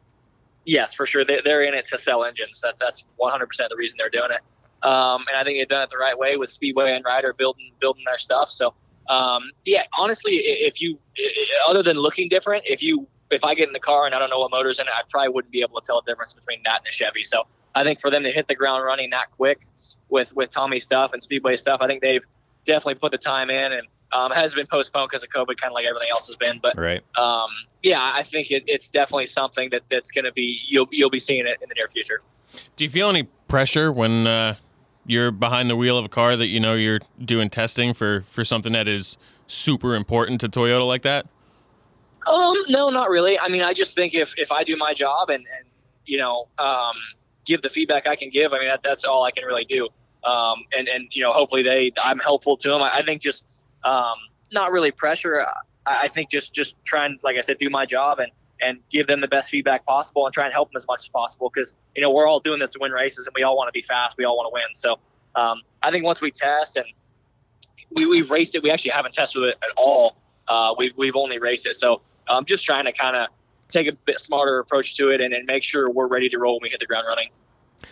Yes, 0.65 0.93
for 0.93 1.05
sure. 1.05 1.25
They, 1.25 1.39
they're 1.43 1.63
in 1.63 1.73
it 1.73 1.85
to 1.87 1.97
sell 1.97 2.23
engines. 2.23 2.61
That's 2.61 2.79
that's 2.79 3.03
100% 3.19 3.47
the 3.69 3.75
reason 3.75 3.97
they're 3.97 4.09
doing 4.09 4.31
it. 4.31 4.41
Um, 4.87 5.23
and 5.29 5.37
I 5.37 5.43
think 5.43 5.59
they've 5.59 5.67
done 5.67 5.83
it 5.83 5.89
the 5.89 5.97
right 5.97 6.17
way 6.17 6.35
with 6.37 6.49
Speedway 6.49 6.93
and 6.93 7.03
Ryder 7.05 7.33
building 7.33 7.71
building 7.79 8.03
their 8.05 8.17
stuff. 8.17 8.49
So 8.49 8.73
um, 9.09 9.51
yeah, 9.65 9.83
honestly, 9.97 10.35
if 10.35 10.81
you 10.81 10.97
other 11.67 11.83
than 11.83 11.97
looking 11.97 12.29
different, 12.29 12.63
if 12.65 12.81
you 12.81 13.07
if 13.31 13.43
I 13.43 13.55
get 13.55 13.67
in 13.67 13.73
the 13.73 13.79
car 13.79 14.05
and 14.05 14.13
I 14.13 14.19
don't 14.19 14.29
know 14.29 14.39
what 14.39 14.51
motor's 14.51 14.79
in 14.79 14.87
it, 14.87 14.93
I 14.93 15.01
probably 15.09 15.29
wouldn't 15.29 15.51
be 15.51 15.61
able 15.61 15.79
to 15.79 15.85
tell 15.85 16.01
the 16.01 16.11
difference 16.11 16.33
between 16.33 16.61
that 16.65 16.77
and 16.77 16.85
the 16.85 16.91
Chevy. 16.91 17.23
So 17.23 17.43
I 17.75 17.83
think 17.83 17.99
for 17.99 18.11
them 18.11 18.23
to 18.23 18.31
hit 18.31 18.47
the 18.47 18.55
ground 18.55 18.85
running 18.85 19.09
that 19.11 19.31
quick 19.31 19.61
with 20.09 20.33
with 20.35 20.49
Tommy 20.49 20.79
stuff 20.79 21.13
and 21.13 21.23
Speedway 21.23 21.57
stuff, 21.57 21.79
I 21.81 21.87
think 21.87 22.01
they've 22.01 22.25
definitely 22.65 22.95
put 22.95 23.11
the 23.11 23.17
time 23.17 23.49
in 23.49 23.73
and 23.73 23.87
um, 24.13 24.31
has 24.31 24.53
been 24.53 24.67
postponed 24.67 25.09
because 25.09 25.23
of 25.23 25.29
COVID, 25.29 25.57
kind 25.57 25.71
of 25.71 25.73
like 25.73 25.85
everything 25.85 26.09
else 26.11 26.27
has 26.27 26.35
been. 26.35 26.59
But 26.61 26.77
right. 26.77 27.01
um, 27.17 27.49
yeah, 27.81 28.11
I 28.13 28.23
think 28.23 28.51
it, 28.51 28.63
it's 28.67 28.87
definitely 28.87 29.25
something 29.25 29.69
that, 29.71 29.81
that's 29.89 30.11
going 30.11 30.25
to 30.25 30.31
be 30.31 30.59
you'll 30.67 30.87
you'll 30.91 31.09
be 31.09 31.19
seeing 31.19 31.45
it 31.45 31.57
in 31.61 31.69
the 31.69 31.75
near 31.75 31.89
future. 31.89 32.21
Do 32.75 32.83
you 32.83 32.89
feel 32.89 33.09
any 33.09 33.23
pressure 33.47 33.91
when 33.91 34.27
uh, 34.27 34.55
you're 35.05 35.31
behind 35.31 35.69
the 35.69 35.75
wheel 35.75 35.97
of 35.97 36.05
a 36.05 36.09
car 36.09 36.35
that 36.35 36.47
you 36.47 36.59
know 36.59 36.75
you're 36.75 36.99
doing 37.23 37.49
testing 37.49 37.93
for 37.93 38.21
for 38.21 38.45
something 38.45 38.73
that 38.73 38.87
is 38.87 39.17
super 39.47 39.95
important 39.95 40.39
to 40.41 40.49
Toyota 40.49 40.87
like 40.87 41.01
that? 41.01 41.25
Um, 42.27 42.55
no, 42.69 42.89
not 42.89 43.09
really. 43.09 43.37
I 43.37 43.49
mean, 43.49 43.61
I 43.61 43.73
just 43.73 43.95
think 43.95 44.13
if 44.13 44.33
if 44.37 44.51
I 44.51 44.63
do 44.63 44.75
my 44.77 44.93
job 44.93 45.29
and 45.29 45.45
and 45.57 45.67
you 46.05 46.19
know 46.19 46.47
um, 46.59 46.95
give 47.45 47.61
the 47.61 47.69
feedback 47.69 48.07
I 48.07 48.15
can 48.15 48.29
give, 48.29 48.53
I 48.53 48.59
mean 48.59 48.67
that, 48.67 48.81
that's 48.83 49.03
all 49.03 49.23
I 49.23 49.31
can 49.31 49.43
really 49.45 49.65
do. 49.65 49.89
Um, 50.25 50.63
and 50.77 50.87
and 50.87 51.07
you 51.11 51.23
know 51.23 51.33
hopefully 51.33 51.63
they 51.63 51.91
I'm 52.01 52.19
helpful 52.19 52.57
to 52.57 52.69
them. 52.69 52.81
I, 52.81 52.99
I 52.99 53.03
think 53.03 53.21
just 53.21 53.43
um, 53.83 54.15
not 54.51 54.71
really 54.71 54.91
pressure. 54.91 55.45
I, 55.85 56.03
I 56.03 56.07
think 56.07 56.29
just 56.29 56.53
just 56.53 56.75
trying, 56.85 57.19
like 57.23 57.37
I 57.37 57.41
said, 57.41 57.57
do 57.57 57.69
my 57.69 57.85
job 57.85 58.19
and 58.19 58.31
and 58.61 58.79
give 58.89 59.07
them 59.07 59.19
the 59.19 59.27
best 59.27 59.49
feedback 59.49 59.85
possible 59.85 60.25
and 60.25 60.33
try 60.33 60.45
and 60.45 60.53
help 60.53 60.69
them 60.69 60.77
as 60.77 60.87
much 60.87 61.01
as 61.01 61.09
possible 61.09 61.51
because 61.53 61.75
you 61.95 62.01
know 62.01 62.11
we're 62.11 62.27
all 62.27 62.39
doing 62.39 62.59
this 62.59 62.69
to 62.71 62.79
win 62.79 62.91
races 62.91 63.27
and 63.27 63.33
we 63.35 63.43
all 63.43 63.57
want 63.57 63.67
to 63.67 63.73
be 63.73 63.81
fast, 63.81 64.15
we 64.17 64.25
all 64.25 64.37
want 64.37 64.47
to 64.47 64.53
win. 64.53 64.73
So 64.73 64.99
um, 65.39 65.61
I 65.81 65.91
think 65.91 66.05
once 66.05 66.21
we 66.21 66.31
test 66.31 66.77
and 66.77 66.85
we, 67.91 68.05
we've 68.05 68.31
raced 68.31 68.55
it, 68.55 68.63
we 68.63 68.71
actually 68.71 68.91
haven't 68.91 69.13
tested 69.13 69.43
it 69.43 69.57
at 69.61 69.69
all. 69.75 70.15
Uh, 70.47 70.73
we've 70.77 70.93
we've 70.97 71.15
only 71.15 71.39
raced 71.39 71.67
it, 71.67 71.75
so 71.75 72.01
I'm 72.27 72.45
just 72.45 72.65
trying 72.65 72.85
to 72.85 72.93
kind 72.93 73.15
of 73.15 73.27
take 73.69 73.87
a 73.87 73.93
bit 74.05 74.19
smarter 74.19 74.59
approach 74.59 74.95
to 74.95 75.09
it 75.09 75.19
and, 75.19 75.33
and 75.33 75.45
make 75.45 75.63
sure 75.63 75.89
we're 75.89 76.07
ready 76.07 76.29
to 76.29 76.37
roll 76.37 76.55
when 76.55 76.63
we 76.63 76.69
hit 76.69 76.79
the 76.79 76.85
ground 76.85 77.05
running. 77.07 77.29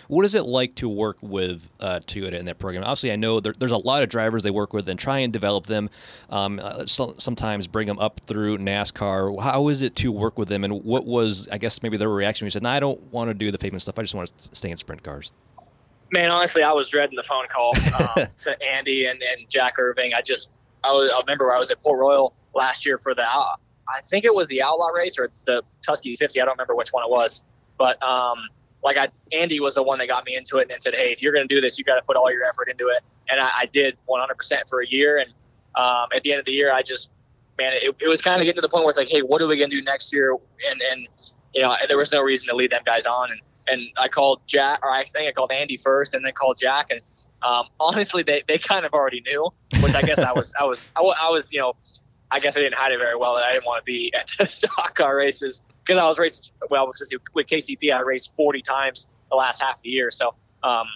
What 0.08 0.26
is 0.26 0.36
it 0.36 0.44
like 0.44 0.76
to 0.76 0.90
work 0.90 1.18
with 1.22 1.70
uh, 1.80 2.00
Toyota 2.00 2.34
in 2.34 2.46
that 2.46 2.60
program? 2.60 2.84
Obviously, 2.84 3.12
I 3.12 3.16
know 3.16 3.40
there, 3.40 3.54
there's 3.58 3.72
a 3.72 3.78
lot 3.78 4.04
of 4.04 4.10
drivers 4.10 4.44
they 4.44 4.52
work 4.52 4.74
with 4.74 4.88
and 4.90 5.00
try 5.00 5.20
and 5.20 5.32
develop 5.32 5.66
them. 5.68 5.90
Um, 6.30 6.60
uh, 6.62 6.86
so, 6.86 7.16
sometimes 7.18 7.68
bring 7.68 7.88
them 7.88 8.00
up 8.00 8.20
through 8.22 8.58
NASCAR. 8.58 9.42
How 9.42 9.68
is 9.68 9.82
it 9.82 9.96
to 9.98 10.12
work 10.12 10.38
with 10.38 10.50
them, 10.50 10.64
and 10.64 10.84
what 10.84 11.06
was, 11.06 11.48
I 11.52 11.58
guess, 11.58 11.82
maybe 11.82 11.98
their 11.98 12.10
reaction 12.10 12.46
when 12.46 12.48
you 12.48 12.52
said, 12.52 12.64
"No, 12.64 12.70
I 12.70 12.80
don't 12.80 13.02
want 13.12 13.30
to 13.30 13.34
do 13.34 13.52
the 13.52 13.58
pavement 13.58 13.82
stuff. 13.82 13.98
I 14.00 14.04
just 14.04 14.16
want 14.16 14.36
to 14.38 14.56
stay 14.56 14.70
in 14.70 14.78
sprint 14.78 15.04
cars." 15.04 15.32
Man, 16.12 16.30
honestly, 16.30 16.62
I 16.62 16.74
was 16.74 16.90
dreading 16.90 17.16
the 17.16 17.24
phone 17.24 17.46
call 17.48 17.72
um, 18.00 18.28
to 18.40 18.62
Andy 18.62 19.06
and, 19.06 19.22
and 19.22 19.50
Jack 19.50 19.80
Irving. 19.80 20.14
I 20.14 20.22
just, 20.22 20.50
I, 20.84 20.92
was, 20.92 21.12
I 21.16 21.20
remember 21.22 21.54
I 21.54 21.60
was 21.60 21.72
at 21.72 21.82
Port 21.82 22.00
Royal 22.00 22.34
last 22.54 22.86
year 22.86 22.98
for 22.98 23.16
the, 23.16 23.24
uh, 23.24 23.56
I 23.88 24.02
think 24.04 24.26
it 24.26 24.34
was 24.34 24.48
the 24.50 24.62
Outlaw 24.62 24.88
race 24.88 25.18
or 25.18 25.30
the 25.46 25.64
Tusky 25.86 26.16
50. 26.18 26.42
I 26.42 26.46
don't 26.46 26.54
remember 26.54 26.76
which 26.76 26.90
one 26.90 27.04
it 27.04 27.10
was, 27.10 27.42
but 27.78 28.02
um, 28.04 28.40
like 28.84 28.98
I, 28.98 29.10
Andy 29.32 29.60
was 29.60 29.76
the 29.76 29.84
one 29.84 30.00
that 30.00 30.08
got 30.08 30.26
me 30.26 30.36
into 30.36 30.58
it 30.58 30.70
and 30.72 30.82
said, 30.82 30.94
"Hey, 30.96 31.12
if 31.12 31.22
you're 31.22 31.34
going 31.34 31.48
to 31.48 31.54
do 31.54 31.62
this, 31.62 31.78
you 31.78 31.84
got 31.84 31.96
to 31.96 32.02
put 32.02 32.16
all 32.16 32.32
your 32.32 32.44
effort 32.46 32.70
into 32.70 32.88
it." 32.88 33.04
And 33.30 33.40
I, 33.40 33.50
I 33.60 33.66
did 33.68 33.98
100% 34.10 34.70
for 34.70 34.82
a 34.82 34.88
year. 34.88 35.20
And 35.20 35.30
um, 35.76 36.08
at 36.16 36.24
the 36.24 36.32
end 36.32 36.40
of 36.40 36.46
the 36.46 36.52
year, 36.52 36.74
I 36.74 36.82
just, 36.82 37.10
man, 37.58 37.74
it, 37.74 37.96
it 38.00 38.08
was 38.08 38.22
kind 38.22 38.42
of 38.42 38.46
getting 38.46 38.58
to 38.58 38.62
the 38.62 38.70
point 38.70 38.84
where 38.84 38.90
it's 38.90 38.98
like, 38.98 39.10
"Hey, 39.10 39.22
what 39.22 39.42
are 39.42 39.48
we 39.48 39.58
going 39.58 39.70
to 39.70 39.76
do 39.76 39.84
next 39.84 40.12
year?" 40.12 40.32
And 40.32 40.82
and 40.92 41.08
you 41.54 41.62
know, 41.62 41.76
there 41.88 41.98
was 41.98 42.12
no 42.12 42.22
reason 42.22 42.48
to 42.48 42.56
lead 42.56 42.72
them 42.72 42.82
guys 42.86 43.06
on. 43.06 43.32
And 43.32 43.40
and 43.68 43.90
I 43.98 44.08
called 44.08 44.42
Jack, 44.48 44.80
or 44.84 44.92
I 44.92 45.06
think 45.06 45.30
I 45.30 45.32
called 45.32 45.52
Andy 45.52 45.78
first, 45.78 46.14
and 46.14 46.26
then 46.26 46.34
called 46.34 46.58
Jack. 46.58 46.88
And 46.90 47.02
um, 47.44 47.66
honestly, 47.80 48.24
they, 48.24 48.44
they 48.48 48.58
kind 48.58 48.86
of 48.86 48.94
already 48.94 49.22
knew, 49.22 49.50
which 49.82 49.94
I 49.94 50.02
guess 50.02 50.20
I 50.20 50.32
was 50.32 50.54
I 50.60 50.64
was 50.64 50.92
I, 50.96 51.02
I 51.02 51.30
was 51.30 51.54
you 51.54 51.60
know, 51.60 51.76
I 52.32 52.40
guess 52.40 52.58
I 52.58 52.62
didn't 52.62 52.76
hide 52.76 52.92
it 52.92 52.98
very 52.98 53.16
well 53.16 53.36
that 53.36 53.44
I 53.44 53.54
didn't 53.54 53.66
want 53.66 53.82
to 53.82 53.86
be 53.86 54.12
at 54.18 54.30
the 54.38 54.46
stock 54.48 54.96
car 54.96 55.16
races 55.18 55.62
because 55.92 56.02
I 56.02 56.08
was 56.08 56.18
racing 56.18 56.54
well 56.70 56.88
with 56.88 57.48
KCP. 57.48 57.94
I 57.94 58.00
raced 58.00 58.32
40 58.38 58.62
times 58.62 59.08
the 59.30 59.36
last 59.36 59.62
half 59.62 59.76
of 59.76 59.82
the 59.84 59.90
year, 59.90 60.10
so 60.10 60.30
um, 60.64 60.88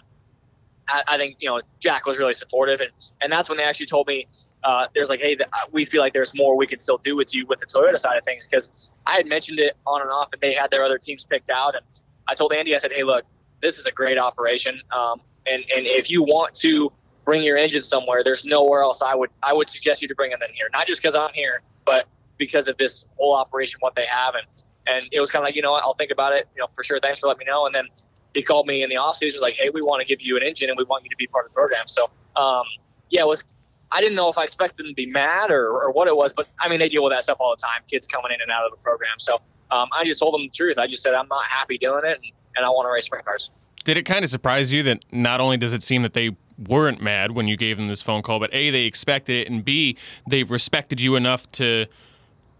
I, 0.87 1.03
I, 1.05 1.17
think 1.17 1.35
you 1.39 1.49
know 1.49 1.61
Jack 1.81 2.05
was 2.05 2.17
really 2.17 2.33
supportive, 2.33 2.79
and 2.79 2.91
and 3.19 3.29
that's 3.29 3.49
when 3.49 3.57
they 3.57 3.65
actually 3.65 3.87
told 3.87 4.07
me 4.07 4.25
uh, 4.63 4.87
there's 4.93 5.09
like, 5.09 5.19
hey, 5.19 5.37
we 5.73 5.83
feel 5.83 6.01
like 6.01 6.13
there's 6.13 6.33
more 6.33 6.55
we 6.55 6.65
can 6.65 6.79
still 6.79 6.97
do 7.03 7.17
with 7.17 7.33
you 7.33 7.45
with 7.45 7.59
the 7.59 7.65
Toyota 7.65 7.99
side 7.99 8.17
of 8.17 8.23
things 8.23 8.47
because 8.47 8.91
I 9.05 9.15
had 9.15 9.25
mentioned 9.25 9.59
it 9.59 9.75
on 9.85 10.01
and 10.01 10.09
off, 10.09 10.29
and 10.31 10.41
they 10.41 10.53
had 10.53 10.71
their 10.71 10.85
other 10.85 10.97
teams 10.97 11.25
picked 11.25 11.49
out, 11.49 11.75
and 11.75 11.83
I 12.29 12.35
told 12.35 12.53
Andy, 12.53 12.73
I 12.73 12.77
said, 12.77 12.93
hey, 12.93 13.03
look, 13.03 13.25
this 13.61 13.77
is 13.77 13.87
a 13.87 13.91
great 13.91 14.17
operation, 14.17 14.79
um, 14.95 15.19
and 15.45 15.61
and 15.75 15.85
if 15.85 16.09
you 16.09 16.23
want 16.23 16.55
to 16.55 16.89
bring 17.25 17.43
your 17.43 17.57
engine 17.57 17.83
somewhere, 17.83 18.23
there's 18.23 18.45
nowhere 18.45 18.81
else 18.81 19.01
I 19.01 19.13
would 19.13 19.31
I 19.43 19.51
would 19.51 19.67
suggest 19.67 20.01
you 20.01 20.07
to 20.07 20.15
bring 20.15 20.31
them 20.31 20.39
in 20.41 20.55
here, 20.55 20.69
not 20.71 20.87
just 20.87 21.01
because 21.01 21.17
I'm 21.17 21.33
here, 21.33 21.63
but 21.85 22.05
because 22.37 22.69
of 22.69 22.77
this 22.77 23.05
whole 23.17 23.35
operation, 23.35 23.79
what 23.81 23.95
they 23.95 24.05
have, 24.05 24.35
and 24.35 24.45
and 24.87 25.05
it 25.11 25.19
was 25.19 25.31
kind 25.31 25.43
of 25.43 25.47
like, 25.47 25.55
you 25.55 25.61
know 25.61 25.71
what, 25.71 25.83
I'll 25.83 25.95
think 25.95 26.11
about 26.11 26.33
it. 26.33 26.47
You 26.55 26.61
know, 26.61 26.67
for 26.75 26.83
sure. 26.83 26.99
Thanks 26.99 27.19
for 27.19 27.27
letting 27.27 27.39
me 27.39 27.45
know. 27.45 27.65
And 27.65 27.73
then 27.73 27.85
he 28.33 28.43
called 28.43 28.67
me 28.67 28.83
in 28.83 28.89
the 28.89 28.97
off 28.97 29.17
season. 29.17 29.35
Was 29.35 29.41
like, 29.41 29.55
hey, 29.57 29.69
we 29.73 29.81
want 29.81 30.01
to 30.01 30.05
give 30.05 30.21
you 30.21 30.37
an 30.37 30.43
engine 30.43 30.69
and 30.69 30.77
we 30.77 30.83
want 30.83 31.03
you 31.03 31.09
to 31.09 31.15
be 31.17 31.27
part 31.27 31.45
of 31.45 31.51
the 31.51 31.55
program. 31.55 31.87
So, 31.87 32.09
um, 32.35 32.63
yeah, 33.09 33.21
it 33.21 33.27
was. 33.27 33.43
I 33.91 34.01
didn't 34.01 34.15
know 34.15 34.29
if 34.29 34.37
I 34.37 34.43
expected 34.43 34.83
them 34.83 34.91
to 34.91 34.95
be 34.95 35.05
mad 35.05 35.51
or, 35.51 35.69
or 35.69 35.91
what 35.91 36.07
it 36.07 36.15
was, 36.15 36.33
but 36.33 36.47
I 36.59 36.67
mean, 36.67 36.79
they 36.79 36.89
deal 36.89 37.03
with 37.03 37.13
that 37.13 37.23
stuff 37.23 37.37
all 37.39 37.55
the 37.55 37.61
time. 37.61 37.81
Kids 37.89 38.07
coming 38.07 38.31
in 38.33 38.41
and 38.41 38.51
out 38.51 38.65
of 38.65 38.71
the 38.71 38.77
program. 38.77 39.13
So 39.19 39.35
um, 39.71 39.89
I 39.95 40.03
just 40.03 40.19
told 40.19 40.33
them 40.33 40.41
the 40.41 40.49
truth. 40.49 40.77
I 40.77 40.87
just 40.87 41.03
said 41.03 41.13
I'm 41.13 41.27
not 41.27 41.45
happy 41.45 41.77
doing 41.77 42.03
it, 42.03 42.17
and, 42.17 42.31
and 42.55 42.65
I 42.65 42.69
want 42.69 42.87
to 42.87 42.91
race 42.91 43.05
sprint 43.05 43.25
cars. 43.25 43.51
Did 43.83 43.97
it 43.97 44.03
kind 44.03 44.23
of 44.23 44.31
surprise 44.31 44.73
you 44.73 44.81
that 44.83 45.05
not 45.11 45.39
only 45.39 45.57
does 45.57 45.71
it 45.71 45.83
seem 45.83 46.01
that 46.01 46.13
they 46.13 46.35
weren't 46.57 47.01
mad 47.01 47.31
when 47.31 47.47
you 47.47 47.55
gave 47.55 47.77
them 47.77 47.87
this 47.87 48.01
phone 48.01 48.23
call, 48.23 48.39
but 48.39 48.49
a 48.53 48.71
they 48.71 48.85
expected 48.85 49.41
it, 49.41 49.51
and 49.51 49.63
b 49.63 49.97
they've 50.27 50.49
respected 50.49 50.99
you 50.99 51.15
enough 51.15 51.47
to 51.53 51.85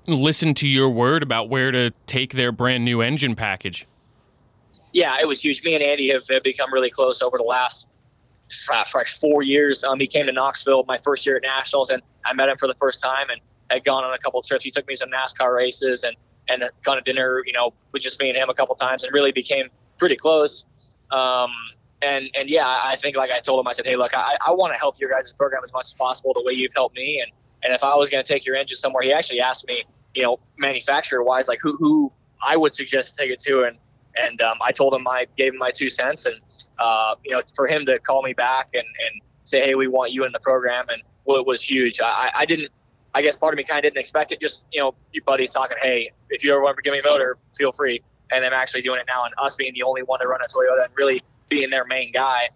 listen 0.08 0.54
to 0.56 0.68
your 0.68 0.90
word 0.90 1.24
about 1.24 1.50
where 1.50 1.72
to 1.72 1.92
take 2.06 2.34
their 2.34 2.52
brand 2.52 2.86
new 2.86 3.02
engine 3.02 3.36
package? 3.36 3.88
Yeah, 4.94 5.18
it 5.20 5.28
was 5.28 5.44
huge. 5.44 5.64
Me 5.64 5.76
and 5.76 5.84
Andy 5.84 6.10
have, 6.12 6.28
have 6.30 6.44
become 6.44 6.74
really 6.74 6.90
close 6.90 7.22
over 7.22 7.38
the 7.38 7.44
last 7.44 7.88
four 9.20 9.44
years. 9.44 9.84
Um, 9.84 10.00
he 10.00 10.08
came 10.08 10.26
to 10.26 10.32
Knoxville 10.32 10.86
my 10.88 10.98
first 11.00 11.26
year 11.26 11.38
at 11.38 11.44
Nationals, 11.44 11.90
and 11.90 12.02
I 12.26 12.34
met 12.34 12.50
him 12.50 12.58
for 12.58 12.68
the 12.68 12.76
first 12.76 13.02
time 13.02 13.30
and 13.30 13.42
had 13.70 13.84
gone 13.84 14.04
on 14.04 14.14
a 14.14 14.18
couple 14.20 14.42
trips. 14.42 14.64
He 14.64 14.72
took 14.72 14.88
me 14.88 14.96
to 14.96 15.00
some 15.00 15.10
NASCAR 15.10 15.56
races 15.56 16.04
and 16.04 16.16
and 16.48 16.64
gone 16.84 16.98
to 16.98 17.02
dinner, 17.02 17.42
you 17.46 17.54
know, 17.54 17.74
with 17.92 18.04
just 18.04 18.20
me 18.20 18.30
and 18.30 18.38
him 18.38 18.50
a 18.50 18.54
couple 18.54 18.76
times, 18.76 19.04
and 19.04 19.12
really 19.14 19.32
became 19.32 19.68
pretty 19.98 20.16
close. 20.16 20.64
Um, 21.12 21.50
and 22.02 22.30
and 22.36 22.50
yeah, 22.50 22.68
I 22.68 22.96
think 22.98 23.18
like 23.18 23.32
I 23.32 23.40
told 23.40 23.60
him, 23.60 23.68
I 23.68 23.74
said, 23.74 23.86
hey, 23.86 23.96
look, 23.96 24.14
I, 24.14 24.38
I 24.46 24.52
want 24.52 24.74
to 24.74 24.78
help 24.78 25.00
your 25.00 25.10
guys' 25.10 25.34
program 25.34 25.62
as 25.64 25.74
much 25.74 25.88
as 25.88 25.94
possible, 25.94 26.34
the 26.34 26.44
way 26.44 26.54
you've 26.54 26.74
helped 26.76 26.96
me, 26.96 27.22
and 27.22 27.32
and 27.66 27.74
if 27.74 27.84
I 27.84 27.96
was 27.96 28.10
going 28.10 28.24
to 28.24 28.34
take 28.34 28.46
your 28.46 28.56
engine 28.56 28.78
somewhere, 28.78 29.04
he 29.04 29.12
actually 29.12 29.42
asked 29.42 29.66
me, 29.68 29.84
you 30.14 30.24
know, 30.24 30.40
manufacturer 30.58 31.24
wise, 31.24 31.48
like 31.48 31.60
who 31.62 31.76
who 31.78 32.12
I 32.46 32.56
would 32.56 32.76
suggest 32.76 33.16
to 33.16 33.22
take 33.22 33.32
it 33.32 33.40
to, 33.42 33.64
and 33.64 33.78
and 34.16 34.40
um, 34.42 34.58
I 34.62 34.72
told 34.72 34.94
him 34.94 35.08
I 35.08 35.26
gave 35.36 35.54
him 35.54 35.60
my 35.60 35.72
two 35.72 35.90
cents, 35.90 36.26
and 36.26 36.40
uh, 36.80 37.16
you 37.26 37.32
know, 37.32 37.42
for 37.56 37.68
him 37.68 37.86
to 37.88 38.00
call 38.00 38.22
me 38.22 38.34
back 38.34 38.70
and 38.74 38.84
and 38.86 39.22
say, 39.44 39.62
hey, 39.62 39.76
we 39.76 39.88
want 39.88 40.12
you 40.12 40.24
in 40.26 40.32
the 40.32 40.40
program, 40.40 40.86
and 40.90 41.02
well, 41.26 41.38
it 41.38 41.48
was 41.48 41.62
huge. 41.62 42.00
I, 42.00 42.32
I 42.34 42.46
didn't 42.46 42.72
I 43.16 43.22
guess 43.22 43.38
part 43.38 43.54
of 43.54 43.58
me 43.58 43.64
kind 43.64 43.80
of 43.80 43.84
didn't 43.84 43.98
expect 43.98 44.34
it. 44.34 44.42
Just 44.42 44.66
you 44.72 44.82
know, 44.82 44.94
your 45.14 45.24
buddies 45.24 45.50
talking, 45.50 45.78
hey, 45.82 46.12
if 46.30 46.44
you 46.44 46.52
ever 46.52 46.62
want 46.62 46.76
to 46.76 46.84
give 46.84 46.92
me 46.92 47.00
a 47.00 47.04
motor, 47.04 47.38
feel 47.58 47.72
free. 47.72 48.02
And 48.32 48.44
I'm 48.44 48.54
actually 48.54 48.82
doing 48.82 49.00
it 49.00 49.06
now, 49.08 49.24
and 49.24 49.34
us 49.38 49.56
being 49.56 49.74
the 49.74 49.84
only 49.84 50.04
one 50.04 50.20
to 50.20 50.28
run 50.28 50.42
a 50.42 50.46
Toyota 50.46 50.86
and 50.86 50.94
really 50.96 51.24
being 51.48 51.70
their 51.70 51.86
main 51.86 52.12
guy, 52.12 52.50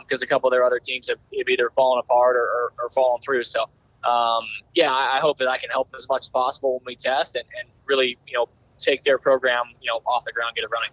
because 0.00 0.20
a 0.20 0.26
couple 0.26 0.48
of 0.48 0.52
their 0.52 0.64
other 0.64 0.78
teams 0.78 1.08
have, 1.08 1.18
have 1.38 1.48
either 1.48 1.70
fallen 1.74 1.98
apart 2.00 2.36
or, 2.36 2.42
or, 2.42 2.72
or 2.82 2.90
fallen 2.90 3.22
through. 3.22 3.44
So 3.44 3.64
um, 4.04 4.44
yeah, 4.74 4.92
I, 4.92 5.16
I 5.16 5.20
hope 5.20 5.38
that 5.38 5.48
I 5.48 5.58
can 5.58 5.70
help 5.70 5.90
them 5.90 5.98
as 5.98 6.08
much 6.08 6.22
as 6.22 6.28
possible 6.28 6.74
when 6.74 6.82
we 6.86 6.96
test 6.96 7.36
and, 7.36 7.44
and 7.60 7.68
really 7.86 8.18
you 8.26 8.34
know 8.34 8.48
take 8.78 9.02
their 9.04 9.18
program 9.18 9.64
you 9.80 9.90
know 9.90 10.00
off 10.06 10.24
the 10.24 10.32
ground, 10.32 10.54
get 10.54 10.64
it 10.64 10.70
running. 10.70 10.90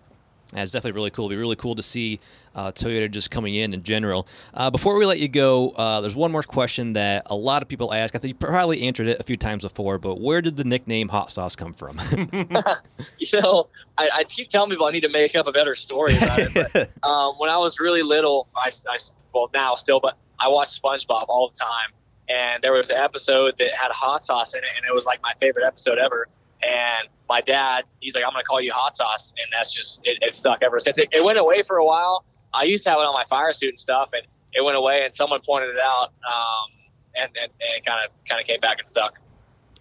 It's 0.54 0.72
definitely 0.72 0.98
really 0.98 1.12
cool. 1.12 1.26
It'd 1.26 1.36
be 1.36 1.40
really 1.40 1.56
cool 1.56 1.76
to 1.76 1.84
see 1.84 2.20
uh, 2.56 2.72
Toyota 2.72 3.10
just 3.10 3.30
coming 3.30 3.54
in 3.54 3.74
in 3.74 3.84
general. 3.84 4.28
Uh, 4.54 4.72
before 4.72 4.96
we 4.96 5.06
let 5.06 5.20
you 5.20 5.28
go, 5.28 5.70
uh, 5.72 6.02
there's 6.02 6.16
one 6.16 6.32
more 6.32 6.42
question 6.42 6.94
that 6.94 7.28
a 7.28 7.36
lot 7.36 7.62
of 7.62 7.68
people 7.68 7.94
ask. 7.94 8.16
I 8.16 8.20
think 8.20 8.30
you 8.30 8.36
probably 8.36 8.82
answered 8.82 9.08
it 9.08 9.20
a 9.20 9.24
few 9.24 9.38
times 9.38 9.64
before, 9.64 10.00
but 10.00 10.20
where 10.20 10.42
did 10.42 10.58
the 10.58 10.64
nickname 10.64 11.10
Hot 11.10 11.30
Sauce 11.30 11.56
come 11.56 11.74
from? 11.74 12.00
you 13.20 13.40
know, 13.40 13.68
I, 13.98 14.10
I 14.14 14.24
keep 14.24 14.50
telling 14.50 14.72
people 14.72 14.88
I 14.88 14.92
need 14.92 15.02
to 15.02 15.10
make 15.10 15.36
up 15.36 15.46
a 15.46 15.52
better 15.52 15.76
story 15.76 16.18
about 16.18 16.40
it. 16.40 16.54
But 16.54 16.90
um, 17.08 17.36
when 17.38 17.50
I 17.50 17.58
was 17.58 17.80
really 17.80 18.02
little, 18.02 18.48
I, 18.56 18.72
I 18.90 18.98
well 19.34 19.52
now 19.54 19.76
still, 19.76 20.00
but 20.00 20.18
I 20.40 20.48
watched 20.48 20.82
SpongeBob 20.82 21.26
all 21.28 21.52
the 21.54 21.60
time, 21.60 21.92
and 22.30 22.62
there 22.64 22.74
was 22.74 22.90
an 22.90 22.98
episode 22.98 23.56
that 23.60 23.74
had 23.74 23.92
hot 23.92 24.24
sauce 24.24 24.54
in 24.54 24.60
it, 24.60 24.70
and 24.78 24.86
it 24.90 24.94
was 24.94 25.06
like 25.06 25.22
my 25.22 25.34
favorite 25.40 25.66
episode 25.66 25.98
ever. 25.98 26.28
And 26.62 27.10
my 27.28 27.42
dad, 27.42 27.86
he's 28.00 28.16
like, 28.16 28.24
I'm 28.26 28.32
gonna 28.32 28.44
call 28.44 28.62
you 28.62 28.72
hot 28.74 28.96
sauce, 28.96 29.34
and 29.38 29.48
that's 29.52 29.74
just 29.74 30.02
it, 30.04 30.20
it 30.22 30.36
stuck 30.36 30.62
ever 30.62 30.80
since. 30.80 30.98
It, 30.98 31.10
it 31.12 31.24
went 31.24 31.40
away 31.40 31.64
for 31.64 31.78
a 31.78 31.86
while. 31.86 32.24
I 32.54 32.64
used 32.64 32.84
to 32.86 32.90
have 32.92 33.00
it 33.00 33.06
on 33.06 33.14
my 33.14 33.26
fire 33.30 33.54
suit 33.54 33.70
and 33.70 33.80
stuff, 33.80 34.12
and 34.14 34.24
it 34.54 34.64
went 34.64 34.78
away, 34.78 35.02
and 35.04 35.14
someone 35.14 35.40
pointed 35.46 35.70
it 35.70 35.82
out, 35.82 36.12
um, 36.28 36.72
and, 37.16 37.32
and, 37.42 37.52
and 37.52 37.78
it 37.78 37.86
kind 37.86 38.06
of 38.06 38.12
kind 38.28 38.42
of 38.42 38.48
came 38.48 38.60
back 38.60 38.78
and 38.80 38.88
stuck. 38.88 39.20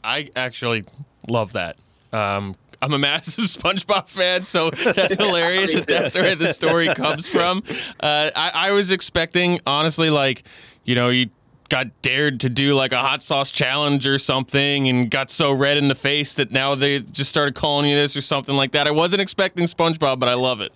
I 0.02 0.30
actually 0.36 0.84
love 1.28 1.52
that. 1.52 1.76
Um, 2.12 2.54
I'm 2.80 2.92
a 2.92 2.98
massive 2.98 3.44
SpongeBob 3.44 4.08
fan, 4.08 4.44
so 4.44 4.70
that's 4.70 5.14
hilarious 5.18 5.74
that 5.74 5.86
that's 5.86 6.14
where 6.14 6.34
the 6.34 6.48
story 6.48 6.88
comes 6.94 7.28
from. 7.28 7.62
Uh, 8.00 8.30
I, 8.34 8.50
I 8.54 8.70
was 8.72 8.90
expecting, 8.90 9.60
honestly, 9.66 10.10
like, 10.10 10.44
you 10.84 10.94
know, 10.94 11.08
you 11.08 11.28
got 11.68 12.02
dared 12.02 12.40
to 12.40 12.48
do 12.48 12.74
like 12.74 12.92
a 12.92 12.98
hot 12.98 13.22
sauce 13.22 13.50
challenge 13.50 14.06
or 14.06 14.18
something 14.18 14.88
and 14.88 15.10
got 15.10 15.30
so 15.30 15.52
red 15.52 15.76
in 15.76 15.88
the 15.88 15.94
face 15.94 16.34
that 16.34 16.50
now 16.50 16.74
they 16.74 17.00
just 17.00 17.28
started 17.30 17.54
calling 17.54 17.88
you 17.88 17.96
this 17.96 18.16
or 18.16 18.20
something 18.20 18.56
like 18.56 18.72
that. 18.72 18.86
I 18.86 18.90
wasn't 18.90 19.20
expecting 19.20 19.64
SpongeBob, 19.64 20.18
but 20.18 20.28
I 20.28 20.34
love 20.34 20.60
it. 20.60 20.72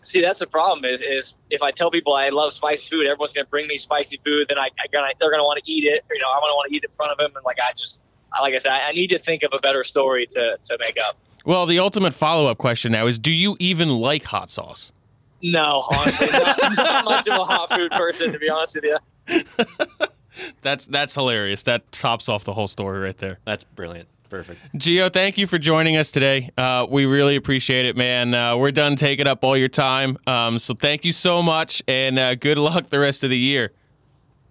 See, 0.00 0.20
that's 0.20 0.40
the 0.40 0.48
problem 0.48 0.84
is, 0.84 1.00
is 1.00 1.36
if 1.50 1.62
I 1.62 1.70
tell 1.70 1.90
people 1.90 2.14
I 2.14 2.30
love 2.30 2.52
spicy 2.52 2.90
food, 2.90 3.06
everyone's 3.06 3.32
going 3.32 3.44
to 3.44 3.50
bring 3.50 3.68
me 3.68 3.78
spicy 3.78 4.20
food, 4.24 4.46
then 4.48 4.58
I, 4.58 4.66
I 4.82 4.88
gonna, 4.92 5.08
they're 5.20 5.30
going 5.30 5.38
to 5.38 5.44
want 5.44 5.62
to 5.64 5.70
eat 5.70 5.84
it. 5.84 6.04
You 6.10 6.18
know, 6.20 6.26
I'm 6.34 6.40
going 6.40 6.50
to 6.50 6.56
want 6.56 6.70
to 6.70 6.74
eat 6.74 6.82
it 6.82 6.90
in 6.90 6.96
front 6.96 7.12
of 7.12 7.18
them. 7.18 7.30
And 7.36 7.44
like, 7.44 7.58
I 7.60 7.72
just, 7.78 8.00
like 8.40 8.52
I 8.52 8.58
said, 8.58 8.72
I, 8.72 8.88
I 8.88 8.92
need 8.92 9.08
to 9.08 9.18
think 9.20 9.44
of 9.44 9.52
a 9.52 9.58
better 9.58 9.84
story 9.84 10.26
to, 10.26 10.58
to 10.60 10.78
make 10.80 10.96
up. 11.08 11.16
Well, 11.44 11.66
the 11.66 11.78
ultimate 11.78 12.14
follow 12.14 12.50
up 12.50 12.58
question 12.58 12.90
now 12.90 13.06
is 13.06 13.18
do 13.18 13.30
you 13.30 13.56
even 13.60 13.90
like 13.90 14.24
hot 14.24 14.50
sauce? 14.50 14.92
No, 15.40 15.88
honestly, 15.92 16.28
not, 16.30 16.76
not 16.76 17.04
much 17.04 17.28
of 17.28 17.38
a 17.38 17.44
hot 17.44 17.72
food 17.72 17.90
person, 17.92 18.32
to 18.32 18.38
be 18.38 18.48
honest 18.48 18.76
with 18.76 18.84
you. 18.84 20.06
That's 20.62 20.86
that's 20.86 21.14
hilarious. 21.14 21.62
That 21.64 21.90
tops 21.92 22.28
off 22.28 22.44
the 22.44 22.52
whole 22.52 22.68
story 22.68 23.00
right 23.00 23.16
there. 23.16 23.38
That's 23.44 23.64
brilliant. 23.64 24.08
Perfect. 24.28 24.60
Gio, 24.76 25.12
thank 25.12 25.36
you 25.36 25.46
for 25.46 25.58
joining 25.58 25.98
us 25.98 26.10
today. 26.10 26.50
Uh, 26.56 26.86
we 26.88 27.04
really 27.04 27.36
appreciate 27.36 27.84
it, 27.84 27.98
man. 27.98 28.32
Uh, 28.32 28.56
we're 28.56 28.70
done 28.70 28.96
taking 28.96 29.26
up 29.26 29.44
all 29.44 29.58
your 29.58 29.68
time. 29.68 30.16
Um, 30.26 30.58
so 30.58 30.72
thank 30.72 31.04
you 31.04 31.12
so 31.12 31.42
much, 31.42 31.82
and 31.86 32.18
uh, 32.18 32.34
good 32.34 32.56
luck 32.56 32.88
the 32.88 32.98
rest 32.98 33.24
of 33.24 33.30
the 33.30 33.38
year. 33.38 33.72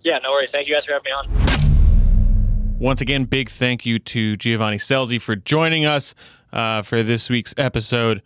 Yeah, 0.02 0.20
no 0.20 0.30
worries. 0.32 0.52
Thank 0.52 0.67
you 0.67 0.76
guys 0.76 0.86
for 0.86 0.91
having 0.94 1.06
me 1.06 1.12
on. 1.12 2.78
Once 2.80 3.02
again, 3.02 3.24
big 3.24 3.50
thank 3.50 3.86
you 3.86 3.98
to 3.98 4.36
Giovanni 4.36 4.78
Scelzi 4.78 5.20
for 5.20 5.36
joining 5.36 5.86
us 5.86 6.13
uh, 6.54 6.84
for 6.84 7.02
this 7.02 7.30
week's 7.30 7.56
episode. 7.58 8.22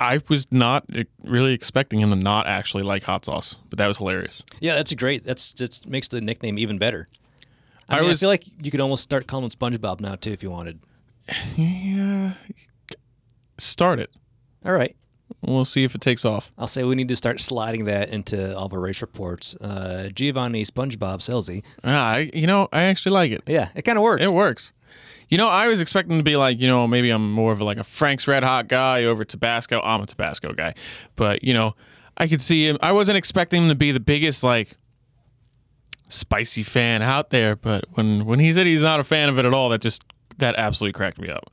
I 0.00 0.20
was 0.28 0.50
not 0.50 0.84
really 1.22 1.52
expecting 1.52 2.00
him 2.00 2.10
to 2.10 2.16
not 2.16 2.46
actually 2.46 2.82
like 2.82 3.04
hot 3.04 3.24
sauce, 3.24 3.56
but 3.70 3.78
that 3.78 3.86
was 3.86 3.98
hilarious. 3.98 4.42
Yeah, 4.60 4.74
that's 4.74 4.92
great. 4.94 5.24
That's 5.24 5.52
just 5.52 5.88
makes 5.88 6.08
the 6.08 6.20
nickname 6.20 6.58
even 6.58 6.78
better. 6.78 7.08
I, 7.88 7.98
I 7.98 8.00
mean, 8.02 8.10
I, 8.10 8.14
feel 8.14 8.28
like 8.28 8.44
you 8.62 8.70
could 8.70 8.80
almost 8.80 9.02
start 9.02 9.26
calling 9.26 9.44
him 9.44 9.50
SpongeBob 9.50 10.00
now 10.00 10.14
too 10.14 10.32
if 10.32 10.42
you 10.42 10.50
wanted. 10.50 10.80
Yeah, 11.56 12.32
start 13.58 13.98
it. 13.98 14.10
All 14.64 14.72
right. 14.72 14.96
We'll 15.42 15.64
see 15.64 15.84
if 15.84 15.94
it 15.94 16.00
takes 16.00 16.24
off. 16.24 16.50
I'll 16.56 16.66
say 16.66 16.82
we 16.84 16.94
need 16.94 17.08
to 17.08 17.16
start 17.16 17.40
sliding 17.40 17.84
that 17.84 18.08
into 18.08 18.56
all 18.56 18.66
of 18.66 18.72
our 18.72 18.80
race 18.80 19.02
reports. 19.02 19.54
Uh, 19.56 20.08
Giovanni 20.14 20.64
SpongeBob 20.64 21.18
Scelzi. 21.18 21.62
Ah, 21.84 22.12
I, 22.14 22.30
you 22.32 22.46
know, 22.46 22.68
I 22.72 22.84
actually 22.84 23.12
like 23.12 23.30
it. 23.32 23.42
Yeah, 23.46 23.68
it 23.74 23.82
kind 23.82 23.98
of 23.98 24.04
works. 24.04 24.24
It 24.24 24.32
works. 24.32 24.72
You 25.28 25.38
know, 25.38 25.48
I 25.48 25.68
was 25.68 25.80
expecting 25.80 26.16
to 26.16 26.24
be 26.24 26.36
like, 26.36 26.58
you 26.60 26.66
know, 26.68 26.86
maybe 26.86 27.10
I'm 27.10 27.30
more 27.32 27.52
of 27.52 27.60
like 27.60 27.78
a 27.78 27.84
Frank's 27.84 28.26
Red 28.26 28.42
Hot 28.42 28.68
guy 28.68 29.04
over 29.04 29.24
Tabasco. 29.24 29.80
I'm 29.82 30.00
a 30.00 30.06
Tabasco 30.06 30.52
guy, 30.52 30.74
but 31.16 31.44
you 31.44 31.52
know, 31.54 31.74
I 32.16 32.26
could 32.26 32.40
see 32.40 32.66
him. 32.66 32.78
I 32.80 32.92
wasn't 32.92 33.18
expecting 33.18 33.62
him 33.64 33.68
to 33.68 33.74
be 33.74 33.92
the 33.92 34.00
biggest 34.00 34.42
like 34.42 34.76
spicy 36.08 36.62
fan 36.62 37.02
out 37.02 37.30
there, 37.30 37.56
but 37.56 37.84
when 37.92 38.24
when 38.24 38.38
he 38.38 38.52
said 38.52 38.66
he's 38.66 38.82
not 38.82 39.00
a 39.00 39.04
fan 39.04 39.28
of 39.28 39.38
it 39.38 39.44
at 39.44 39.52
all, 39.52 39.68
that 39.68 39.80
just 39.80 40.02
that 40.38 40.54
absolutely 40.56 40.92
cracked 40.92 41.18
me 41.18 41.28
up. 41.28 41.50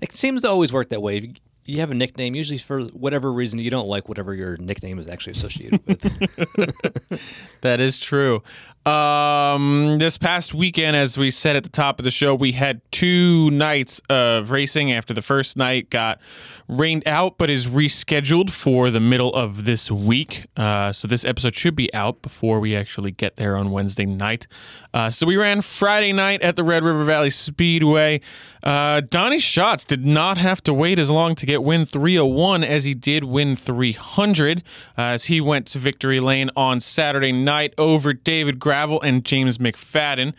It 0.00 0.12
seems 0.12 0.42
to 0.42 0.48
always 0.48 0.72
work 0.72 0.88
that 0.90 1.02
way. 1.02 1.34
You 1.64 1.80
have 1.80 1.90
a 1.90 1.94
nickname, 1.94 2.34
usually 2.34 2.58
for 2.58 2.84
whatever 2.84 3.30
reason 3.30 3.58
you 3.58 3.68
don't 3.68 3.88
like 3.88 4.08
whatever 4.08 4.32
your 4.32 4.56
nickname 4.56 4.98
is 4.98 5.06
actually 5.08 5.32
associated 5.32 5.80
with. 5.86 7.20
That 7.60 7.80
is 7.80 7.98
true. 7.98 8.42
Um, 8.86 9.98
this 9.98 10.16
past 10.16 10.54
weekend, 10.54 10.96
as 10.96 11.18
we 11.18 11.30
said 11.30 11.56
at 11.56 11.62
the 11.62 11.68
top 11.68 11.98
of 11.98 12.04
the 12.04 12.10
show, 12.10 12.34
we 12.34 12.52
had 12.52 12.80
two 12.90 13.50
nights 13.50 14.00
of 14.08 14.50
racing. 14.50 14.92
After 14.92 15.12
the 15.12 15.22
first 15.22 15.56
night 15.56 15.90
got 15.90 16.20
rained 16.68 17.06
out, 17.06 17.38
but 17.38 17.50
is 17.50 17.66
rescheduled 17.66 18.50
for 18.50 18.90
the 18.90 19.00
middle 19.00 19.34
of 19.34 19.64
this 19.64 19.90
week. 19.90 20.46
Uh, 20.56 20.92
so 20.92 21.06
this 21.08 21.24
episode 21.24 21.54
should 21.54 21.76
be 21.76 21.92
out 21.92 22.22
before 22.22 22.60
we 22.60 22.76
actually 22.76 23.10
get 23.10 23.36
there 23.36 23.56
on 23.56 23.70
Wednesday 23.70 24.06
night. 24.06 24.46
Uh, 24.94 25.10
so 25.10 25.26
we 25.26 25.36
ran 25.36 25.60
Friday 25.60 26.12
night 26.12 26.40
at 26.42 26.56
the 26.56 26.64
Red 26.64 26.82
River 26.82 27.04
Valley 27.04 27.30
Speedway. 27.30 28.20
Uh, 28.68 29.00
Donny 29.00 29.38
Schatz 29.38 29.82
did 29.82 30.04
not 30.04 30.36
have 30.36 30.62
to 30.64 30.74
wait 30.74 30.98
as 30.98 31.08
long 31.08 31.34
to 31.36 31.46
get 31.46 31.62
win 31.62 31.86
301 31.86 32.62
as 32.62 32.84
he 32.84 32.92
did 32.92 33.24
win 33.24 33.56
300 33.56 34.58
uh, 34.58 34.62
as 35.00 35.24
he 35.24 35.40
went 35.40 35.66
to 35.68 35.78
victory 35.78 36.20
lane 36.20 36.50
on 36.54 36.78
Saturday 36.78 37.32
night 37.32 37.72
over 37.78 38.12
David 38.12 38.58
Gravel 38.58 39.00
and 39.00 39.24
James 39.24 39.56
McFadden. 39.56 40.34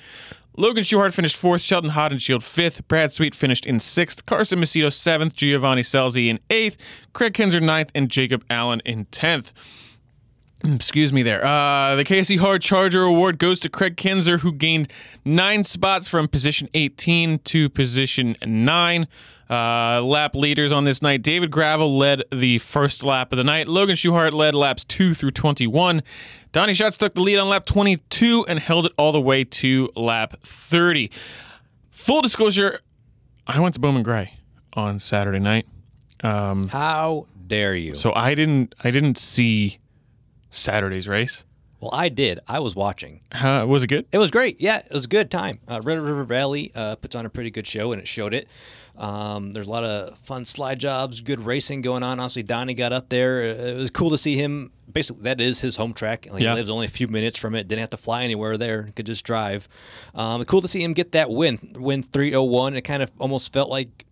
Logan 0.56 0.84
Schuchart 0.84 1.16
finished 1.16 1.38
fourth, 1.38 1.64
Sheldon 1.64 1.90
Haudenschild 1.90 2.44
fifth, 2.44 2.88
Brad 2.88 3.12
Sweet 3.12 3.34
finished 3.34 3.66
in 3.66 3.80
sixth, 3.80 4.28
Carson 4.28 4.60
Macedo 4.60 4.94
seventh, 4.94 5.34
Giovanni 5.34 5.82
Scelzi 5.82 6.28
in 6.28 6.40
eighth, 6.52 6.78
Kraig 7.14 7.34
Kinser 7.34 7.64
ninth, 7.64 7.90
and 7.96 8.12
Jacob 8.12 8.46
Allen 8.52 8.84
in 8.86 9.06
tenth. 9.06 9.54
Excuse 10.64 11.14
me 11.14 11.24
there. 11.24 11.44
Uh, 11.46 11.96
the 11.96 12.04
KSE 12.04 12.38
Hard 12.40 12.62
Charger 12.62 13.04
Award 13.04 13.40
goes 13.40 13.62
to 13.62 13.70
Kraig 13.70 13.96
Kinser, 13.96 14.40
who 14.42 14.52
gained 14.52 14.92
nine 15.24 15.64
spots 15.64 16.10
from 16.10 16.28
position 16.28 16.68
18 16.74 17.40
to 17.40 17.70
position 17.70 18.36
9. 18.46 19.08
Uh, 19.50 20.02
lap 20.04 20.36
leaders 20.36 20.72
on 20.72 20.84
this 20.84 21.02
night 21.02 21.24
David 21.24 21.50
Gravel 21.50 21.98
led 21.98 22.22
the 22.32 22.60
first 22.60 23.04
lap 23.04 23.32
of 23.32 23.38
the 23.38 23.44
night. 23.44 23.68
Logan 23.68 23.96
Schuchart 23.96 24.34
led 24.34 24.54
laps 24.54 24.84
2 24.84 25.14
through 25.14 25.32
21. 25.32 26.04
Donny 26.52 26.74
Schatz 26.74 26.98
took 26.98 27.14
the 27.16 27.22
lead 27.22 27.38
on 27.38 27.48
lap 27.50 27.66
22 27.66 28.46
and 28.48 28.60
held 28.60 28.86
it 28.86 28.92
all 28.98 29.12
the 29.12 29.22
way 29.22 29.44
to 29.46 29.90
lap 29.96 30.36
30. 30.44 31.10
Full 31.90 32.22
disclosure, 32.22 32.80
I 33.48 33.60
went 33.60 33.74
to 33.76 33.80
Bowman 33.80 34.04
Gray 34.04 34.36
on 34.74 35.00
Saturday 35.00 35.40
night. 35.40 35.66
Um, 36.22 36.68
How 36.68 37.26
dare 37.48 37.76
you? 37.76 37.96
so 37.96 38.14
I 38.14 38.36
didn't 38.36 38.76
I 38.84 38.92
didn't 38.92 39.18
see 39.18 39.80
Saturday's 40.52 41.08
race. 41.08 41.44
well, 41.80 41.92
I 41.94 42.10
did. 42.10 42.40
I 42.48 42.60
was 42.60 42.76
watching. 42.76 43.22
How, 43.32 43.66
was 43.66 43.84
it 43.84 43.88
good? 43.88 44.06
It 44.12 44.18
was 44.18 44.32
great. 44.32 44.60
Yeah, 44.60 44.80
it 44.80 44.92
was 44.92 45.06
a 45.06 45.10
good 45.10 45.32
time. 45.32 45.60
Uh, 45.68 45.80
Red 45.82 46.00
River 46.00 46.24
Valley 46.24 46.72
uh, 46.76 46.96
puts 46.96 47.16
on 47.16 47.26
a 47.26 47.30
pretty 47.30 47.52
good 47.52 47.66
show, 47.68 47.92
and 47.92 48.02
it 48.02 48.08
showed 48.08 48.34
it. 48.34 48.48
Um, 48.98 49.54
there's 49.54 49.68
a 49.68 49.72
lot 49.72 49.86
of 49.86 50.18
fun 50.18 50.44
slide 50.44 50.78
jobs, 50.80 51.22
good 51.22 51.40
racing 51.40 51.82
going 51.82 52.04
on. 52.04 52.20
Obviously, 52.20 52.44
Donny 52.44 52.74
got 52.74 52.92
up 52.92 53.08
there. 53.08 53.44
It 53.44 53.78
was 53.78 53.90
cool 53.92 54.10
to 54.10 54.18
see 54.18 54.36
him. 54.36 54.72
Basically, 54.92 55.22
that 55.24 55.40
is 55.40 55.62
his 55.62 55.78
home 55.78 55.94
track. 55.94 56.28
Like, 56.30 56.44
Yeah. 56.44 56.50
He 56.50 56.56
lives 56.56 56.70
only 56.70 56.88
a 56.88 56.90
few 56.90 57.08
minutes 57.08 57.38
from 57.38 57.56
it. 57.56 57.68
Didn't 57.70 57.80
have 57.80 57.90
to 57.90 57.98
fly 57.98 58.24
anywhere 58.24 58.58
there. 58.58 58.90
Could 58.98 59.06
just 59.06 59.24
drive. 59.24 59.70
Um, 60.16 60.44
cool 60.46 60.62
to 60.62 60.68
see 60.68 60.84
him 60.84 60.92
get 60.94 61.14
that 61.14 61.30
win. 61.30 61.60
Win 61.76 62.04
301. 62.04 62.76
It 62.76 62.82
kind 62.82 63.02
of 63.02 63.12
almost 63.20 63.54
felt 63.54 63.70
like 63.70 64.06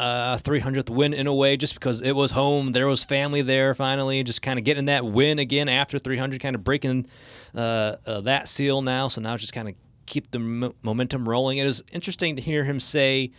uh, 0.00 0.38
300th 0.38 0.88
win 0.88 1.12
in 1.12 1.26
a 1.26 1.34
way, 1.34 1.58
just 1.58 1.74
because 1.74 2.00
it 2.00 2.12
was 2.12 2.30
home. 2.30 2.72
There 2.72 2.86
was 2.86 3.04
family 3.04 3.42
there 3.42 3.74
finally, 3.74 4.22
just 4.24 4.40
kind 4.40 4.58
of 4.58 4.64
getting 4.64 4.86
that 4.86 5.04
win 5.04 5.38
again 5.38 5.68
after 5.68 5.98
300, 5.98 6.40
kind 6.40 6.56
of 6.56 6.64
breaking 6.64 7.06
uh, 7.54 7.96
uh, 8.06 8.22
that 8.22 8.48
seal 8.48 8.80
now. 8.80 9.08
So 9.08 9.20
now 9.20 9.36
just 9.36 9.52
kind 9.52 9.68
of 9.68 9.74
keep 10.06 10.30
the 10.30 10.38
mo- 10.38 10.74
momentum 10.82 11.28
rolling. 11.28 11.58
It 11.58 11.66
is 11.66 11.84
interesting 11.92 12.36
to 12.36 12.42
hear 12.42 12.64
him 12.64 12.80
say 12.80 13.32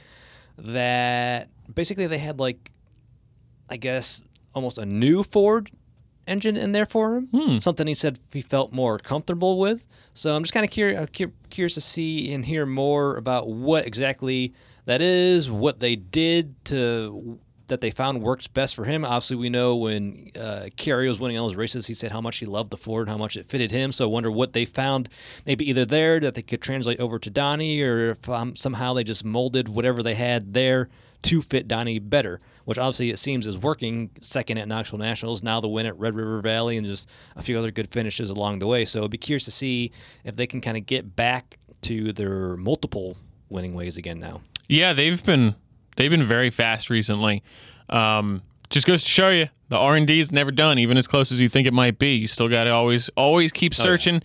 that 0.59 1.49
basically 1.73 2.05
they 2.05 2.19
had 2.19 2.39
like, 2.39 2.71
I 3.67 3.77
guess, 3.77 4.23
almost 4.53 4.77
a 4.77 4.85
new 4.85 5.23
Ford 5.23 5.71
engine 6.27 6.57
in 6.57 6.73
there 6.73 6.85
for 6.85 7.15
him. 7.15 7.29
Something 7.59 7.87
he 7.87 7.95
said 7.95 8.19
he 8.31 8.41
felt 8.41 8.71
more 8.71 8.99
comfortable 8.99 9.57
with. 9.57 9.87
So 10.13 10.35
I'm 10.35 10.43
just 10.43 10.53
kind 10.53 10.63
of 10.63 10.69
curious, 10.69 11.09
curious 11.49 11.73
to 11.73 11.81
see 11.81 12.31
and 12.31 12.45
hear 12.45 12.67
more 12.67 13.17
about 13.17 13.47
what 13.49 13.87
exactly 13.87 14.53
that 14.91 15.01
is, 15.01 15.49
what 15.49 15.79
they 15.79 15.95
did 15.95 16.63
to 16.65 17.39
that 17.67 17.79
they 17.79 17.91
found 17.91 18.21
works 18.21 18.47
best 18.47 18.75
for 18.75 18.83
him. 18.83 19.05
Obviously, 19.05 19.37
we 19.37 19.49
know 19.49 19.77
when 19.77 20.29
uh, 20.37 20.67
was 20.85 21.17
winning 21.17 21.37
all 21.37 21.47
those 21.47 21.55
races, 21.55 21.87
he 21.87 21.93
said 21.93 22.11
how 22.11 22.19
much 22.19 22.39
he 22.39 22.45
loved 22.45 22.71
the 22.71 22.75
Ford, 22.75 23.07
how 23.07 23.15
much 23.15 23.37
it 23.37 23.45
fitted 23.45 23.71
him. 23.71 23.93
So 23.93 24.03
I 24.03 24.11
wonder 24.11 24.29
what 24.29 24.51
they 24.51 24.65
found, 24.65 25.07
maybe 25.45 25.69
either 25.69 25.85
there 25.85 26.19
that 26.19 26.35
they 26.35 26.41
could 26.41 26.61
translate 26.61 26.99
over 26.99 27.17
to 27.19 27.29
Donny, 27.29 27.81
or 27.81 28.11
if 28.11 28.27
um, 28.27 28.57
somehow 28.57 28.93
they 28.93 29.05
just 29.05 29.23
molded 29.23 29.69
whatever 29.69 30.03
they 30.03 30.15
had 30.15 30.53
there 30.53 30.89
to 31.21 31.41
fit 31.41 31.69
Donny 31.69 31.97
better. 31.97 32.41
Which 32.65 32.77
obviously 32.77 33.11
it 33.11 33.19
seems 33.19 33.47
is 33.47 33.57
working. 33.57 34.09
Second 34.19 34.57
at 34.57 34.67
Knoxville 34.67 34.99
Nationals, 34.99 35.41
now 35.41 35.61
the 35.61 35.69
win 35.69 35.85
at 35.85 35.97
Red 35.97 36.15
River 36.15 36.41
Valley, 36.41 36.75
and 36.75 36.85
just 36.85 37.09
a 37.37 37.41
few 37.41 37.57
other 37.57 37.71
good 37.71 37.89
finishes 37.89 38.29
along 38.29 38.59
the 38.59 38.67
way. 38.67 38.83
So 38.83 39.05
I'd 39.05 39.11
be 39.11 39.17
curious 39.17 39.45
to 39.45 39.51
see 39.51 39.93
if 40.25 40.35
they 40.35 40.47
can 40.47 40.59
kind 40.59 40.75
of 40.75 40.85
get 40.85 41.15
back 41.15 41.57
to 41.83 42.11
their 42.11 42.57
multiple 42.57 43.15
winning 43.47 43.73
ways 43.73 43.95
again 43.95 44.19
now. 44.19 44.41
Yeah, 44.71 44.93
they've 44.93 45.23
been 45.23 45.55
they've 45.97 46.09
been 46.09 46.23
very 46.23 46.49
fast 46.49 46.89
recently. 46.89 47.43
Um, 47.89 48.41
just 48.69 48.87
goes 48.87 49.03
to 49.03 49.09
show 49.09 49.29
you 49.29 49.49
the 49.67 49.77
R 49.77 49.95
and 49.95 50.07
D 50.07 50.19
is 50.19 50.31
never 50.31 50.49
done, 50.49 50.79
even 50.79 50.97
as 50.97 51.07
close 51.07 51.31
as 51.31 51.39
you 51.39 51.49
think 51.49 51.67
it 51.67 51.73
might 51.73 51.99
be. 51.99 52.13
You 52.15 52.27
still 52.27 52.47
got 52.47 52.63
to 52.63 52.69
always 52.71 53.09
always 53.09 53.51
keep 53.51 53.73
searching, 53.73 54.21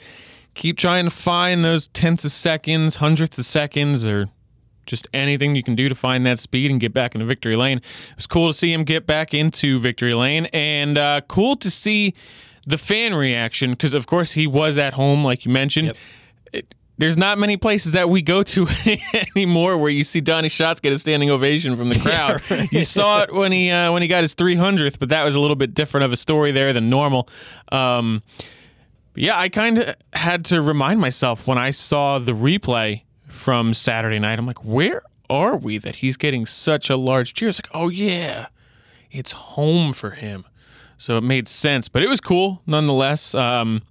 keep 0.55 0.79
trying 0.79 1.05
to 1.05 1.11
find 1.11 1.65
those 1.65 1.89
tenths 1.89 2.25
of 2.25 2.31
seconds, 2.31 2.97
hundredths 2.97 3.39
of 3.39 3.45
seconds, 3.45 4.07
or 4.07 4.29
just 4.87 5.09
anything 5.13 5.57
you 5.57 5.65
can 5.65 5.75
do 5.75 5.89
to 5.89 5.97
find 5.97 6.25
that 6.27 6.39
speed 6.39 6.71
and 6.71 6.79
get 6.79 6.93
back 6.93 7.17
into 7.17 7.27
victory 7.27 7.57
lane. 7.57 7.79
It 7.79 8.17
was 8.17 8.29
cool 8.29 8.47
to 8.47 8.55
see 8.55 8.73
him 8.73 8.85
get 8.85 9.05
back 9.05 9.35
into 9.35 9.81
victory 9.81 10.15
lane, 10.15 10.47
and 10.53 10.97
uh, 10.97 11.23
cool 11.29 11.57
to 11.57 11.71
see 11.71 12.15
the 12.67 12.79
fan 12.79 13.15
reaction 13.15 13.73
because, 13.73 13.95
of 13.95 14.07
course, 14.07 14.33
he 14.33 14.47
was 14.47 14.79
at 14.79 14.93
home, 14.93 15.25
like 15.25 15.45
you 15.45 15.51
mentioned. 15.51 15.89
Yep. 15.89 15.97
There's 16.99 17.17
not 17.17 17.39
many 17.39 17.57
places 17.57 17.93
that 17.93 18.09
we 18.09 18.23
go 18.23 18.43
to 18.43 18.67
anymore 19.37 19.77
where 19.77 19.91
you 19.91 20.03
see 20.03 20.21
Donny 20.21 20.49
Schatz 20.49 20.81
get 20.81 20.93
a 20.93 20.99
standing 20.99 21.31
ovation 21.31 21.77
from 21.77 21.89
the 21.89 21.99
crowd. 22.01 22.41
You 22.73 22.85
saw 22.85 23.23
it 23.23 23.33
when 23.33 23.53
he 23.53 23.71
uh, 23.71 23.93
when 23.93 24.03
he 24.03 24.09
got 24.09 24.23
his 24.23 24.35
300th, 24.35 24.99
but 24.99 25.11
that 25.11 25.25
was 25.25 25.35
a 25.35 25.41
little 25.41 25.57
bit 25.57 25.75
different 25.75 26.05
of 26.05 26.13
a 26.13 26.17
story 26.17 26.53
there 26.53 26.73
than 26.73 26.89
normal. 26.89 27.29
Um, 27.71 28.23
yeah, 29.15 29.39
I 29.39 29.49
kind 29.49 29.79
of 29.79 29.97
had 30.13 30.47
to 30.47 30.63
remind 30.63 31.01
myself 31.01 31.47
when 31.47 31.59
I 31.59 31.71
saw 31.71 32.19
the 32.19 32.33
replay 32.33 33.03
from 33.29 33.75
Saturday 33.75 34.19
night. 34.19 34.39
I'm 34.39 34.47
like, 34.47 34.65
where 34.65 35.03
are 35.29 35.57
we 35.57 35.79
that 35.79 35.97
he's 35.97 36.17
getting 36.17 36.47
such 36.47 36.91
a 36.91 36.97
large 36.97 37.35
cheer? 37.35 37.49
It's 37.49 37.61
like, 37.63 37.71
oh 37.75 37.89
yeah, 37.89 38.47
it's 39.11 39.33
home 39.33 39.93
for 39.93 40.11
him. 40.11 40.45
So 40.99 41.19
it 41.19 41.23
made 41.23 41.49
sense, 41.49 41.89
but 41.89 42.03
it 42.03 42.09
was 42.09 42.21
cool 42.21 42.63
nonetheless. 42.67 43.35
Um, 43.35 43.83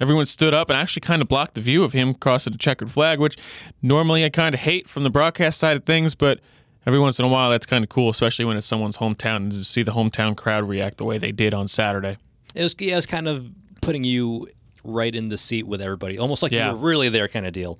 everyone 0.00 0.26
stood 0.26 0.54
up 0.54 0.70
and 0.70 0.78
actually 0.78 1.00
kind 1.00 1.22
of 1.22 1.28
blocked 1.28 1.54
the 1.54 1.60
view 1.60 1.84
of 1.84 1.92
him 1.92 2.14
crossing 2.14 2.52
the 2.52 2.58
checkered 2.58 2.90
flag, 2.90 3.18
which 3.18 3.36
normally 3.82 4.24
I 4.24 4.28
kind 4.30 4.54
of 4.54 4.60
hate 4.60 4.88
from 4.88 5.02
the 5.04 5.10
broadcast 5.10 5.58
side 5.60 5.76
of 5.76 5.84
things, 5.84 6.14
but 6.14 6.40
every 6.86 6.98
once 6.98 7.18
in 7.18 7.24
a 7.24 7.28
while 7.28 7.50
that's 7.50 7.66
kind 7.66 7.82
of 7.84 7.88
cool, 7.90 8.10
especially 8.10 8.44
when 8.44 8.56
it's 8.56 8.66
someone's 8.66 8.96
hometown 8.98 9.36
and 9.36 9.52
to 9.52 9.64
see 9.64 9.82
the 9.82 9.92
hometown 9.92 10.36
crowd 10.36 10.68
react 10.68 10.98
the 10.98 11.04
way 11.04 11.18
they 11.18 11.32
did 11.32 11.54
on 11.54 11.68
Saturday. 11.68 12.16
It 12.54 12.62
was, 12.62 12.74
yeah, 12.78 12.92
it 12.92 12.96
was 12.96 13.06
kind 13.06 13.28
of 13.28 13.46
putting 13.80 14.04
you 14.04 14.46
right 14.84 15.14
in 15.14 15.28
the 15.28 15.38
seat 15.38 15.66
with 15.66 15.80
everybody, 15.80 16.18
almost 16.18 16.42
like 16.42 16.52
Yeah. 16.52 16.70
you 16.70 16.76
were 16.76 16.86
really 16.86 17.08
there, 17.08 17.26
kind 17.28 17.46
of 17.46 17.52
deal. 17.52 17.78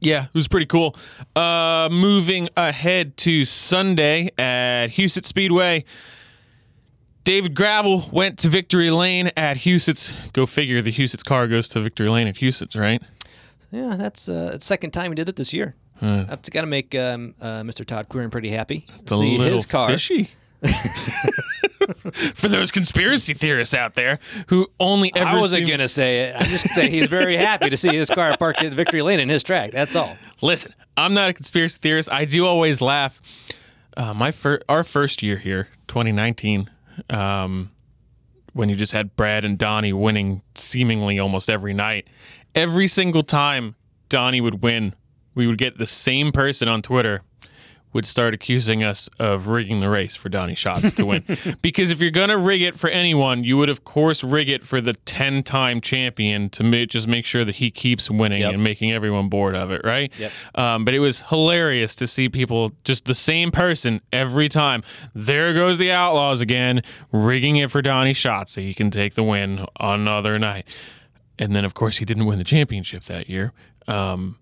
Yeah, 0.00 0.24
it 0.24 0.34
was 0.34 0.46
pretty 0.46 0.66
cool. 0.66 0.94
Uh, 1.34 1.88
moving 1.90 2.48
ahead 2.56 3.16
to 3.18 3.44
Sunday 3.46 4.30
at 4.36 4.88
Huset's 4.88 5.28
Speedway. 5.28 5.84
David 7.26 7.56
Gravel 7.56 8.08
went 8.12 8.38
to 8.38 8.48
Victory 8.48 8.88
Lane 8.92 9.32
at 9.36 9.56
Huset's. 9.56 10.14
Go 10.32 10.46
figure, 10.46 10.80
the 10.80 10.92
Huset's 10.92 11.24
car 11.24 11.48
goes 11.48 11.68
to 11.70 11.80
Victory 11.80 12.08
Lane 12.08 12.28
at 12.28 12.36
Huset's, 12.36 12.76
right? 12.76 13.02
Yeah, 13.72 13.96
that's 13.96 14.28
uh, 14.28 14.52
the 14.52 14.60
second 14.60 14.92
time 14.92 15.10
he 15.10 15.16
did 15.16 15.28
it 15.28 15.34
this 15.34 15.52
year. 15.52 15.74
I've 16.00 16.40
got 16.52 16.60
to 16.60 16.68
make 16.68 16.94
um, 16.94 17.34
uh, 17.40 17.62
Mr. 17.62 17.84
Tod 17.84 18.08
Quiring 18.08 18.30
pretty 18.30 18.50
happy. 18.50 18.86
see 19.08 19.38
his 19.38 19.66
car. 19.66 19.88
fishy. 19.88 20.30
For 22.12 22.46
those 22.46 22.70
conspiracy 22.70 23.34
theorists 23.34 23.74
out 23.74 23.94
there 23.94 24.20
who 24.46 24.68
only 24.78 25.10
ever 25.16 25.30
I 25.30 25.40
wasn't 25.40 25.68
gonna 25.68 25.88
say 25.88 26.28
it. 26.28 26.36
I'm 26.38 26.48
just 26.48 26.68
saying 26.74 26.92
he's 26.92 27.08
very 27.08 27.36
happy 27.36 27.70
to 27.70 27.76
see 27.76 27.96
his 27.96 28.08
car 28.08 28.36
parked 28.36 28.62
at 28.62 28.72
Victory 28.72 29.02
Lane 29.02 29.18
in 29.18 29.28
his 29.28 29.42
track. 29.42 29.72
That's 29.72 29.96
all. 29.96 30.16
Listen, 30.42 30.74
I'm 30.96 31.12
not 31.14 31.30
a 31.30 31.32
conspiracy 31.32 31.78
theorist. 31.80 32.10
I 32.12 32.24
do 32.24 32.46
always 32.46 32.80
laugh. 32.80 33.20
Uh, 33.96 34.14
my 34.14 34.30
fir- 34.30 34.60
our 34.68 34.84
first 34.84 35.22
year 35.22 35.38
here, 35.38 35.68
2019, 35.88 36.70
um, 37.10 37.70
when 38.52 38.68
you 38.68 38.74
just 38.74 38.92
had 38.92 39.16
Brad 39.16 39.44
and 39.44 39.58
Donny 39.58 39.92
winning 39.92 40.42
seemingly 40.54 41.18
almost 41.18 41.50
every 41.50 41.74
night. 41.74 42.08
Every 42.54 42.86
single 42.86 43.22
time 43.22 43.74
Donny 44.08 44.40
would 44.40 44.62
win, 44.62 44.94
we 45.34 45.46
would 45.46 45.58
get 45.58 45.78
the 45.78 45.86
same 45.86 46.32
person 46.32 46.68
on 46.68 46.82
Twitter 46.82 47.22
would 47.96 48.06
start 48.06 48.32
accusing 48.32 48.84
us 48.84 49.08
of 49.18 49.48
rigging 49.48 49.80
the 49.80 49.88
race 49.88 50.14
for 50.14 50.28
Donny 50.28 50.54
Schatz 50.54 50.92
to 50.92 51.04
win. 51.04 51.24
because 51.62 51.90
if 51.90 52.00
you're 52.00 52.12
going 52.12 52.28
to 52.28 52.38
rig 52.38 52.62
it 52.62 52.76
for 52.76 52.88
anyone, 52.88 53.42
you 53.42 53.56
would, 53.56 53.68
of 53.68 53.82
course, 53.82 54.22
rig 54.22 54.48
it 54.48 54.64
for 54.64 54.80
the 54.80 54.92
10 54.92 55.42
time 55.42 55.80
champion 55.80 56.48
to 56.50 56.62
ma- 56.62 56.84
just 56.84 57.08
make 57.08 57.24
sure 57.26 57.44
that 57.44 57.56
he 57.56 57.72
keeps 57.72 58.08
winning 58.08 58.42
Yep. 58.42 58.54
and 58.54 58.62
making 58.62 58.92
everyone 58.92 59.28
bored 59.28 59.56
of 59.56 59.72
it, 59.72 59.80
right? 59.84 60.12
Yep. 60.18 60.32
Um, 60.54 60.84
but 60.84 60.94
it 60.94 61.00
was 61.00 61.22
hilarious 61.22 61.96
to 61.96 62.06
see 62.06 62.28
people, 62.28 62.70
just 62.84 63.06
the 63.06 63.14
same 63.14 63.50
person 63.50 64.00
every 64.12 64.48
time. 64.48 64.84
There 65.14 65.52
goes 65.54 65.78
the 65.78 65.90
Outlaws 65.90 66.40
again, 66.40 66.82
rigging 67.10 67.56
it 67.56 67.72
for 67.72 67.82
Donny 67.82 68.12
Schatz 68.12 68.52
so 68.52 68.60
he 68.60 68.74
can 68.74 68.90
take 68.92 69.14
the 69.14 69.24
win 69.24 69.64
another 69.80 70.38
night. 70.38 70.66
And 71.38 71.56
then, 71.56 71.64
of 71.64 71.74
course, 71.74 71.96
he 71.96 72.04
didn't 72.04 72.26
win 72.26 72.38
the 72.38 72.44
championship 72.44 73.04
that 73.04 73.28
year. 73.28 73.52
Um, 73.88 74.38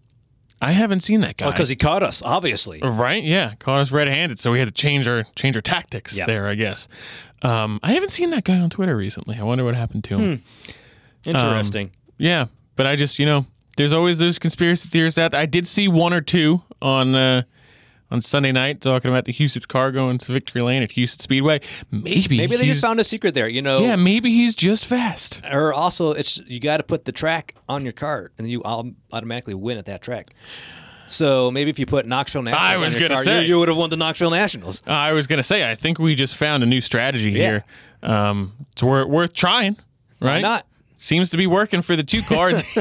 I 0.64 0.72
haven't 0.72 1.00
seen 1.00 1.20
that 1.20 1.36
guy. 1.36 1.50
Because 1.50 1.68
he 1.68 1.76
caught 1.76 2.02
us, 2.02 2.22
obviously. 2.22 2.80
Right? 2.82 3.22
Yeah, 3.22 3.54
caught 3.58 3.80
us 3.80 3.92
red-handed, 3.92 4.38
so 4.38 4.50
we 4.52 4.58
had 4.58 4.68
to 4.68 4.74
change 4.74 5.06
our 5.06 5.24
change 5.36 5.56
our 5.56 5.62
tactics 5.62 6.16
Yeah. 6.16 6.26
there, 6.26 6.46
I 6.48 6.54
guess. 6.54 6.88
Um, 7.42 7.78
I 7.82 7.92
haven't 7.92 8.10
seen 8.10 8.30
that 8.30 8.44
guy 8.44 8.58
on 8.58 8.70
Twitter 8.70 8.96
recently. 8.96 9.36
I 9.38 9.42
wonder 9.42 9.64
what 9.64 9.74
happened 9.74 10.04
to 10.04 10.18
him. 10.18 10.42
Interesting. 11.24 11.90
Yeah, 12.18 12.46
but 12.76 12.86
I 12.86 12.96
just 12.96 13.18
you 13.18 13.26
know, 13.26 13.46
there's 13.76 13.92
always 13.92 14.18
those 14.18 14.38
conspiracy 14.38 14.88
theorists 14.88 15.16
that 15.16 15.34
I 15.34 15.46
did 15.46 15.66
see 15.66 15.88
one 15.88 16.12
or 16.12 16.20
two 16.20 16.62
on 16.80 17.14
uh, 17.14 17.42
on 18.14 18.20
Sunday 18.20 18.52
night 18.52 18.80
talking 18.80 19.10
about 19.10 19.24
the 19.24 19.32
Huset's 19.32 19.66
car 19.66 19.90
going 19.90 20.18
to 20.18 20.32
Victory 20.32 20.62
Lane 20.62 20.82
at 20.84 20.90
Huset's 20.90 21.24
Speedway. 21.24 21.60
Maybe 21.90 22.36
Maybe 22.36 22.56
they 22.56 22.64
just 22.64 22.80
found 22.80 23.00
a 23.00 23.04
secret 23.04 23.34
there. 23.34 23.50
You 23.50 23.60
know. 23.60 23.80
Yeah, 23.80 23.96
maybe 23.96 24.30
he's 24.30 24.54
just 24.54 24.86
fast. 24.86 25.40
Or 25.50 25.72
also, 25.72 26.12
it's 26.12 26.38
you 26.46 26.60
got 26.60 26.76
to 26.78 26.84
put 26.84 27.04
the 27.04 27.12
track 27.12 27.56
on 27.68 27.82
your 27.82 27.92
car, 27.92 28.30
and 28.38 28.48
you 28.48 28.62
au- 28.64 28.94
automatically 29.12 29.54
win 29.54 29.78
at 29.78 29.86
that 29.86 30.00
track. 30.00 30.32
So 31.08 31.50
maybe 31.50 31.70
if 31.70 31.78
you 31.78 31.86
put 31.86 32.06
Knoxville 32.06 32.42
Nationals 32.42 32.80
I 32.80 32.82
was 32.82 32.94
gonna 32.94 33.08
car, 33.08 33.16
say. 33.18 33.42
you, 33.42 33.48
you 33.48 33.58
would 33.58 33.68
have 33.68 33.76
won 33.76 33.90
the 33.90 33.96
Knoxville 33.96 34.30
Nationals. 34.30 34.82
I 34.86 35.12
was 35.12 35.26
gonna 35.26 35.42
say, 35.42 35.68
I 35.68 35.74
think 35.74 35.98
we 35.98 36.14
just 36.14 36.36
found 36.36 36.62
a 36.62 36.66
new 36.66 36.80
strategy 36.80 37.32
Yeah. 37.32 37.42
here. 37.42 37.64
Um, 38.02 38.52
it's 38.72 38.82
worth 38.82 39.08
worth 39.08 39.32
trying, 39.34 39.76
right? 40.20 40.40
not? 40.40 40.66
Seems 40.96 41.30
to 41.30 41.36
be 41.36 41.46
working 41.46 41.82
for 41.82 41.96
the 41.96 42.02
two 42.04 42.22
cards. 42.22 42.62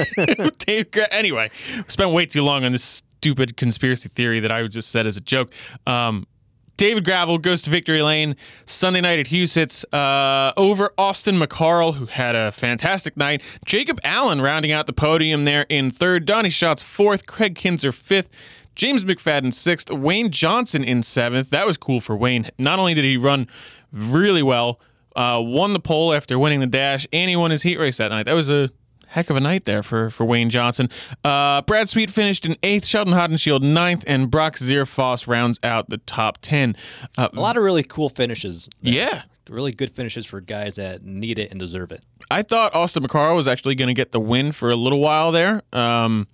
Anyway, 1.12 1.52
spent 1.88 2.12
way 2.12 2.26
too 2.26 2.42
long 2.44 2.64
on 2.64 2.72
this 2.72 3.04
stupid 3.24 3.56
conspiracy 3.56 4.10
theory 4.10 4.42
that 4.42 4.52
I 4.52 4.68
just 4.68 4.92
said 4.92 5.08
as 5.08 5.16
a 5.16 5.22
joke. 5.22 5.50
Um, 5.88 6.28
David 6.76 7.06
Gravel 7.06 7.38
goes 7.38 7.62
to 7.62 7.70
victory 7.70 8.02
lane 8.02 8.36
Sunday 8.66 9.00
night 9.00 9.18
at 9.18 9.28
Huset's 9.28 9.86
uh, 9.94 10.52
over 10.58 10.92
Austin 10.98 11.40
McCarl, 11.40 11.94
who 11.94 12.06
had 12.08 12.36
a 12.36 12.52
fantastic 12.52 13.16
night. 13.16 13.42
Jacob 13.66 14.02
Allen 14.04 14.42
rounding 14.42 14.74
out 14.74 14.88
the 14.88 14.94
podium 14.94 15.46
there 15.46 15.66
in 15.70 15.90
third. 15.90 16.26
Donny 16.26 16.50
Schatz 16.50 16.84
fourth. 16.84 17.26
Kraig 17.26 17.56
Kinser 17.56 17.94
fifth. 17.94 18.30
James 18.76 19.06
McFadden 19.06 19.54
sixth. 19.54 19.90
Wayne 19.90 20.30
Johnson 20.30 20.84
in 20.84 21.02
seventh. 21.02 21.50
That 21.52 21.66
was 21.66 21.78
cool 21.78 22.02
for 22.02 22.18
Wayne. 22.18 22.50
Not 22.58 22.78
only 22.78 22.94
did 22.94 23.06
he 23.06 23.16
run 23.16 23.48
really 23.94 24.44
well, 24.44 24.82
uh, 25.16 25.42
won 25.42 25.72
the 25.72 25.80
pole 25.80 26.12
after 26.12 26.38
winning 26.38 26.60
the 26.60 26.68
dash, 26.68 27.08
and 27.14 27.30
he 27.30 27.38
won 27.38 27.52
his 27.52 27.64
heat 27.64 27.80
race 27.80 27.98
that 27.98 28.10
night. 28.10 28.26
That 28.26 28.34
was 28.34 28.50
a 28.50 28.70
heck 29.14 29.30
of 29.30 29.36
a 29.38 29.40
night 29.40 29.66
there 29.66 29.84
for, 29.84 30.10
for 30.10 30.26
Wayne 30.26 30.50
Johnson. 30.50 30.90
Uh, 31.24 31.62
Brad 31.62 31.88
Sweet 31.90 32.10
finished 32.10 32.46
in 32.46 32.56
eighth, 32.64 32.86
Sheldon 32.86 33.14
Haudenschild 33.14 33.62
ninth, 33.62 34.04
and 34.08 34.30
Brock 34.32 34.56
Zearfoss 34.58 35.28
rounds 35.28 35.60
out 35.64 35.90
the 35.90 35.98
top 36.00 36.40
10. 36.42 36.76
Uh, 37.18 37.30
A 37.32 37.40
lot 37.40 37.56
of 37.58 37.64
really 37.64 37.84
cool 37.84 38.10
finishes. 38.10 38.68
yeah. 38.82 39.24
Really 39.50 39.72
good 39.74 39.92
finishes 39.92 40.26
for 40.26 40.40
guys 40.40 40.76
that 40.76 41.04
need 41.04 41.38
it 41.38 41.52
and 41.52 41.60
deserve 41.60 41.92
it. 41.92 42.02
I 42.32 42.44
thought 42.44 42.74
Austin 42.74 43.04
McCarl 43.04 43.36
was 43.36 43.46
actually 43.48 43.76
going 43.76 43.90
to 43.90 43.94
get 43.94 44.14
the 44.14 44.20
win 44.20 44.54
for 44.54 44.72
a 44.72 44.76
little 44.78 45.00
while 45.00 45.34
there. 45.34 45.62
Um, 45.74 46.28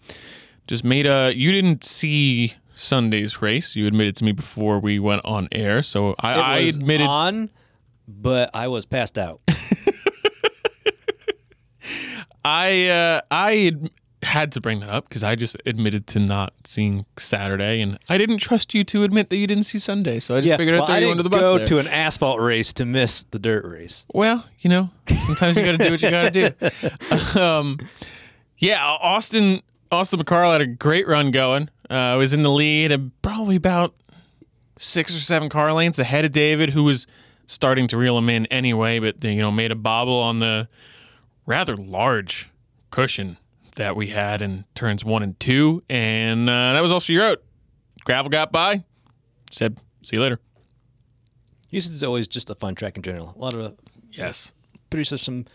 just 0.67 0.83
made 0.83 1.07
a. 1.07 1.33
You 1.35 1.51
didn't 1.51 1.83
see 1.83 2.53
Sunday's 2.75 3.41
race. 3.41 3.75
You 3.75 3.87
admitted 3.87 4.15
to 4.17 4.23
me 4.23 4.31
before 4.31 4.77
we 4.79 4.99
went 4.99 5.25
on 5.25 5.47
air, 5.51 5.81
so 5.81 6.13
I, 6.19 6.33
It 6.33 6.37
I 6.39 6.57
admitted. 6.59 7.07
on, 7.07 7.49
but 8.07 8.51
I 8.53 8.67
was 8.67 8.85
passed 8.85 9.17
out. 9.17 9.41
I 12.43 12.87
uh, 12.87 13.21
I 13.31 13.73
had 14.23 14.51
to 14.51 14.61
bring 14.61 14.81
that 14.81 14.89
up 14.89 15.07
because 15.07 15.23
I 15.23 15.35
just 15.35 15.55
admitted 15.65 16.07
to 16.07 16.19
not 16.19 16.53
seeing 16.63 17.05
Saturday, 17.17 17.81
and 17.81 17.97
I 18.09 18.17
didn't 18.17 18.37
trust 18.37 18.73
you 18.73 18.83
to 18.85 19.03
admit 19.03 19.29
that 19.29 19.37
you 19.37 19.47
didn't 19.47 19.63
see 19.63 19.79
Sunday, 19.79 20.19
so 20.19 20.35
I 20.35 20.41
just 20.41 20.57
figured 20.57 20.75
I'd 20.75 20.79
well, 20.79 20.87
throw 20.87 20.95
I 20.95 20.99
you 20.99 21.11
under 21.11 21.23
the 21.23 21.29
bus. 21.29 21.41
go 21.41 21.57
there. 21.57 21.67
to 21.67 21.79
an 21.79 21.87
asphalt 21.87 22.39
race 22.39 22.73
to 22.73 22.85
miss 22.85 23.23
the 23.23 23.39
dirt 23.39 23.65
race. 23.65 24.05
Well, 24.13 24.45
you 24.59 24.69
know, 24.69 24.89
sometimes 25.07 25.57
you 25.57 25.63
got 25.63 25.77
to 25.77 25.77
do 25.77 25.91
what 25.91 26.01
you 26.01 26.09
got 26.09 26.33
to 26.33 26.49
do. 26.49 27.39
Um, 27.39 27.79
yeah, 28.57 28.83
Austin 28.83 29.61
Austin 29.91 30.19
McCarl 30.19 30.51
had 30.51 30.61
a 30.61 30.67
great 30.67 31.07
run 31.07 31.31
going. 31.31 31.69
Uh, 31.89 32.15
was 32.17 32.33
in 32.33 32.43
the 32.43 32.51
lead, 32.51 32.91
and 32.91 33.11
probably 33.21 33.55
about 33.55 33.95
six 34.77 35.15
or 35.15 35.19
seven 35.19 35.49
car 35.49 35.71
lengths 35.73 35.99
ahead 35.99 36.25
of 36.25 36.31
David, 36.31 36.71
who 36.71 36.83
was 36.83 37.07
starting 37.47 37.87
to 37.87 37.97
reel 37.97 38.17
him 38.17 38.29
in 38.29 38.45
anyway, 38.47 38.99
but 38.99 39.23
you 39.23 39.41
know 39.41 39.51
made 39.51 39.71
a 39.71 39.75
bobble 39.75 40.19
on 40.19 40.39
the 40.39 40.67
rather 41.49 41.75
large 41.75 42.49
cushion 42.91 43.35
that 43.75 43.95
we 43.95 44.07
had 44.07 44.41
in 44.41 44.63
turns 44.75 45.03
one 45.03 45.23
and 45.23 45.37
two, 45.39 45.83
and 45.89 46.49
uh, 46.49 46.73
that 46.73 46.81
was 46.81 46.91
all 46.91 46.99
she 47.01 47.17
wrote. 47.17 47.43
Gravel 48.05 48.29
got 48.29 48.51
by, 48.53 48.83
said, 49.51 49.77
"See 50.03 50.15
you 50.15 50.21
later." 50.21 50.39
Huset's 51.71 52.03
always 52.03 52.27
just 52.27 52.49
a 52.49 52.55
fun 52.55 52.75
track 52.75 52.95
in 52.95 53.03
general. 53.03 53.33
A 53.35 53.39
lot 53.39 53.53
of 53.53 53.75
Yes. 54.11 54.51
produces 54.89 55.21
some 55.21 55.45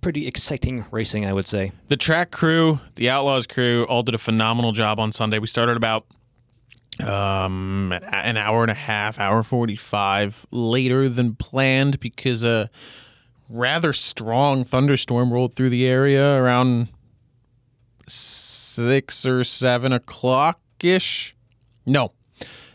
pretty 0.00 0.26
exciting 0.26 0.84
racing, 0.90 1.24
I 1.26 1.32
would 1.32 1.46
say. 1.46 1.72
the 1.88 1.96
track 1.96 2.30
crew, 2.30 2.80
the 2.96 3.08
Outlaws 3.10 3.46
crew, 3.46 3.84
all 3.88 4.02
did 4.02 4.14
a 4.14 4.18
phenomenal 4.18 4.72
job 4.72 4.98
on 5.00 5.12
Sunday. 5.12 5.38
We 5.38 5.46
started 5.46 5.76
about 5.76 6.06
um 7.00 7.92
an 8.02 8.36
hour 8.36 8.62
and 8.62 8.70
a 8.70 8.74
half, 8.74 9.18
hour 9.18 9.42
45 9.42 10.46
later 10.50 11.08
than 11.08 11.34
planned 11.34 11.98
because 12.00 12.44
a 12.44 12.70
rather 13.52 13.92
strong 13.92 14.64
thunderstorm 14.64 15.32
rolled 15.32 15.54
through 15.54 15.70
the 15.70 15.86
area 15.86 16.36
around 16.40 16.88
six 18.08 19.26
or 19.26 19.44
seven 19.44 19.92
o'clock 19.92 20.60
ish. 20.80 21.36
No, 21.86 22.12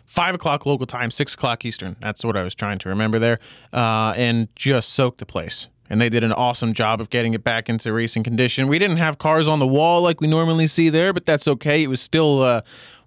five 0.05 0.35
o'clock 0.35 0.65
local 0.65 0.85
time, 0.85 1.11
six 1.11 1.33
o'clock 1.33 1.65
Eastern. 1.65 1.95
That's 1.99 2.23
what 2.23 2.37
I 2.37 2.43
was 2.43 2.55
trying 2.55 2.79
to 2.79 2.89
remember 2.89 3.19
there. 3.19 3.39
Uh, 3.73 4.13
and 4.15 4.47
just 4.55 4.89
soaked 4.89 5.19
the 5.19 5.25
place. 5.25 5.67
And 5.89 6.01
they 6.01 6.09
did 6.09 6.23
an 6.23 6.33
awesome 6.33 6.73
job 6.73 6.99
of 6.99 7.09
getting 7.09 7.33
it 7.33 7.43
back 7.43 7.69
into 7.69 7.93
racing 7.93 8.23
condition. 8.23 8.67
We 8.67 8.77
didn't 8.77 8.97
have 8.97 9.19
cars 9.19 9.47
on 9.47 9.59
the 9.59 9.67
wall 9.67 10.01
like 10.01 10.19
we 10.19 10.27
normally 10.27 10.67
see 10.67 10.89
there, 10.89 11.13
but 11.13 11.25
that's 11.25 11.47
okay. 11.47 11.81
It 11.81 11.87
was 11.87 12.01
still 12.01 12.41
uh, 12.41 12.61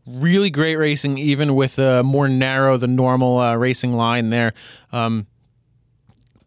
really 0.07 0.51
great 0.51 0.77
racing, 0.77 1.19
even 1.19 1.55
with 1.55 1.79
a 1.79 2.03
more 2.03 2.27
narrow 2.27 2.79
than 2.79 2.97
normal 2.97 3.39
uh, 3.39 3.57
racing 3.57 3.93
line 3.93 4.31
there. 4.31 4.55
Um, 4.93 5.27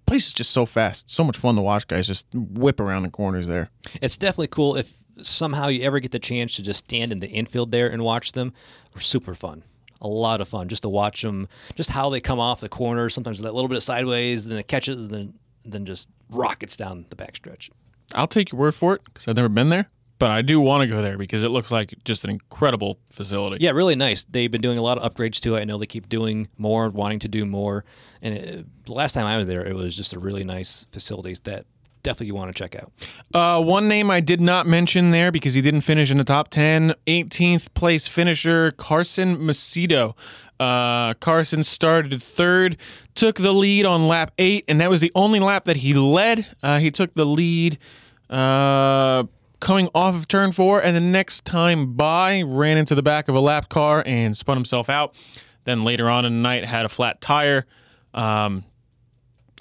place 0.06 0.28
is 0.28 0.34
just 0.34 0.52
so 0.52 0.66
fast. 0.66 1.10
So 1.10 1.24
much 1.24 1.38
fun 1.38 1.56
to 1.56 1.62
watch 1.62 1.88
guys 1.88 2.08
just 2.08 2.26
whip 2.34 2.80
around 2.80 3.04
the 3.04 3.10
corners 3.10 3.48
there. 3.48 3.70
It's 4.02 4.18
definitely 4.18 4.48
cool 4.48 4.76
if 4.76 4.94
somehow 5.22 5.68
you 5.68 5.84
ever 5.84 6.00
get 6.00 6.12
the 6.12 6.20
chance 6.20 6.56
to 6.56 6.64
just 6.64 6.86
stand 6.86 7.12
in 7.12 7.20
the 7.20 7.30
infield 7.30 7.72
there 7.72 7.88
and 7.88 8.04
watch 8.04 8.32
them. 8.32 8.54
Super 8.98 9.34
fun. 9.34 9.64
A 10.02 10.08
lot 10.08 10.42
of 10.42 10.50
fun 10.50 10.68
just 10.68 10.82
to 10.82 10.90
watch 10.90 11.22
them, 11.22 11.48
just 11.76 11.90
how 11.90 12.10
they 12.10 12.20
come 12.20 12.40
off 12.40 12.60
the 12.60 12.70
corner. 12.70 13.10
Sometimes 13.10 13.40
that 13.42 13.54
little 13.54 13.70
bit 13.70 13.78
of 13.78 13.84
sideways, 13.84 14.46
then 14.46 14.58
it 14.58 14.68
catches, 14.68 15.08
then 15.08 15.34
then 15.66 15.86
just 15.86 16.10
rockets 16.30 16.76
down 16.76 17.06
the 17.10 17.16
backstretch. 17.16 17.70
I'll 18.14 18.28
take 18.28 18.52
your 18.52 18.60
word 18.60 18.76
for 18.76 18.96
it 18.96 19.02
because 19.06 19.28
I've 19.28 19.36
never 19.36 19.50
been 19.50 19.70
there, 19.70 19.90
but 20.24 20.32
I 20.32 20.42
do 20.42 20.62
want 20.62 20.84
to 20.84 20.88
go 20.88 21.02
there 21.02 21.18
because 21.18 21.44
it 21.44 21.50
looks 21.50 21.70
like 21.70 21.94
just 22.06 22.24
an 22.24 22.30
incredible 22.30 22.98
facility. 23.12 23.58
Yeah, 23.60 23.72
really 23.72 23.96
nice. 23.96 24.24
They've 24.24 24.50
been 24.50 24.62
doing 24.62 24.78
a 24.78 24.82
lot 24.82 24.98
of 24.98 25.14
upgrades 25.14 25.42
to 25.42 25.56
it. 25.56 25.60
I 25.60 25.64
know 25.66 25.78
they 25.78 25.86
keep 25.86 26.08
doing 26.08 26.48
more, 26.58 26.90
wanting 26.90 27.20
to 27.20 27.28
do 27.28 27.46
more. 27.46 27.84
And 28.22 28.34
it, 28.34 28.86
the 28.86 28.94
last 28.94 29.12
time 29.12 29.26
I 29.26 29.38
was 29.38 29.48
there, 29.48 29.68
it 29.68 29.76
was 29.76 29.98
just 29.98 30.14
a 30.14 30.20
really 30.20 30.46
nice 30.46 30.86
facility 30.86 31.36
that 31.44 31.66
definitely 32.04 32.28
you 32.28 32.36
want 32.36 32.56
to 32.56 32.58
check 32.58 32.74
out. 32.74 32.94
Uh, 33.34 33.62
one 33.62 33.90
name 33.90 34.10
I 34.10 34.22
did 34.22 34.40
not 34.40 34.66
mention 34.66 35.12
there 35.12 35.30
because 35.30 35.56
he 35.56 35.62
didn't 35.62 35.82
finish 35.82 36.10
in 36.10 36.20
the 36.20 36.24
top 36.24 36.48
10. 36.48 36.94
18th 37.06 37.74
place 37.74 38.08
finisher, 38.08 38.72
Carson 38.72 39.40
Macedo. 39.40 40.16
Uh, 40.58 41.16
Carson 41.16 41.64
started 41.66 42.24
third, 42.24 42.78
took 43.14 43.40
the 43.40 43.52
lead 43.52 43.86
on 43.86 44.08
lap 44.08 44.32
eight, 44.38 44.64
and 44.70 44.80
that 44.80 44.90
was 44.90 45.02
the 45.02 45.12
only 45.16 45.42
lap 45.42 45.66
that 45.66 45.76
he 45.76 45.94
led. 45.94 46.48
Uh, 46.64 46.80
he 46.80 46.92
took 46.92 47.14
the 47.14 47.26
lead 47.26 47.78
uh, 48.30 49.26
coming 49.64 49.88
off 49.96 50.14
of 50.14 50.28
turn 50.28 50.52
four, 50.52 50.84
and 50.84 50.94
the 50.96 51.02
next 51.02 51.46
time 51.46 51.94
by, 51.94 52.44
ran 52.46 52.78
into 52.78 52.96
the 52.96 53.02
back 53.02 53.30
of 53.30 53.36
a 53.36 53.40
lap 53.40 53.70
car 53.70 54.04
and 54.06 54.36
spun 54.36 54.58
himself 54.58 54.90
out. 54.90 55.16
Then 55.64 55.86
later 55.86 56.10
on 56.10 56.26
in 56.26 56.34
the 56.34 56.42
night, 56.42 56.66
had 56.66 56.86
a 56.86 56.90
flat 56.90 57.22
tire. 57.22 57.66
Um, 58.14 58.66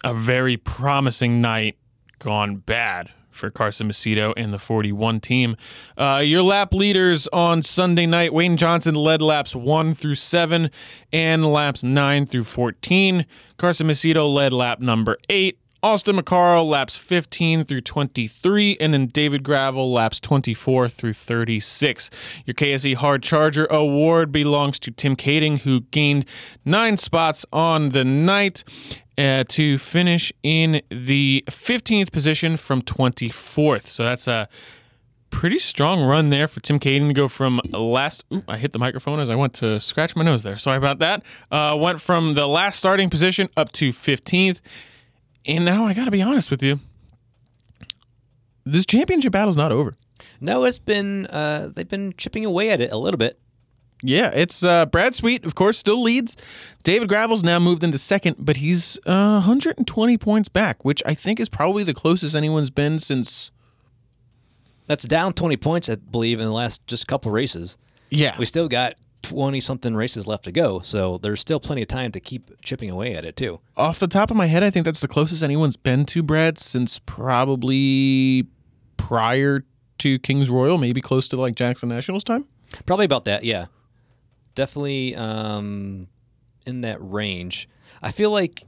a 0.03 0.12
very 0.12 0.57
promising 0.57 1.40
night 1.40 1.78
gone 2.18 2.57
bad 2.57 3.11
for 3.30 3.48
Carson 3.48 3.88
Macedo 3.88 4.34
and 4.36 4.53
the 4.53 4.59
41 4.59 5.20
team. 5.20 5.57
Uh, 5.96 6.20
your 6.24 6.42
lap 6.42 6.74
leaders 6.74 7.28
on 7.28 7.62
Sunday 7.62 8.05
night 8.05 8.34
Wayne 8.34 8.57
Johnson 8.57 8.96
led 8.96 9.22
laps 9.22 9.55
1 9.55 9.94
through 9.94 10.16
7 10.16 10.68
and 11.12 11.46
laps 11.46 11.84
9 11.84 12.26
through 12.26 12.44
14. 12.44 13.24
Carson 13.57 13.86
Macedo 13.86 14.30
led 14.32 14.53
lap 14.53 14.80
number 14.80 15.16
8. 15.30 15.61
Austin 15.85 16.16
McCarl 16.16 16.68
laps 16.68 16.97
15 16.97 17.64
through 17.64 17.80
23, 17.80 18.76
and 18.80 18.95
then 18.95 19.07
David 19.07 19.43
Gravel 19.43 19.93
laps 19.93 20.20
24 20.20 20.89
through 20.89 21.12
36. 21.12 22.09
Your 22.47 22.55
KSE 22.55 22.95
Hard 22.95 23.24
Charger 23.24 23.66
Award 23.66 24.30
belongs 24.30 24.78
to 24.78 24.93
Tim 24.93 25.16
Kaeding, 25.16 25.61
who 25.62 25.80
gained 25.80 26.24
nine 26.64 26.99
spots 26.99 27.45
on 27.53 27.89
the 27.89 28.05
night 28.05 28.62
uh, 29.18 29.43
to 29.49 29.76
finish 29.76 30.33
in 30.45 30.83
the 30.89 31.43
15th 31.49 32.12
position 32.12 32.57
from 32.57 32.83
24th. 32.83 33.87
So 33.87 34.05
that's 34.05 34.28
a 34.28 34.49
pretty 35.30 35.59
strong 35.59 36.05
run 36.05 36.30
there 36.30 36.47
for 36.47 36.61
Tim 36.61 36.78
Kaeding 36.78 37.09
to 37.09 37.14
go 37.14 37.26
from 37.26 37.61
last. 37.72 38.24
Ooh, 38.33 38.45
I 38.47 38.57
hit 38.57 38.70
the 38.70 38.78
microphone 38.78 39.18
as 39.18 39.28
I 39.28 39.35
went 39.35 39.55
to 39.55 39.80
scratch 39.80 40.14
my 40.14 40.22
nose 40.22 40.45
there. 40.45 40.59
Sorry 40.59 40.76
about 40.76 41.01
that. 41.01 41.24
Uh, 41.51 41.76
went 41.76 42.01
from 42.01 42.35
the 42.35 42.47
last 42.47 42.78
starting 42.78 43.11
position 43.11 43.49
up 43.57 43.72
to 43.72 43.91
15th. 43.91 44.61
And 45.47 45.64
now 45.64 45.84
I 45.84 45.95
got 45.95 46.05
to 46.05 46.11
be 46.11 46.22
honest 46.22 46.51
with 46.51 46.62
you. 46.62 46.80
This 48.64 48.86
championship 48.86 49.32
battle's 49.32 49.57
not 49.57 49.72
over. 49.72 49.95
No, 50.40 50.64
it's 50.64 50.78
been 50.78 51.26
uh, 51.26 51.70
they've 51.74 51.88
been 51.88 52.14
chipping 52.16 52.47
away 52.47 52.70
at 52.70 52.80
it 52.80 52.93
a 52.93 52.97
little 52.97 53.18
bit. 53.18 53.38
Yeah, 54.05 54.30
it's 54.34 54.64
uh, 54.64 54.86
Brad 54.86 55.14
Sweet, 55.14 55.45
of 55.45 55.55
course, 55.55 55.78
still 55.78 56.03
leads. 56.03 56.36
David 56.82 57.09
Gravel's 57.09 57.45
now 57.45 57.61
moved 57.61 57.84
into 57.84 57.99
second, 57.99 58.36
but 58.38 58.57
he's 58.57 58.99
uh, 59.07 59.38
120 59.43 60.18
points 60.18 60.49
back, 60.49 60.84
which 60.84 61.03
I 61.07 61.14
think 61.14 61.38
is 61.38 61.49
probably 61.49 61.84
the 61.84 61.95
closest 61.95 62.34
anyone's 62.34 62.70
been 62.70 62.99
since. 62.99 63.53
That's 64.86 65.05
down 65.05 65.34
20 65.34 65.57
points, 65.57 65.88
I 65.88 65.95
believe, 65.95 66.40
in 66.40 66.47
the 66.47 66.53
last 66.53 66.84
just 66.88 67.07
couple 67.07 67.30
races. 67.30 67.78
Yeah, 68.11 68.36
We 68.38 68.45
still 68.45 68.68
got 68.68 68.95
20 69.22 69.60
something 69.60 69.94
races 69.94 70.26
left 70.26 70.44
to 70.44 70.52
go, 70.52 70.80
so 70.80 71.18
there's 71.18 71.40
still 71.40 71.60
plenty 71.60 71.82
of 71.82 71.88
time 71.88 72.12
to 72.12 72.20
keep 72.20 72.50
chipping 72.62 72.90
away 72.90 73.14
at 73.14 73.24
it 73.24 73.36
too. 73.36 73.60
off 73.76 73.98
the 73.98 74.08
top 74.08 74.30
of 74.30 74.36
my 74.36 74.46
head, 74.46 74.62
I 74.62 74.70
think 74.70 74.84
that's 74.84 75.00
the 75.00 75.08
closest 75.08 75.42
anyone's 75.42 75.76
been 75.76 76.04
to 76.06 76.22
Brad 76.22 76.58
since 76.58 76.98
probably 77.00 78.46
prior 78.96 79.64
to 79.98 80.18
Kings 80.18 80.50
Royal, 80.50 80.78
maybe 80.78 81.00
close 81.00 81.28
to 81.28 81.36
like 81.36 81.54
Jackson 81.54 81.88
Nationals 81.88 82.24
time. 82.24 82.46
Probably 82.86 83.04
about 83.04 83.24
that, 83.26 83.44
yeah. 83.44 83.66
Definitely 84.54 85.14
um, 85.14 86.08
in 86.66 86.82
that 86.82 86.98
range. 87.00 87.68
I 88.02 88.10
feel 88.10 88.30
like 88.30 88.62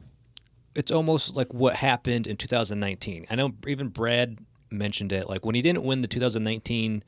it's 0.75 0.91
almost 0.91 1.37
like 1.37 1.53
what 1.53 1.77
happened 1.77 2.27
in 2.27 2.37
2019. 2.37 3.27
I 3.31 3.35
know 3.35 3.53
even 3.67 3.89
Brad 3.89 4.39
mentioned 4.71 5.13
it. 5.13 5.29
Like 5.29 5.45
when 5.45 5.55
he 5.55 5.63
didn't 5.63 5.85
win 5.85 6.03
the 6.03 6.09
2019 6.09 7.03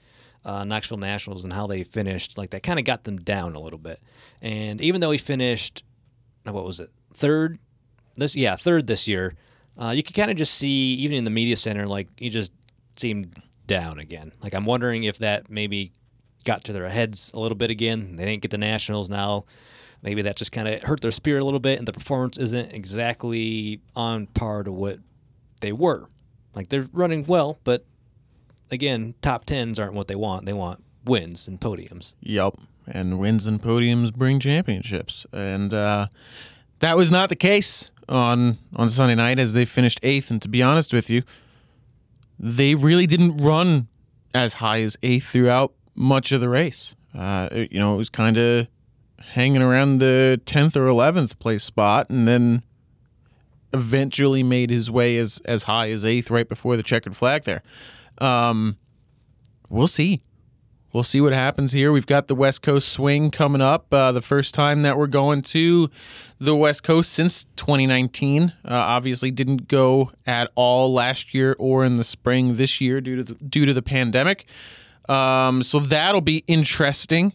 uh, 0.47 0.65
Knoxville 0.65 0.99
Nationals 0.99 1.45
and 1.45 1.53
how 1.53 1.67
they 1.67 1.83
finished, 1.83 2.39
like 2.39 2.51
that 2.51 2.63
kind 2.63 2.79
of 2.79 2.85
got 2.85 3.03
them 3.05 3.19
down 3.19 3.57
a 3.57 3.61
little 3.61 3.81
bit. 3.81 4.01
And 4.41 4.81
even 4.81 5.01
though 5.01 5.11
he 5.11 5.19
finished, 5.19 5.83
what 6.45 6.65
was 6.65 6.79
it, 6.79 6.91
third? 7.13 7.59
This 8.15 8.37
yeah, 8.37 8.55
third 8.55 8.87
this 8.87 9.09
year. 9.09 9.35
Uh, 9.77 9.93
you 9.95 10.03
could 10.03 10.15
kind 10.15 10.31
of 10.31 10.37
just 10.39 10.55
see 10.55 10.95
even 10.95 11.19
in 11.19 11.25
the 11.25 11.31
media 11.31 11.57
center, 11.57 11.87
like 11.87 12.09
he 12.17 12.31
just 12.31 12.53
seemed 12.95 13.43
down 13.67 13.99
again. 13.99 14.33
Like 14.41 14.55
I'm 14.55 14.65
wondering 14.65 15.05
if 15.05 15.19
that 15.19 15.51
maybe 15.51 15.93
got 16.45 16.63
to 16.65 16.73
their 16.73 16.89
heads 16.89 17.33
a 17.35 17.41
little 17.41 17.59
bit 17.59 17.71
again. 17.71 18.15
They 18.15 18.25
didn't 18.25 18.41
get 18.41 18.53
the 18.53 18.59
Nationals 18.59 19.11
now. 19.11 19.45
Maybe 20.01 20.23
that 20.23 20.37
just 20.37 20.53
kind 20.53 20.69
of 20.69 20.83
hurt 20.85 21.01
their 21.01 21.11
spirit 21.11 21.43
a 21.43 21.45
little 21.45 21.59
bit, 21.59 21.79
and 21.79 21.89
the 21.89 21.93
performance 21.93 22.39
isn't 22.39 22.73
exactly 22.73 23.81
on 23.97 24.29
par 24.29 24.63
to 24.63 24.71
what 24.71 25.01
they 25.61 25.73
were. 25.73 26.09
Like 26.55 26.69
they're 26.69 26.87
running 26.93 27.25
well, 27.25 27.59
but 27.65 27.85
again, 28.71 29.15
top 29.23 29.45
tens 29.45 29.79
aren't 29.79 29.95
what 29.95 30.09
they 30.09 30.15
want. 30.15 30.47
They 30.47 30.53
want 30.53 30.83
wins 31.05 31.49
and 31.49 31.61
podiums. 31.61 32.15
Yep. 32.21 32.55
And 32.87 33.19
wins 33.19 33.47
and 33.47 33.61
podiums 33.61 34.15
bring 34.15 34.39
championships. 34.39 35.27
And 35.33 35.75
uh, 35.75 36.07
that 36.81 36.97
was 36.97 37.11
not 37.11 37.29
the 37.29 37.37
case 37.37 37.91
on 38.09 38.59
on 38.77 38.89
Sunday 38.89 39.17
night 39.17 39.39
as 39.39 39.53
they 39.53 39.65
finished 39.65 39.99
eighth. 40.03 40.31
And 40.31 40.41
to 40.43 40.49
be 40.49 40.63
honest 40.63 40.93
with 40.93 41.11
you, 41.11 41.23
they 42.39 42.75
really 42.75 43.07
didn't 43.07 43.39
run 43.39 43.89
as 44.35 44.55
high 44.55 44.83
as 44.83 44.97
eighth 45.03 45.27
throughout 45.27 45.73
much 45.95 46.33
of 46.33 46.41
the 46.41 46.49
race. 46.49 46.95
Uh, 47.17 47.49
you 47.53 47.79
know, 47.81 47.95
it 47.95 47.97
was 47.97 48.11
kind 48.11 48.37
of 48.37 48.69
hanging 49.21 49.63
around 49.63 49.99
the 49.99 50.41
10th 50.45 50.77
or 50.77 50.87
11th 50.87 51.39
place 51.39 51.65
spot 51.65 52.09
and 52.11 52.29
then 52.29 52.63
eventually 53.73 54.43
made 54.43 54.71
his 54.71 54.91
way 54.91 55.19
as, 55.19 55.41
as 55.45 55.65
high 55.65 55.91
as 55.91 56.05
eighth 56.05 56.31
right 56.31 56.49
before 56.49 56.77
the 56.77 56.83
checkered 56.83 57.17
flag 57.17 57.45
there. 57.45 57.63
Um, 58.19 58.77
we'll 59.69 59.87
see. 59.87 60.21
we'll 60.93 61.03
see 61.03 61.21
what 61.21 61.33
happens 61.33 61.73
here. 61.73 61.93
We've 61.93 62.07
got 62.07 62.27
the 62.29 62.35
West 62.35 62.63
Coast 62.63 62.89
swing 62.89 63.31
coming 63.31 63.61
up. 63.61 63.93
Uh, 63.93 64.13
the 64.13 64.23
first 64.23 64.55
time 64.55 64.83
that 64.83 64.97
we're 64.97 65.07
going 65.07 65.43
to 65.43 65.91
the 66.41 66.57
West 66.57 66.83
Coast 66.83 67.13
since 67.13 67.45
2019. 67.57 68.45
Uh, 68.45 68.51
obviously, 68.65 69.31
didn't 69.31 69.69
go 69.69 70.11
at 70.27 70.51
all 70.55 70.93
last 70.93 71.35
year 71.35 71.55
or 71.59 71.85
in 71.85 71.97
the 71.97 72.05
spring 72.05 72.57
this 72.57 72.81
year 72.81 73.01
due 73.01 73.17
to 73.17 73.25
the, 73.25 73.35
due 73.35 73.67
to 73.67 73.75
the 73.75 73.83
pandemic. 73.83 74.47
Um, 75.09 75.63
so 75.63 75.81
that'll 75.81 76.21
be 76.21 76.45
interesting 76.47 77.33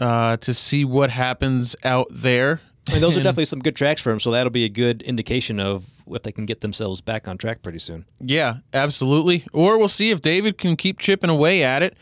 uh, 0.00 0.36
to 0.38 0.54
see 0.54 0.84
what 0.84 1.10
happens 1.10 1.76
out 1.84 2.06
there. 2.10 2.60
I 2.88 2.92
mean, 2.92 3.02
those 3.02 3.16
are 3.18 3.22
definitely 3.22 3.44
some 3.44 3.60
good 3.60 3.76
tracks 3.76 4.00
for 4.00 4.10
him, 4.10 4.18
so 4.18 4.30
that'll 4.30 4.50
be 4.50 4.64
a 4.64 4.70
good 4.70 5.02
indication 5.02 5.60
of 5.60 5.90
if 6.14 6.22
they 6.22 6.32
can 6.32 6.46
get 6.46 6.60
themselves 6.60 7.00
back 7.00 7.28
on 7.28 7.38
track 7.38 7.62
pretty 7.62 7.78
soon. 7.78 8.04
Yeah, 8.20 8.56
absolutely. 8.72 9.46
Or 9.52 9.78
we'll 9.78 9.88
see 9.88 10.10
if 10.10 10.20
David 10.20 10.58
can 10.58 10.76
keep 10.76 10.98
chipping 10.98 11.30
away 11.30 11.62
at 11.62 11.82
it. 11.82 11.96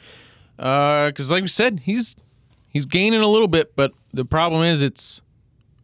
Uh, 0.58 1.08
because, 1.08 1.30
like 1.30 1.42
we 1.42 1.48
said, 1.48 1.80
he's 1.84 2.16
he's 2.70 2.86
gaining 2.86 3.20
a 3.20 3.28
little 3.28 3.48
bit, 3.48 3.76
but 3.76 3.92
the 4.12 4.24
problem 4.24 4.62
is 4.62 4.82
it's 4.82 5.20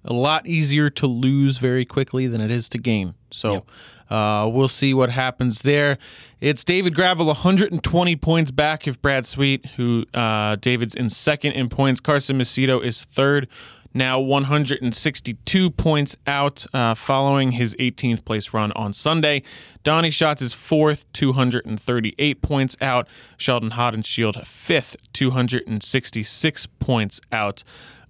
a 0.05 0.13
lot 0.13 0.47
easier 0.47 0.91
to 0.91 1.07
lose 1.07 1.59
very 1.59 1.85
quickly 1.85 2.27
than 2.27 2.41
it 2.41 2.51
is 2.51 2.69
to 2.71 2.79
gain. 2.79 3.15
So 3.31 3.65
uh, 4.11 4.47
we'll 4.53 4.69
see 4.69 4.93
what 4.93 5.11
happens 5.11 5.63
there. 5.63 5.97
It's 6.41 6.65
David 6.65 6.95
Gravel, 6.95 7.27
120 7.27 8.17
points 8.17 8.51
back 8.51 8.87
of 8.87 9.01
Brad 9.01 9.25
Sweet, 9.25 9.65
who 9.77 10.05
uh, 10.13 10.57
David's 10.57 10.95
in 10.95 11.09
second 11.09 11.53
in 11.53 11.69
points. 11.69 12.01
Carson 12.01 12.39
Macedo 12.39 12.83
is 12.83 13.05
third, 13.05 13.49
now 13.95 14.19
162 14.21 15.71
points 15.71 16.17
out 16.27 16.65
uh, 16.73 16.95
following 16.95 17.53
his 17.53 17.75
18th 17.77 18.25
place 18.25 18.53
run 18.55 18.73
on 18.73 18.93
Sunday. 18.93 19.43
Donny 19.85 20.11
Schatz 20.11 20.41
is 20.43 20.55
fourth, 20.55 21.05
238 21.13 22.43
points 22.43 22.77
out. 22.81 23.09
Sheldon 23.37 23.71
Haudenschild, 23.71 24.45
fifth, 24.47 24.97
266 25.13 26.67
points 26.81 27.21
out. 27.33 27.65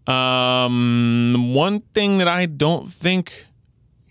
Um, 0.07 1.55
one 1.55 1.81
thing 1.81 2.19
that 2.19 2.29
I 2.29 2.47
don't 2.47 2.91
think 2.93 3.47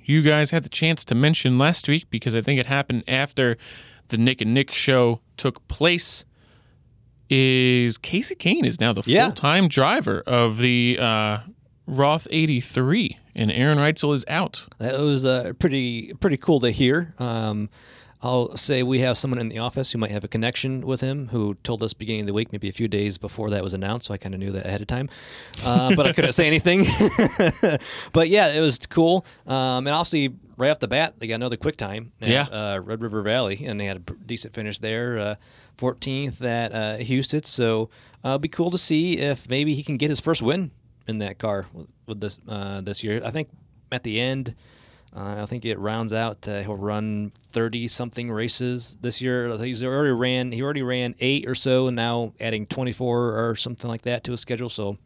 you 0.03 0.21
guys 0.21 0.51
had 0.51 0.63
the 0.63 0.69
chance 0.69 1.05
to 1.05 1.15
mention 1.15 1.57
last 1.57 1.87
week 1.87 2.09
because 2.09 2.33
I 2.35 2.41
think 2.41 2.59
it 2.59 2.65
happened 2.65 3.03
after 3.07 3.57
the 4.09 4.17
Nick 4.17 4.41
and 4.41 4.53
Nick 4.53 4.71
show 4.71 5.21
took 5.37 5.65
place 5.67 6.25
is 7.29 7.97
Kasey 7.97 8.35
Kahne 8.37 8.65
is 8.65 8.79
now 8.81 8.91
the 8.93 9.03
Yeah. 9.05 9.25
full-time 9.27 9.67
driver 9.69 10.21
of 10.27 10.57
the 10.57 10.97
uh, 10.99 11.37
Roth 11.91 12.25
83 12.31 13.17
and 13.35 13.51
Aaron 13.51 13.77
Reutzel 13.77 14.13
is 14.15 14.23
out. 14.29 14.65
That 14.77 14.97
was 14.99 15.25
uh, 15.25 15.51
pretty 15.59 16.13
pretty 16.13 16.37
cool 16.37 16.61
to 16.61 16.71
hear. 16.71 17.13
Um, 17.19 17.69
I'll 18.23 18.55
say 18.55 18.83
we 18.83 18.99
have 18.99 19.17
someone 19.17 19.39
in 19.39 19.49
the 19.49 19.57
office 19.57 19.91
who 19.91 19.97
might 19.97 20.11
have 20.11 20.23
a 20.23 20.27
connection 20.27 20.81
with 20.85 21.01
him 21.01 21.29
who 21.29 21.55
told 21.63 21.81
us 21.81 21.93
beginning 21.93 22.21
of 22.21 22.27
the 22.27 22.33
week, 22.33 22.51
maybe 22.51 22.69
a 22.69 22.71
few 22.71 22.87
days 22.87 23.17
before 23.17 23.49
that 23.49 23.63
was 23.63 23.73
announced. 23.73 24.05
So 24.05 24.13
I 24.13 24.17
kind 24.17 24.35
of 24.35 24.39
knew 24.39 24.51
that 24.51 24.65
ahead 24.67 24.79
of 24.79 24.85
time, 24.87 25.09
uh, 25.65 25.95
but 25.95 26.05
I 26.05 26.13
couldn't 26.13 26.31
say 26.33 26.45
anything. 26.47 26.85
but 28.13 28.29
yeah, 28.29 28.53
it 28.53 28.61
was 28.61 28.77
cool. 28.89 29.25
Um, 29.47 29.87
and 29.87 29.89
obviously, 29.89 30.35
right 30.55 30.69
off 30.69 30.79
the 30.79 30.87
bat, 30.87 31.15
they 31.17 31.27
got 31.27 31.35
another 31.35 31.57
quick 31.57 31.77
time 31.77 32.11
at 32.21 32.27
Yeah. 32.29 32.43
uh, 32.43 32.79
Red 32.79 33.01
River 33.01 33.21
Valley, 33.23 33.65
and 33.65 33.79
they 33.79 33.85
had 33.85 33.97
a 33.97 34.13
decent 34.25 34.53
finish 34.53 34.79
there. 34.79 35.17
Uh, 35.17 35.35
14th 35.77 36.43
at 36.43 36.73
uh, 36.73 36.97
Huset's. 36.99 37.49
So 37.49 37.89
uh, 38.23 38.29
it'll 38.29 38.39
be 38.39 38.47
cool 38.49 38.69
to 38.69 38.77
see 38.77 39.17
if 39.17 39.49
maybe 39.49 39.73
he 39.73 39.81
can 39.83 39.97
get 39.97 40.09
his 40.11 40.19
first 40.19 40.41
win 40.43 40.69
in 41.07 41.19
that 41.19 41.37
car 41.37 41.67
with, 42.07 42.19
this 42.19 42.37
uh, 42.47 42.81
this 42.81 43.03
year. 43.03 43.21
I 43.23 43.31
think 43.31 43.49
at 43.91 44.03
the 44.03 44.19
end. 44.19 44.55
Uh, 45.13 45.41
I 45.41 45.45
think 45.45 45.65
it 45.65 45.77
rounds 45.77 46.13
out. 46.13 46.47
Uh, 46.47 46.61
he'll 46.61 46.77
run 46.77 47.33
thirty 47.35 47.89
something 47.89 48.31
races 48.31 48.95
this 49.01 49.21
year. 49.21 49.57
He's 49.57 49.83
already 49.83 50.11
ran. 50.11 50.53
He 50.53 50.61
already 50.61 50.83
ran 50.83 51.15
eight 51.19 51.49
or 51.49 51.53
so, 51.53 51.87
and 51.87 51.97
now 51.97 52.31
adding 52.39 52.65
twenty 52.65 52.93
four 52.93 53.37
or 53.37 53.53
something 53.55 53.89
like 53.89 54.03
that 54.03 54.23
to 54.23 54.31
his 54.31 54.39
schedule. 54.39 54.69
So 54.69 54.97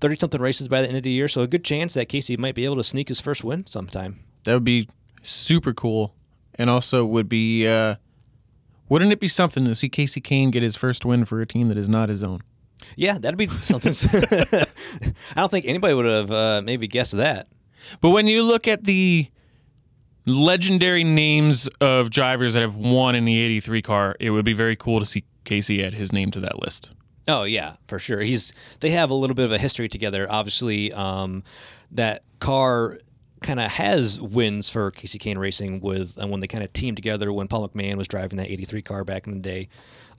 thirty 0.00 0.16
something 0.16 0.40
races 0.40 0.66
by 0.68 0.80
the 0.80 0.88
end 0.88 0.96
of 0.96 1.02
the 1.02 1.10
year. 1.10 1.28
So 1.28 1.42
a 1.42 1.46
good 1.46 1.62
chance 1.62 1.92
that 1.92 2.08
Kasey 2.08 2.38
might 2.38 2.54
be 2.54 2.64
able 2.64 2.76
to 2.76 2.82
sneak 2.82 3.08
his 3.08 3.20
first 3.20 3.44
win 3.44 3.66
sometime. 3.66 4.20
That 4.44 4.54
would 4.54 4.64
be 4.64 4.88
super 5.22 5.74
cool, 5.74 6.14
and 6.54 6.70
also 6.70 7.04
would 7.04 7.28
be. 7.28 7.68
Uh, 7.68 7.96
wouldn't 8.88 9.12
it 9.12 9.20
be 9.20 9.28
something 9.28 9.66
to 9.66 9.74
see 9.74 9.90
Kasey 9.90 10.22
Kahne 10.22 10.50
get 10.50 10.62
his 10.62 10.74
first 10.74 11.04
win 11.04 11.26
for 11.26 11.42
a 11.42 11.46
team 11.46 11.68
that 11.68 11.76
is 11.76 11.88
not 11.88 12.08
his 12.08 12.22
own? 12.22 12.40
Yeah, 12.96 13.18
that'd 13.18 13.38
be 13.38 13.48
something. 13.60 13.92
I 14.12 14.66
don't 15.36 15.50
think 15.50 15.66
anybody 15.66 15.94
would 15.94 16.06
have 16.06 16.30
uh, 16.30 16.62
maybe 16.64 16.86
guessed 16.86 17.16
that. 17.16 17.48
But 18.00 18.10
when 18.10 18.26
you 18.26 18.42
look 18.42 18.68
at 18.68 18.84
the 18.84 19.28
legendary 20.26 21.04
names 21.04 21.68
of 21.80 22.10
drivers 22.10 22.54
that 22.54 22.60
have 22.60 22.76
won 22.76 23.14
in 23.14 23.24
the 23.24 23.38
83 23.38 23.82
car, 23.82 24.16
it 24.20 24.30
would 24.30 24.44
be 24.44 24.52
very 24.52 24.76
cool 24.76 24.98
to 24.98 25.06
see 25.06 25.24
Kasey 25.44 25.84
add 25.84 25.94
his 25.94 26.12
name 26.12 26.30
to 26.32 26.40
that 26.40 26.60
list. 26.60 26.90
Oh 27.28 27.44
yeah, 27.44 27.76
for 27.86 27.98
sure. 27.98 28.20
He's 28.20 28.52
they 28.80 28.90
have 28.90 29.10
a 29.10 29.14
little 29.14 29.34
bit 29.34 29.44
of 29.44 29.52
a 29.52 29.58
history 29.58 29.88
together. 29.88 30.30
Obviously, 30.30 30.92
um, 30.92 31.42
that 31.92 32.24
car 32.40 32.98
kind 33.40 33.60
of 33.60 33.70
has 33.70 34.20
wins 34.20 34.68
for 34.68 34.90
Kasey 34.90 35.18
Kahne 35.18 35.38
Racing 35.38 35.80
with 35.80 36.16
and 36.18 36.30
when 36.30 36.40
they 36.40 36.46
kind 36.46 36.64
of 36.64 36.72
teamed 36.72 36.96
together 36.96 37.32
when 37.32 37.48
Paul 37.48 37.68
McMahon 37.68 37.96
was 37.96 38.08
driving 38.08 38.36
that 38.38 38.50
'83 38.50 38.82
car 38.82 39.04
back 39.04 39.26
in 39.26 39.34
the 39.34 39.40
day. 39.40 39.68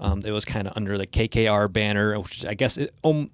Um, 0.02 0.22
it 0.26 0.32
was 0.32 0.46
kind 0.46 0.68
of 0.68 0.74
under 0.76 0.98
the 0.98 1.08
KKR 1.08 1.72
banner, 1.72 2.20
which 2.20 2.44
I 2.46 2.56
guess 2.56 2.78
it 2.78 2.92
um, 3.04 3.30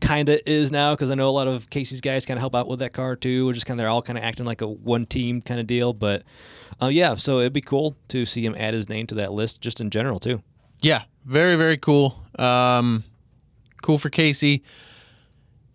kind 0.00 0.28
of 0.28 0.40
is 0.46 0.72
now 0.72 0.94
because 0.94 1.10
I 1.10 1.14
know 1.14 1.28
a 1.28 1.30
lot 1.30 1.48
of 1.48 1.70
Kasey's 1.70 2.00
guys 2.00 2.26
kind 2.26 2.36
of 2.36 2.40
help 2.40 2.54
out 2.54 2.68
with 2.68 2.80
that 2.80 2.92
car 2.92 3.16
too. 3.16 3.46
Which 3.46 3.56
is 3.56 3.64
kind 3.64 3.78
of 3.78 3.82
they're 3.82 3.88
all 3.88 4.02
kind 4.02 4.18
of 4.18 4.24
acting 4.24 4.44
like 4.44 4.60
a 4.60 4.66
one 4.66 5.06
team 5.06 5.40
kind 5.40 5.60
of 5.60 5.66
deal. 5.66 5.92
But 5.92 6.24
uh, 6.82 6.88
yeah, 6.88 7.14
so 7.14 7.38
it'd 7.38 7.52
be 7.52 7.60
cool 7.60 7.96
to 8.08 8.26
see 8.26 8.44
him 8.44 8.54
add 8.58 8.74
his 8.74 8.88
name 8.88 9.06
to 9.06 9.14
that 9.14 9.32
list 9.32 9.60
just 9.60 9.80
in 9.80 9.90
general 9.90 10.18
too. 10.18 10.42
Yeah, 10.80 11.02
very 11.24 11.56
very 11.56 11.76
cool. 11.76 12.22
Um, 12.38 13.04
cool 13.80 13.98
for 13.98 14.10
Kasey. 14.10 14.62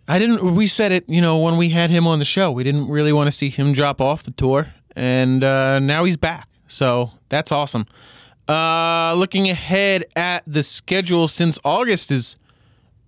I 0.08 0.20
didn't. 0.20 0.56
We 0.56 0.68
said 0.68 0.92
it, 0.92 1.08
you 1.08 1.22
know, 1.22 1.40
when 1.40 1.58
we 1.58 1.70
had 1.70 1.90
him 1.90 2.06
on 2.06 2.20
the 2.20 2.26
show. 2.26 2.52
We 2.52 2.64
didn't 2.64 2.90
really 2.90 3.14
want 3.14 3.28
to 3.28 3.32
see 3.32 3.50
him 3.50 3.72
drop 3.72 4.02
off 4.02 4.24
the 4.24 4.32
tour, 4.32 4.74
and 4.96 5.42
uh, 5.42 5.80
now 5.80 6.04
he's 6.04 6.18
back. 6.18 6.50
So 6.68 7.12
that's 7.30 7.52
awesome. 7.52 7.86
Uh, 8.48 9.14
looking 9.16 9.50
ahead 9.50 10.06
at 10.16 10.44
the 10.46 10.64
schedule, 10.64 11.28
since 11.28 11.58
August 11.64 12.12
is 12.12 12.36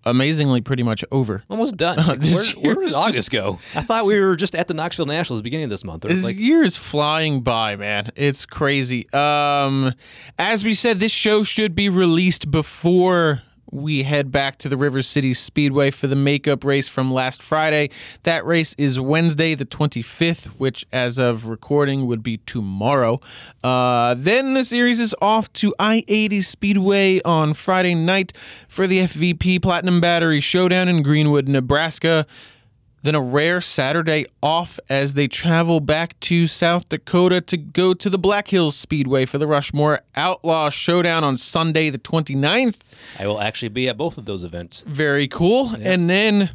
amazingly 0.06 0.62
pretty 0.62 0.84
much 0.84 1.04
over. 1.12 1.44
Almost 1.50 1.78
done. 1.78 1.98
Like, 2.08 2.22
where, 2.22 2.76
where 2.76 2.86
did 2.86 2.94
August 2.94 3.16
just- 3.16 3.32
go? 3.32 3.60
I 3.74 3.82
thought 3.82 4.06
we 4.06 4.20
were 4.20 4.36
just 4.36 4.56
at 4.56 4.68
the 4.68 4.74
Knoxville 4.74 5.08
Nationals 5.08 5.42
beginning 5.42 5.66
of 5.66 5.70
this 5.72 5.84
month. 5.84 6.04
This 6.04 6.24
like, 6.24 6.38
year 6.38 6.64
is 6.64 6.78
flying 6.78 7.42
by, 7.42 7.76
man. 7.76 8.12
It's 8.16 8.46
crazy. 8.46 9.12
Um, 9.12 9.94
as 10.38 10.64
we 10.64 10.74
said, 10.74 11.00
this 11.00 11.12
show 11.12 11.44
should 11.44 11.76
be 11.76 11.90
released 11.90 12.52
before 12.52 13.42
we 13.76 14.04
head 14.04 14.32
back 14.32 14.58
to 14.60 14.70
the 14.70 14.78
River 14.78 15.02
City 15.02 15.34
Speedway 15.34 15.92
for 15.92 16.08
the 16.08 16.16
makeup 16.16 16.64
race 16.64 16.88
from 16.88 17.12
last 17.12 17.44
Friday. 17.44 17.90
That 18.24 18.46
race 18.46 18.74
is 18.78 19.00
Wednesday, 19.00 19.54
the 19.54 19.66
25th, 19.66 20.46
which, 20.58 20.86
as 20.94 21.20
of 21.20 21.46
recording, 21.48 22.08
would 22.08 22.24
be 22.24 22.38
tomorrow. 22.38 23.20
Uh, 23.64 24.16
then 24.18 24.54
the 24.54 24.64
series 24.64 25.00
is 25.00 25.14
off 25.22 25.52
to 25.54 25.76
I 25.78 26.04
80 26.08 26.42
Speedway 26.42 27.22
on 27.24 27.54
Friday 27.54 27.96
night 27.96 28.34
for 28.68 28.88
the 28.88 29.00
FVP 29.00 29.62
Platinum 29.62 30.00
Battery 30.00 30.40
Showdown 30.40 30.88
in 30.88 31.04
Greenwood, 31.04 31.48
Nebraska 31.48 32.26
then 33.06 33.16
a 33.16 33.22
rare 33.22 33.62
Saturday 33.62 34.26
off 34.42 34.80
as 34.90 35.14
they 35.14 35.28
travel 35.28 35.80
back 35.80 36.20
to 36.22 36.48
South 36.48 36.90
Dakota 36.90 37.40
to 37.42 37.58
go 37.58 37.94
to 37.94 38.10
the 38.10 38.18
Black 38.18 38.48
Hills 38.50 38.76
Speedway 38.76 39.26
for 39.26 39.38
the 39.38 39.48
Rushmore 39.48 40.02
Outlaw 40.16 40.70
Showdown 40.70 41.24
on 41.24 41.38
Sunday, 41.38 41.90
the 41.90 42.00
29th. 42.00 42.80
I 43.20 43.28
will 43.28 43.40
actually 43.40 43.70
be 43.70 43.88
at 43.88 43.98
both 43.98 44.18
of 44.18 44.26
those 44.26 44.44
events. 44.44 44.84
Very 44.88 45.28
cool. 45.28 45.72
And 45.80 46.10
then 46.10 46.52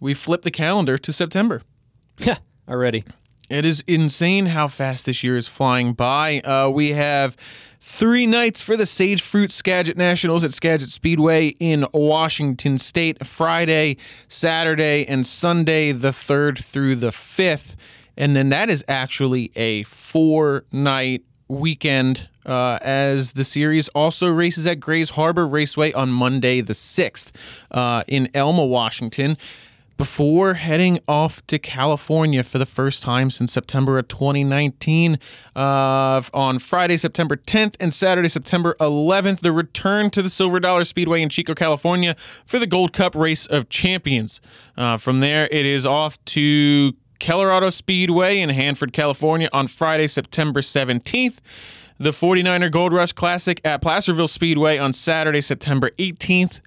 we 0.00 0.14
flip 0.14 0.42
the 0.42 0.50
calendar 0.50 0.98
to 0.98 1.12
September. 1.12 1.62
Yeah, 2.18 2.36
already. 2.68 3.02
It 3.50 3.64
is 3.64 3.82
insane 3.88 4.46
how 4.46 4.68
fast 4.68 5.06
this 5.06 5.24
year 5.24 5.36
is 5.36 5.48
flying 5.48 5.92
by. 5.92 6.38
Uh, 6.40 6.70
we 6.70 6.90
have 6.90 7.36
three 7.84 8.26
nights 8.26 8.62
for 8.62 8.78
the 8.78 8.86
Sage 8.86 9.20
Fruit 9.20 9.50
Skagit 9.50 9.98
Nationals 9.98 10.42
at 10.42 10.54
Skagit 10.54 10.88
Speedway 10.88 11.48
in 11.60 11.84
Washington 11.92 12.78
State 12.78 13.26
Friday, 13.26 13.98
Saturday, 14.26 15.06
and 15.06 15.26
Sunday, 15.26 15.92
the 15.92 16.08
3rd 16.08 16.64
through 16.64 16.96
the 16.96 17.10
5th. 17.10 17.76
And 18.16 18.34
then 18.34 18.48
that 18.48 18.70
is 18.70 18.82
actually 18.88 19.52
a 19.54 19.82
four 19.82 20.64
night 20.72 21.24
weekend 21.48 22.26
uh, 22.46 22.78
as 22.80 23.32
the 23.32 23.44
series 23.44 23.88
also 23.88 24.28
races 24.28 24.64
at 24.64 24.80
Grays 24.80 25.10
Harbor 25.10 25.46
Raceway 25.46 25.92
on 25.92 26.08
Monday, 26.10 26.62
the 26.62 26.72
6th, 26.72 27.32
uh, 27.70 28.02
in 28.08 28.30
Elma, 28.32 28.64
Washington 28.64 29.36
before 29.96 30.54
heading 30.54 30.98
off 31.06 31.46
to 31.46 31.58
California 31.58 32.42
for 32.42 32.58
the 32.58 32.66
first 32.66 33.02
time 33.02 33.30
since 33.30 33.52
September 33.52 33.98
of 33.98 34.08
2019. 34.08 35.18
Uh, 35.54 36.22
on 36.32 36.58
Friday, 36.58 36.96
September 36.96 37.36
10th 37.36 37.76
and 37.80 37.94
Saturday, 37.94 38.28
September 38.28 38.74
11th, 38.80 39.40
the 39.40 39.52
return 39.52 40.10
to 40.10 40.22
the 40.22 40.30
Silver 40.30 40.60
Dollar 40.60 40.84
Speedway 40.84 41.22
in 41.22 41.28
Chico, 41.28 41.54
California 41.54 42.16
for 42.44 42.58
the 42.58 42.66
Gold 42.66 42.92
Cup 42.92 43.14
Race 43.14 43.46
of 43.46 43.68
Champions. 43.68 44.40
Uh, 44.76 44.96
from 44.96 45.20
there, 45.20 45.48
it 45.50 45.66
is 45.66 45.86
off 45.86 46.22
to 46.26 46.92
Colorado 47.20 47.70
Speedway 47.70 48.40
in 48.40 48.50
Hanford, 48.50 48.92
California 48.92 49.48
on 49.52 49.68
Friday, 49.68 50.06
September 50.06 50.60
17th. 50.60 51.38
The 51.98 52.10
49er 52.10 52.72
Gold 52.72 52.92
Rush 52.92 53.12
Classic 53.12 53.60
at 53.64 53.80
Placerville 53.80 54.26
Speedway 54.26 54.78
on 54.78 54.92
Saturday, 54.92 55.40
September 55.40 55.90
18th. 55.98 56.60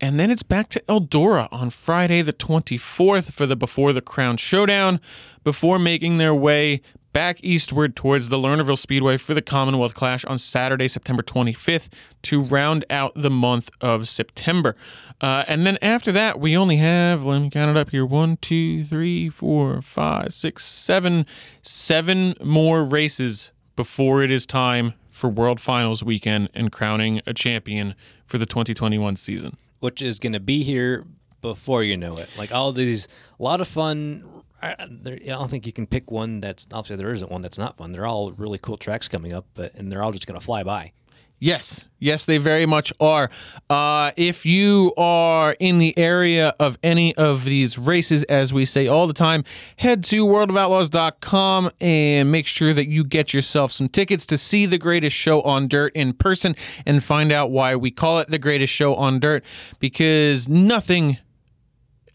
And 0.00 0.18
then 0.18 0.30
it's 0.30 0.44
back 0.44 0.68
to 0.70 0.80
Eldora 0.88 1.48
on 1.50 1.70
Friday, 1.70 2.22
the 2.22 2.32
24th, 2.32 3.32
for 3.32 3.46
the 3.46 3.56
Before 3.56 3.92
the 3.92 4.00
Crown 4.00 4.36
Showdown, 4.36 5.00
before 5.42 5.78
making 5.78 6.18
their 6.18 6.34
way 6.34 6.82
back 7.12 7.42
eastward 7.42 7.96
towards 7.96 8.28
the 8.28 8.36
Lernerville 8.36 8.78
Speedway 8.78 9.16
for 9.16 9.34
the 9.34 9.42
Commonwealth 9.42 9.94
Clash 9.94 10.24
on 10.26 10.38
Saturday, 10.38 10.86
September 10.86 11.22
25th, 11.22 11.88
to 12.22 12.40
round 12.40 12.84
out 12.90 13.12
the 13.16 13.30
month 13.30 13.70
of 13.80 14.06
September. 14.06 14.76
Uh, 15.20 15.42
and 15.48 15.66
then 15.66 15.76
after 15.82 16.12
that, 16.12 16.38
we 16.38 16.56
only 16.56 16.76
have, 16.76 17.24
let 17.24 17.42
me 17.42 17.50
count 17.50 17.76
it 17.76 17.80
up 17.80 17.90
here 17.90 18.06
one, 18.06 18.36
two, 18.36 18.84
three, 18.84 19.28
four, 19.28 19.80
five, 19.82 20.32
six, 20.32 20.64
seven, 20.64 21.26
seven 21.62 22.34
more 22.40 22.84
races 22.84 23.50
before 23.74 24.22
it 24.22 24.30
is 24.30 24.46
time 24.46 24.94
for 25.10 25.28
World 25.28 25.60
Finals 25.60 26.04
weekend 26.04 26.50
and 26.54 26.70
crowning 26.70 27.20
a 27.26 27.34
champion 27.34 27.96
for 28.26 28.38
the 28.38 28.46
2021 28.46 29.16
season. 29.16 29.56
Which 29.80 30.02
is 30.02 30.18
going 30.18 30.32
to 30.32 30.40
be 30.40 30.62
here 30.62 31.04
before 31.40 31.82
you 31.82 31.96
know 31.96 32.16
it. 32.16 32.28
Like 32.36 32.52
all 32.52 32.72
these, 32.72 33.08
a 33.38 33.42
lot 33.42 33.60
of 33.60 33.68
fun. 33.68 34.24
I, 34.60 34.74
I 34.80 35.18
don't 35.24 35.48
think 35.48 35.66
you 35.66 35.72
can 35.72 35.86
pick 35.86 36.10
one 36.10 36.40
that's 36.40 36.66
obviously 36.72 36.96
there 36.96 37.12
isn't 37.12 37.30
one 37.30 37.42
that's 37.42 37.58
not 37.58 37.76
fun. 37.76 37.92
They're 37.92 38.06
all 38.06 38.32
really 38.32 38.58
cool 38.58 38.76
tracks 38.76 39.08
coming 39.08 39.32
up, 39.32 39.46
but 39.54 39.74
and 39.74 39.90
they're 39.90 40.02
all 40.02 40.12
just 40.12 40.26
going 40.26 40.38
to 40.38 40.44
fly 40.44 40.64
by. 40.64 40.92
Yes, 41.40 41.84
yes, 42.00 42.24
they 42.24 42.38
very 42.38 42.66
much 42.66 42.92
are. 42.98 43.30
Uh, 43.70 44.10
if 44.16 44.44
you 44.44 44.92
are 44.96 45.54
in 45.60 45.78
the 45.78 45.96
area 45.96 46.52
of 46.58 46.78
any 46.82 47.14
of 47.14 47.44
these 47.44 47.78
races, 47.78 48.24
as 48.24 48.52
we 48.52 48.64
say 48.64 48.88
all 48.88 49.06
the 49.06 49.12
time, 49.12 49.44
head 49.76 50.02
to 50.04 50.26
worldofoutlaws.com 50.26 51.70
and 51.80 52.32
make 52.32 52.48
sure 52.48 52.72
that 52.72 52.88
you 52.88 53.04
get 53.04 53.32
yourself 53.32 53.70
some 53.70 53.88
tickets 53.88 54.26
to 54.26 54.36
see 54.36 54.66
the 54.66 54.78
greatest 54.78 55.14
show 55.14 55.40
on 55.42 55.68
dirt 55.68 55.92
in 55.94 56.12
person 56.12 56.56
and 56.84 57.04
find 57.04 57.30
out 57.30 57.52
why 57.52 57.76
we 57.76 57.92
call 57.92 58.18
it 58.18 58.28
the 58.28 58.38
greatest 58.38 58.72
show 58.72 58.96
on 58.96 59.20
dirt 59.20 59.44
because 59.78 60.48
nothing 60.48 61.18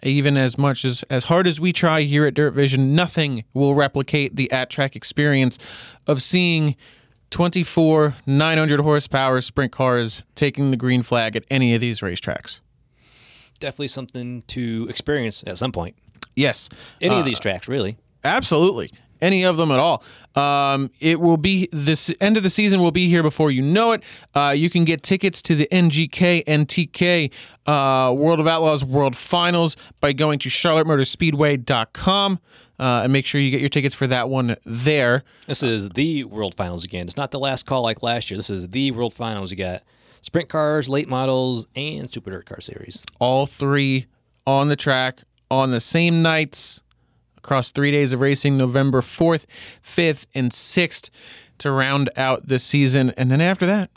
even 0.02 0.36
as 0.36 0.58
much 0.58 0.84
as 0.84 1.04
as 1.04 1.24
hard 1.24 1.48
as 1.48 1.62
we 1.62 1.72
try 1.72 2.02
here 2.02 2.26
at 2.26 2.34
Dirt 2.34 2.52
Vision, 2.52 2.94
nothing 2.94 3.46
will 3.54 3.74
replicate 3.74 4.36
the 4.36 4.52
at 4.52 4.70
track 4.70 4.98
experience 4.98 5.58
of 6.08 6.22
seeing 6.22 6.76
24 7.34 8.16
900 8.28 8.80
horsepower 8.80 9.42
sprint 9.42 9.72
cars 9.72 10.22
taking 10.36 10.70
the 10.70 10.78
green 10.78 11.02
flag 11.02 11.36
at 11.36 11.44
any 11.50 11.74
of 11.74 11.82
these 11.82 12.02
racetracks. 12.02 12.60
Definitely 13.60 13.88
something 13.88 14.44
to 14.50 14.86
experience 14.88 15.44
at 15.48 15.58
some 15.58 15.72
point. 15.72 15.96
Yes, 16.36 16.70
Any 17.02 17.16
Uh, 17.16 17.20
of 17.22 17.26
these 17.26 17.40
tracks, 17.40 17.68
really. 17.68 17.98
Absolutely. 18.24 18.92
Any 19.20 19.44
of 19.46 19.58
them 19.58 19.72
at 19.72 19.80
all. 19.80 20.04
Um, 20.36 20.92
it 21.00 21.20
will 21.22 21.38
be 21.38 21.70
this 21.72 22.14
end 22.22 22.38
of 22.38 22.44
the 22.44 22.50
season 22.52 22.82
will 22.82 22.92
be 22.92 23.08
here 23.08 23.24
before 23.24 23.50
you 23.52 23.62
know 23.64 23.94
it. 23.94 24.04
Uh, 24.36 24.54
you 24.56 24.70
can 24.70 24.84
get 24.86 25.02
tickets 25.02 25.42
to 25.44 25.56
the 25.56 25.68
NGK 25.72 26.44
NTK 26.46 27.32
uh, 27.66 28.14
World 28.14 28.40
of 28.42 28.48
Outlaws 28.48 28.84
World 28.86 29.16
Finals 29.16 29.76
by 30.02 30.14
going 30.14 30.38
to 30.40 30.50
charlottemotorspeedway.com 30.50 32.40
uh, 32.84 33.04
and 33.04 33.14
make 33.14 33.26
sure 33.26 33.40
you 33.40 33.50
get 33.50 33.62
your 33.62 33.70
tickets 33.70 33.96
for 33.96 34.08
that 34.08 34.28
one 34.28 34.58
there. 34.66 35.24
This 35.48 35.64
is 35.64 35.88
the 35.92 36.26
World 36.26 36.54
Finals 36.54 36.84
again. 36.84 37.08
It's 37.08 37.16
not 37.16 37.32
the 37.32 37.40
last 37.40 37.66
call 37.66 37.82
like 37.82 38.04
last 38.04 38.30
year. 38.30 38.38
This 38.38 38.50
is 38.50 38.68
the 38.68 38.92
World 38.92 39.14
Finals. 39.14 39.52
You 39.52 39.56
got 39.56 39.84
sprint 40.20 40.50
cars, 40.50 40.90
late 40.90 41.08
models, 41.08 41.66
and 41.78 42.12
super 42.12 42.32
dirt 42.32 42.46
car 42.46 42.60
series. 42.60 43.06
All 43.20 43.46
three 43.46 44.08
on 44.46 44.68
the 44.68 44.76
track 44.76 45.22
on 45.50 45.72
the 45.72 45.80
same 45.80 46.22
nights 46.22 46.82
across 47.38 47.72
three 47.72 47.90
days 47.90 48.12
of 48.12 48.20
racing 48.20 48.58
November 48.58 49.00
4th, 49.00 49.46
5th, 49.82 50.26
and 50.36 50.52
6th 50.52 51.10
to 51.60 51.72
round 51.72 52.10
out 52.18 52.50
the 52.50 52.60
season. 52.60 53.12
And 53.12 53.32
then 53.32 53.40
after 53.40 53.66
that, 53.66 53.92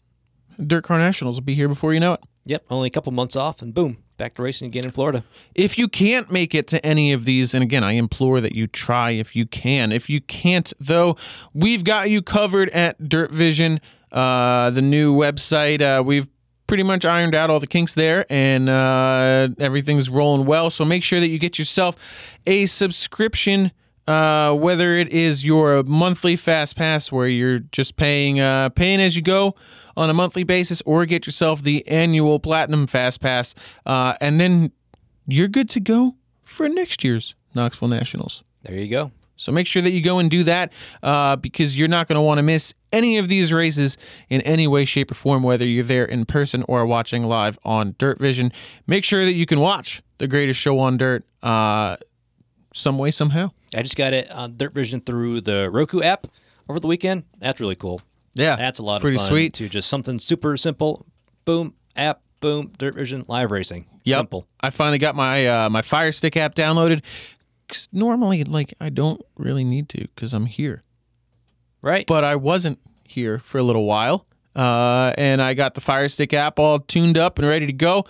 Dirt 0.65 0.85
Car 0.85 0.99
Nationals 0.99 1.35
will 1.35 1.45
be 1.45 1.57
here 1.57 1.69
before 1.69 1.93
you 1.93 1.99
know 1.99 2.13
it. 2.13 2.21
Yep, 2.45 2.67
only 2.71 2.87
a 2.87 2.91
couple 2.91 3.11
months 3.11 3.35
off, 3.35 3.63
and 3.63 3.75
boom, 3.75 3.97
back 4.17 4.35
to 4.35 4.43
racing 4.43 4.67
again 4.67 4.85
in 4.85 4.91
Florida. 4.91 5.25
If 5.55 5.79
you 5.79 5.89
can't 5.89 6.31
make 6.31 6.55
it 6.55 6.67
to 6.69 6.85
any 6.85 7.13
of 7.13 7.25
these, 7.25 7.55
and 7.55 7.63
again, 7.63 7.85
I 7.85 7.93
implore 7.93 8.41
that 8.41 8.55
you 8.55 8.67
try 8.67 9.11
if 9.11 9.37
you 9.37 9.47
can. 9.47 9.93
If 9.93 10.09
you 10.09 10.21
can't, 10.21 10.73
though, 10.81 11.17
we've 11.55 11.85
got 11.85 12.11
you 12.11 12.23
covered 12.23 12.71
at 12.71 13.09
Dirt 13.09 13.31
Vision, 13.31 13.81
uh, 14.13 14.71
the 14.71 14.83
new 14.83 15.15
website. 15.15 15.81
Uh, 15.81 16.03
we've 16.03 16.29
pretty 16.67 16.83
much 16.83 17.05
ironed 17.05 17.35
out 17.35 17.51
all 17.51 17.61
the 17.61 17.67
kinks 17.67 17.95
there, 17.95 18.27
and 18.31 18.69
uh, 18.69 19.49
everything's 19.59 20.11
rolling 20.11 20.47
well. 20.47 20.71
So 20.71 20.85
make 20.85 21.05
sure 21.05 21.21
that 21.21 21.29
you 21.29 21.39
get 21.39 21.59
yourself 21.59 22.39
a 22.47 22.67
subscription. 22.67 23.73
Uh, 24.09 24.55
whether 24.55 24.93
it 24.93 25.09
is 25.09 25.45
your 25.45 25.83
monthly 25.83 26.37
fast 26.37 26.77
pass 26.77 27.11
where 27.11 27.27
you're 27.27 27.59
just 27.59 27.97
paying 27.97 28.39
uh, 28.39 28.69
paying 28.69 29.01
as 29.01 29.17
you 29.17 29.23
go 29.23 29.57
on 29.97 30.11
a 30.11 30.15
monthly 30.15 30.45
basis, 30.45 30.83
or 30.87 31.07
get 31.07 31.27
yourself 31.27 31.63
the 31.63 31.87
annual 31.89 32.39
platinum 32.39 32.87
fast 32.87 33.21
pass, 33.21 33.55
uh, 33.87 34.15
and 34.21 34.41
then 34.41 34.73
you're 35.27 35.49
good 35.49 35.71
to 35.71 35.81
go 35.81 36.15
for 36.43 36.69
next 36.69 37.03
year's 37.03 37.35
Knoxville 37.55 37.89
Nationals. 37.89 38.43
There 38.63 38.75
you 38.75 38.89
go. 38.89 39.11
So 39.37 39.53
make 39.53 39.67
sure 39.67 39.83
that 39.83 39.91
you 39.91 40.03
go 40.03 40.19
and 40.19 40.31
do 40.31 40.45
that 40.45 40.73
uh, 41.03 41.37
because 41.37 41.79
you're 41.79 41.89
not 41.89 42.09
going 42.09 42.17
to 42.17 42.23
want 42.23 42.39
to 42.39 42.43
miss 42.43 42.73
any 42.93 43.19
of 43.19 43.29
these 43.29 43.53
races 43.53 43.99
in 44.31 44.41
any 44.43 44.67
way, 44.67 44.85
shape, 44.85 45.11
or 45.11 45.15
form, 45.15 45.43
whether 45.43 45.67
you're 45.67 45.85
there 45.85 46.07
in 46.07 46.25
person 46.25 46.65
or 46.69 46.87
watching 46.87 47.23
live 47.23 47.59
on 47.65 47.95
Dirt 47.99 48.19
Vision. 48.19 48.51
Make 48.87 49.05
sure 49.05 49.25
that 49.25 49.35
you 49.35 49.45
can 49.45 49.61
watch 49.61 50.03
the 50.19 50.27
greatest 50.27 50.59
show 50.59 50.79
on 50.79 50.97
dirt 50.97 51.25
uh, 51.43 51.97
some 52.73 52.99
way, 52.99 53.11
somehow. 53.11 53.51
I 53.75 53.83
just 53.83 53.97
got 53.97 54.15
it 54.15 54.31
on 54.31 54.57
Dirt 54.57 54.73
Vision 54.73 55.01
through 55.01 55.43
the 55.43 55.71
Roku 55.71 56.01
app 56.01 56.27
over 56.69 56.81
the 56.81 56.87
weekend. 56.87 57.25
That's 57.39 57.61
really 57.61 57.77
cool. 57.77 58.01
Yeah, 58.37 58.57
That's 58.57 58.79
a 58.79 58.83
lot 58.83 59.01
pretty 59.01 59.17
of 59.17 59.23
fun. 59.23 59.31
sweet. 59.31 59.53
To 59.55 59.69
just 59.69 59.89
something 59.89 60.19
super 60.19 60.57
simple. 60.57 61.05
Boom, 61.45 61.75
app, 61.97 62.21
boom, 62.41 62.71
Dirt 62.79 62.95
Vision, 62.95 63.25
live 63.29 63.51
racing. 63.51 63.87
Yep. 64.05 64.19
Simple. 64.19 64.47
I 64.61 64.71
finally 64.71 64.99
got 64.99 65.15
my 65.17 65.47
uh, 65.47 65.69
my 65.71 65.83
Fire 65.83 66.13
Stick 66.13 66.37
app 66.37 66.55
downloaded. 66.55 67.03
'Cause 67.69 67.89
normally, 67.93 68.45
like, 68.45 68.75
I 68.81 68.91
don't 68.91 69.21
really 69.37 69.65
need 69.65 69.89
to 69.89 70.03
because 70.15 70.33
I'm 70.33 70.47
here. 70.47 70.83
Right? 71.83 72.07
but 72.07 72.23
I 72.25 72.37
wasn't 72.37 72.79
here 73.05 73.39
for 73.39 73.59
a 73.59 73.63
little 73.63 73.87
while. 73.87 74.27
Uh, 74.55 75.13
and 75.19 75.41
I 75.43 75.55
got 75.55 75.75
the 75.75 75.81
Fire 75.81 76.09
Stick 76.09 76.33
app 76.33 76.59
all 76.59 76.79
tuned 76.81 77.19
up 77.19 77.39
and 77.39 77.47
ready 77.47 77.67
to 77.67 77.73
go. 77.73 78.05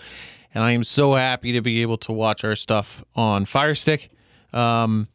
And 0.53 0.63
I 0.63 0.71
am 0.71 0.83
so 0.83 1.13
happy 1.13 1.51
to 1.53 1.61
be 1.61 1.81
able 1.81 1.97
to 1.99 2.11
watch 2.13 2.43
our 2.43 2.55
stuff 2.55 3.03
on 3.15 3.45
Fire 3.45 3.75
Stick. 3.75 4.09
Um, 4.53 5.07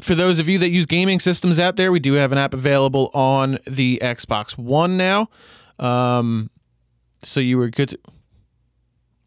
for 0.00 0.14
those 0.14 0.38
of 0.38 0.48
you 0.48 0.58
that 0.58 0.70
use 0.70 0.86
gaming 0.86 1.20
systems 1.20 1.58
out 1.58 1.76
there, 1.76 1.92
we 1.92 2.00
do 2.00 2.14
have 2.14 2.32
an 2.32 2.38
app 2.38 2.54
available 2.54 3.10
on 3.14 3.58
the 3.66 3.98
Xbox 4.02 4.58
One 4.58 4.96
now. 4.96 5.28
Um, 5.78 6.50
so 7.22 7.40
you 7.40 7.58
were 7.58 7.70
good. 7.70 7.96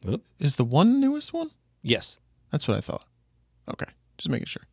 To, 0.04 0.22
is 0.40 0.56
the 0.56 0.66
one 0.66 1.00
newest 1.00 1.34
one? 1.34 1.52
yes, 1.82 2.20
That's 2.52 2.68
what 2.68 2.78
I 2.78 2.82
thought. 2.82 3.06
Okay, 3.70 3.90
just 4.18 4.30
making 4.30 4.46
sure. 4.46 4.64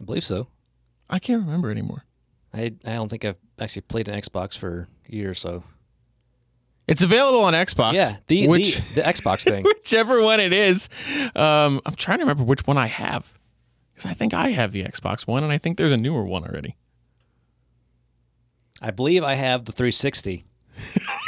I 0.00 0.04
believe 0.04 0.24
so. 0.24 0.48
I 1.08 1.18
can't 1.18 1.42
remember 1.44 1.70
anymore. 1.70 2.04
I 2.52 2.72
I 2.84 2.94
don't 2.94 3.08
think 3.08 3.24
I've 3.24 3.36
actually 3.58 3.82
played 3.82 4.08
an 4.08 4.20
Xbox 4.20 4.56
for 4.56 4.88
a 5.08 5.14
year 5.14 5.30
or 5.30 5.34
so. 5.34 5.64
It's 6.86 7.02
available 7.02 7.40
on 7.40 7.52
Xbox. 7.52 7.94
Yeah, 7.94 8.16
the, 8.26 8.48
which 8.48 8.76
the 8.76 8.82
the 8.96 9.02
Xbox 9.02 9.44
thing. 9.44 9.64
whichever 9.64 10.22
one 10.22 10.40
it 10.40 10.52
is. 10.52 10.88
Um, 11.34 11.80
I'm 11.84 11.94
trying 11.94 12.18
to 12.18 12.24
remember 12.24 12.44
which 12.44 12.66
one 12.66 12.78
I 12.78 12.86
have 12.86 13.32
because 13.98 14.10
I 14.10 14.14
think 14.14 14.32
I 14.32 14.48
have 14.50 14.70
the 14.72 14.84
Xbox 14.84 15.26
One, 15.26 15.42
and 15.42 15.52
I 15.52 15.58
think 15.58 15.76
there's 15.76 15.90
a 15.92 15.96
newer 15.96 16.24
one 16.24 16.44
already. 16.44 16.76
I 18.80 18.92
believe 18.92 19.24
I 19.24 19.34
have 19.34 19.64
the 19.64 19.72
360. 19.72 20.44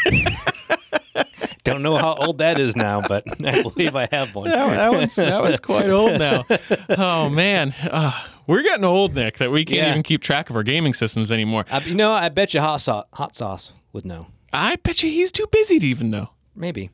Don't 1.64 1.82
know 1.82 1.96
how 1.96 2.14
old 2.14 2.38
that 2.38 2.58
is 2.60 2.74
now, 2.76 3.00
but 3.06 3.24
I 3.46 3.62
believe 3.62 3.94
I 3.96 4.08
have 4.12 4.34
one. 4.36 4.48
That, 4.50 4.70
that 4.70 4.92
one's 4.92 5.16
that 5.16 5.42
one's 5.42 5.60
quite 5.60 5.90
old 5.90 6.18
now. 6.18 6.44
Oh 6.90 7.28
man, 7.28 7.74
uh, 7.90 8.12
we're 8.46 8.62
getting 8.62 8.84
old, 8.84 9.14
Nick. 9.14 9.38
That 9.38 9.50
we 9.50 9.64
can't 9.64 9.78
Yeah. 9.78 9.90
even 9.90 10.02
keep 10.02 10.22
track 10.22 10.48
of 10.50 10.56
our 10.56 10.62
gaming 10.62 10.94
systems 10.94 11.30
anymore. 11.32 11.64
I, 11.70 11.80
you 11.80 11.94
know, 11.94 12.12
I 12.12 12.28
bet 12.28 12.54
you 12.54 12.60
hot 12.60 12.80
sauce, 12.80 13.04
hot 13.12 13.34
sauce 13.36 13.74
would 13.92 14.04
know. 14.04 14.26
I 14.52 14.76
bet 14.76 15.02
you 15.02 15.10
he's 15.10 15.30
too 15.32 15.46
busy 15.50 15.78
to 15.80 15.86
even 15.86 16.10
know. 16.10 16.30
Maybe. 16.54 16.90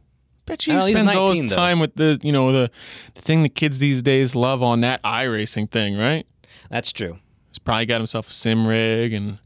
Bet 0.47 0.66
you 0.66 0.74
he 0.74 0.94
spends 0.94 1.14
all 1.14 1.30
his 1.30 1.40
though. 1.40 1.57
time 1.57 1.80
with 1.80 1.97
the 1.97 2.18
you 2.22 2.32
know 2.32 2.53
the 2.53 2.70
the 3.14 3.20
thing 3.20 3.42
the 3.42 3.49
kids 3.49 3.78
these 3.78 4.03
days 4.03 4.34
love 4.34 4.62
on 4.62 4.80
that 4.80 5.03
iRacing 5.03 5.70
thing, 5.70 5.97
right? 5.97 6.26
That's 6.70 6.92
true. 6.92 7.18
He's 7.49 7.59
probably 7.59 7.86
got 7.86 7.99
himself 7.99 8.28
a 8.28 8.32
sim 8.32 8.66
rig 8.66 9.12
and 9.12 9.38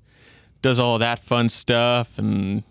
does 0.62 0.78
all 0.78 0.98
that 0.98 1.18
fun 1.18 1.48
stuff 1.48 2.18
and 2.18 2.62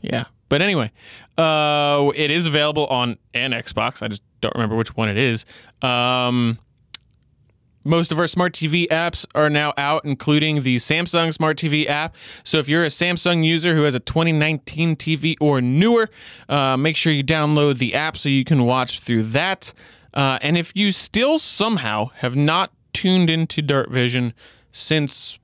yeah. 0.00 0.24
But 0.48 0.62
anyway, 0.62 0.92
uh, 1.36 2.10
it 2.14 2.30
is 2.30 2.46
available 2.46 2.86
on 2.86 3.18
an 3.32 3.52
Xbox. 3.52 4.02
I 4.02 4.08
just 4.08 4.22
don't 4.40 4.54
remember 4.54 4.76
which 4.76 4.94
one 4.96 5.08
it 5.08 5.16
is. 5.16 5.44
Um, 5.82 6.58
most 7.84 8.10
of 8.10 8.18
our 8.18 8.26
smart 8.26 8.54
TV 8.54 8.88
apps 8.88 9.26
are 9.34 9.50
now 9.50 9.72
out, 9.76 10.04
including 10.04 10.62
the 10.62 10.76
Samsung 10.76 11.32
Smart 11.32 11.58
TV 11.58 11.88
app. 11.88 12.16
So 12.42 12.58
if 12.58 12.68
you're 12.68 12.84
a 12.84 12.88
Samsung 12.88 13.44
user 13.44 13.74
who 13.74 13.82
has 13.82 13.94
a 13.94 14.00
2019 14.00 14.96
TV 14.96 15.36
or 15.40 15.60
newer, 15.60 16.08
uh, 16.48 16.76
make 16.76 16.96
sure 16.96 17.12
you 17.12 17.22
download 17.22 17.78
the 17.78 17.94
app 17.94 18.16
so 18.16 18.28
you 18.28 18.44
can 18.44 18.64
watch 18.64 19.00
through 19.00 19.24
that. 19.24 19.72
Uh, 20.14 20.38
and 20.40 20.56
if 20.56 20.74
you 20.74 20.92
still 20.92 21.38
somehow 21.38 22.06
have 22.16 22.34
not 22.34 22.72
tuned 22.92 23.28
into 23.28 23.60
Dirt 23.60 23.90
Vision 23.90 24.32
since 24.72 25.38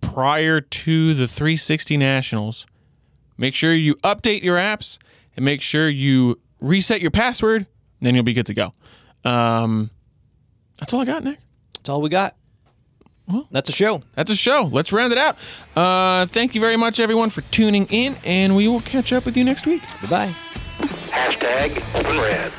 prior 0.00 0.60
to 0.60 1.14
the 1.14 1.26
360 1.26 1.96
Nationals, 1.96 2.66
make 3.36 3.54
sure 3.54 3.74
you 3.74 3.96
update 3.96 4.42
your 4.42 4.56
apps 4.56 4.98
and 5.36 5.44
make 5.44 5.60
sure 5.60 5.88
you 5.88 6.38
reset 6.60 7.00
your 7.00 7.10
password, 7.10 7.66
then 8.00 8.14
you'll 8.14 8.24
be 8.24 8.34
good 8.34 8.46
to 8.46 8.54
go. 8.54 8.72
Um, 9.24 9.90
that's 10.78 10.92
all 10.94 11.00
I 11.00 11.04
got, 11.04 11.24
Nick. 11.24 11.38
That's 11.80 11.88
all 11.88 12.02
we 12.02 12.10
got. 12.10 12.36
Well, 13.26 13.48
That's 13.50 13.70
a 13.70 13.72
show. 13.72 14.02
That's 14.14 14.30
a 14.30 14.36
show. 14.36 14.68
Let's 14.70 14.92
round 14.92 15.12
it 15.12 15.18
out. 15.18 15.36
Uh, 15.74 16.26
thank 16.26 16.54
you 16.54 16.60
very 16.60 16.76
much, 16.76 17.00
everyone, 17.00 17.30
for 17.30 17.40
tuning 17.42 17.86
in, 17.86 18.16
and 18.22 18.54
we 18.54 18.68
will 18.68 18.80
catch 18.80 19.14
up 19.14 19.24
with 19.24 19.34
you 19.36 19.44
next 19.44 19.66
week. 19.66 19.80
Bye 20.02 20.08
bye. 20.08 20.36
Hashtag 20.80 21.82
open 21.94 22.18
red. 22.18 22.52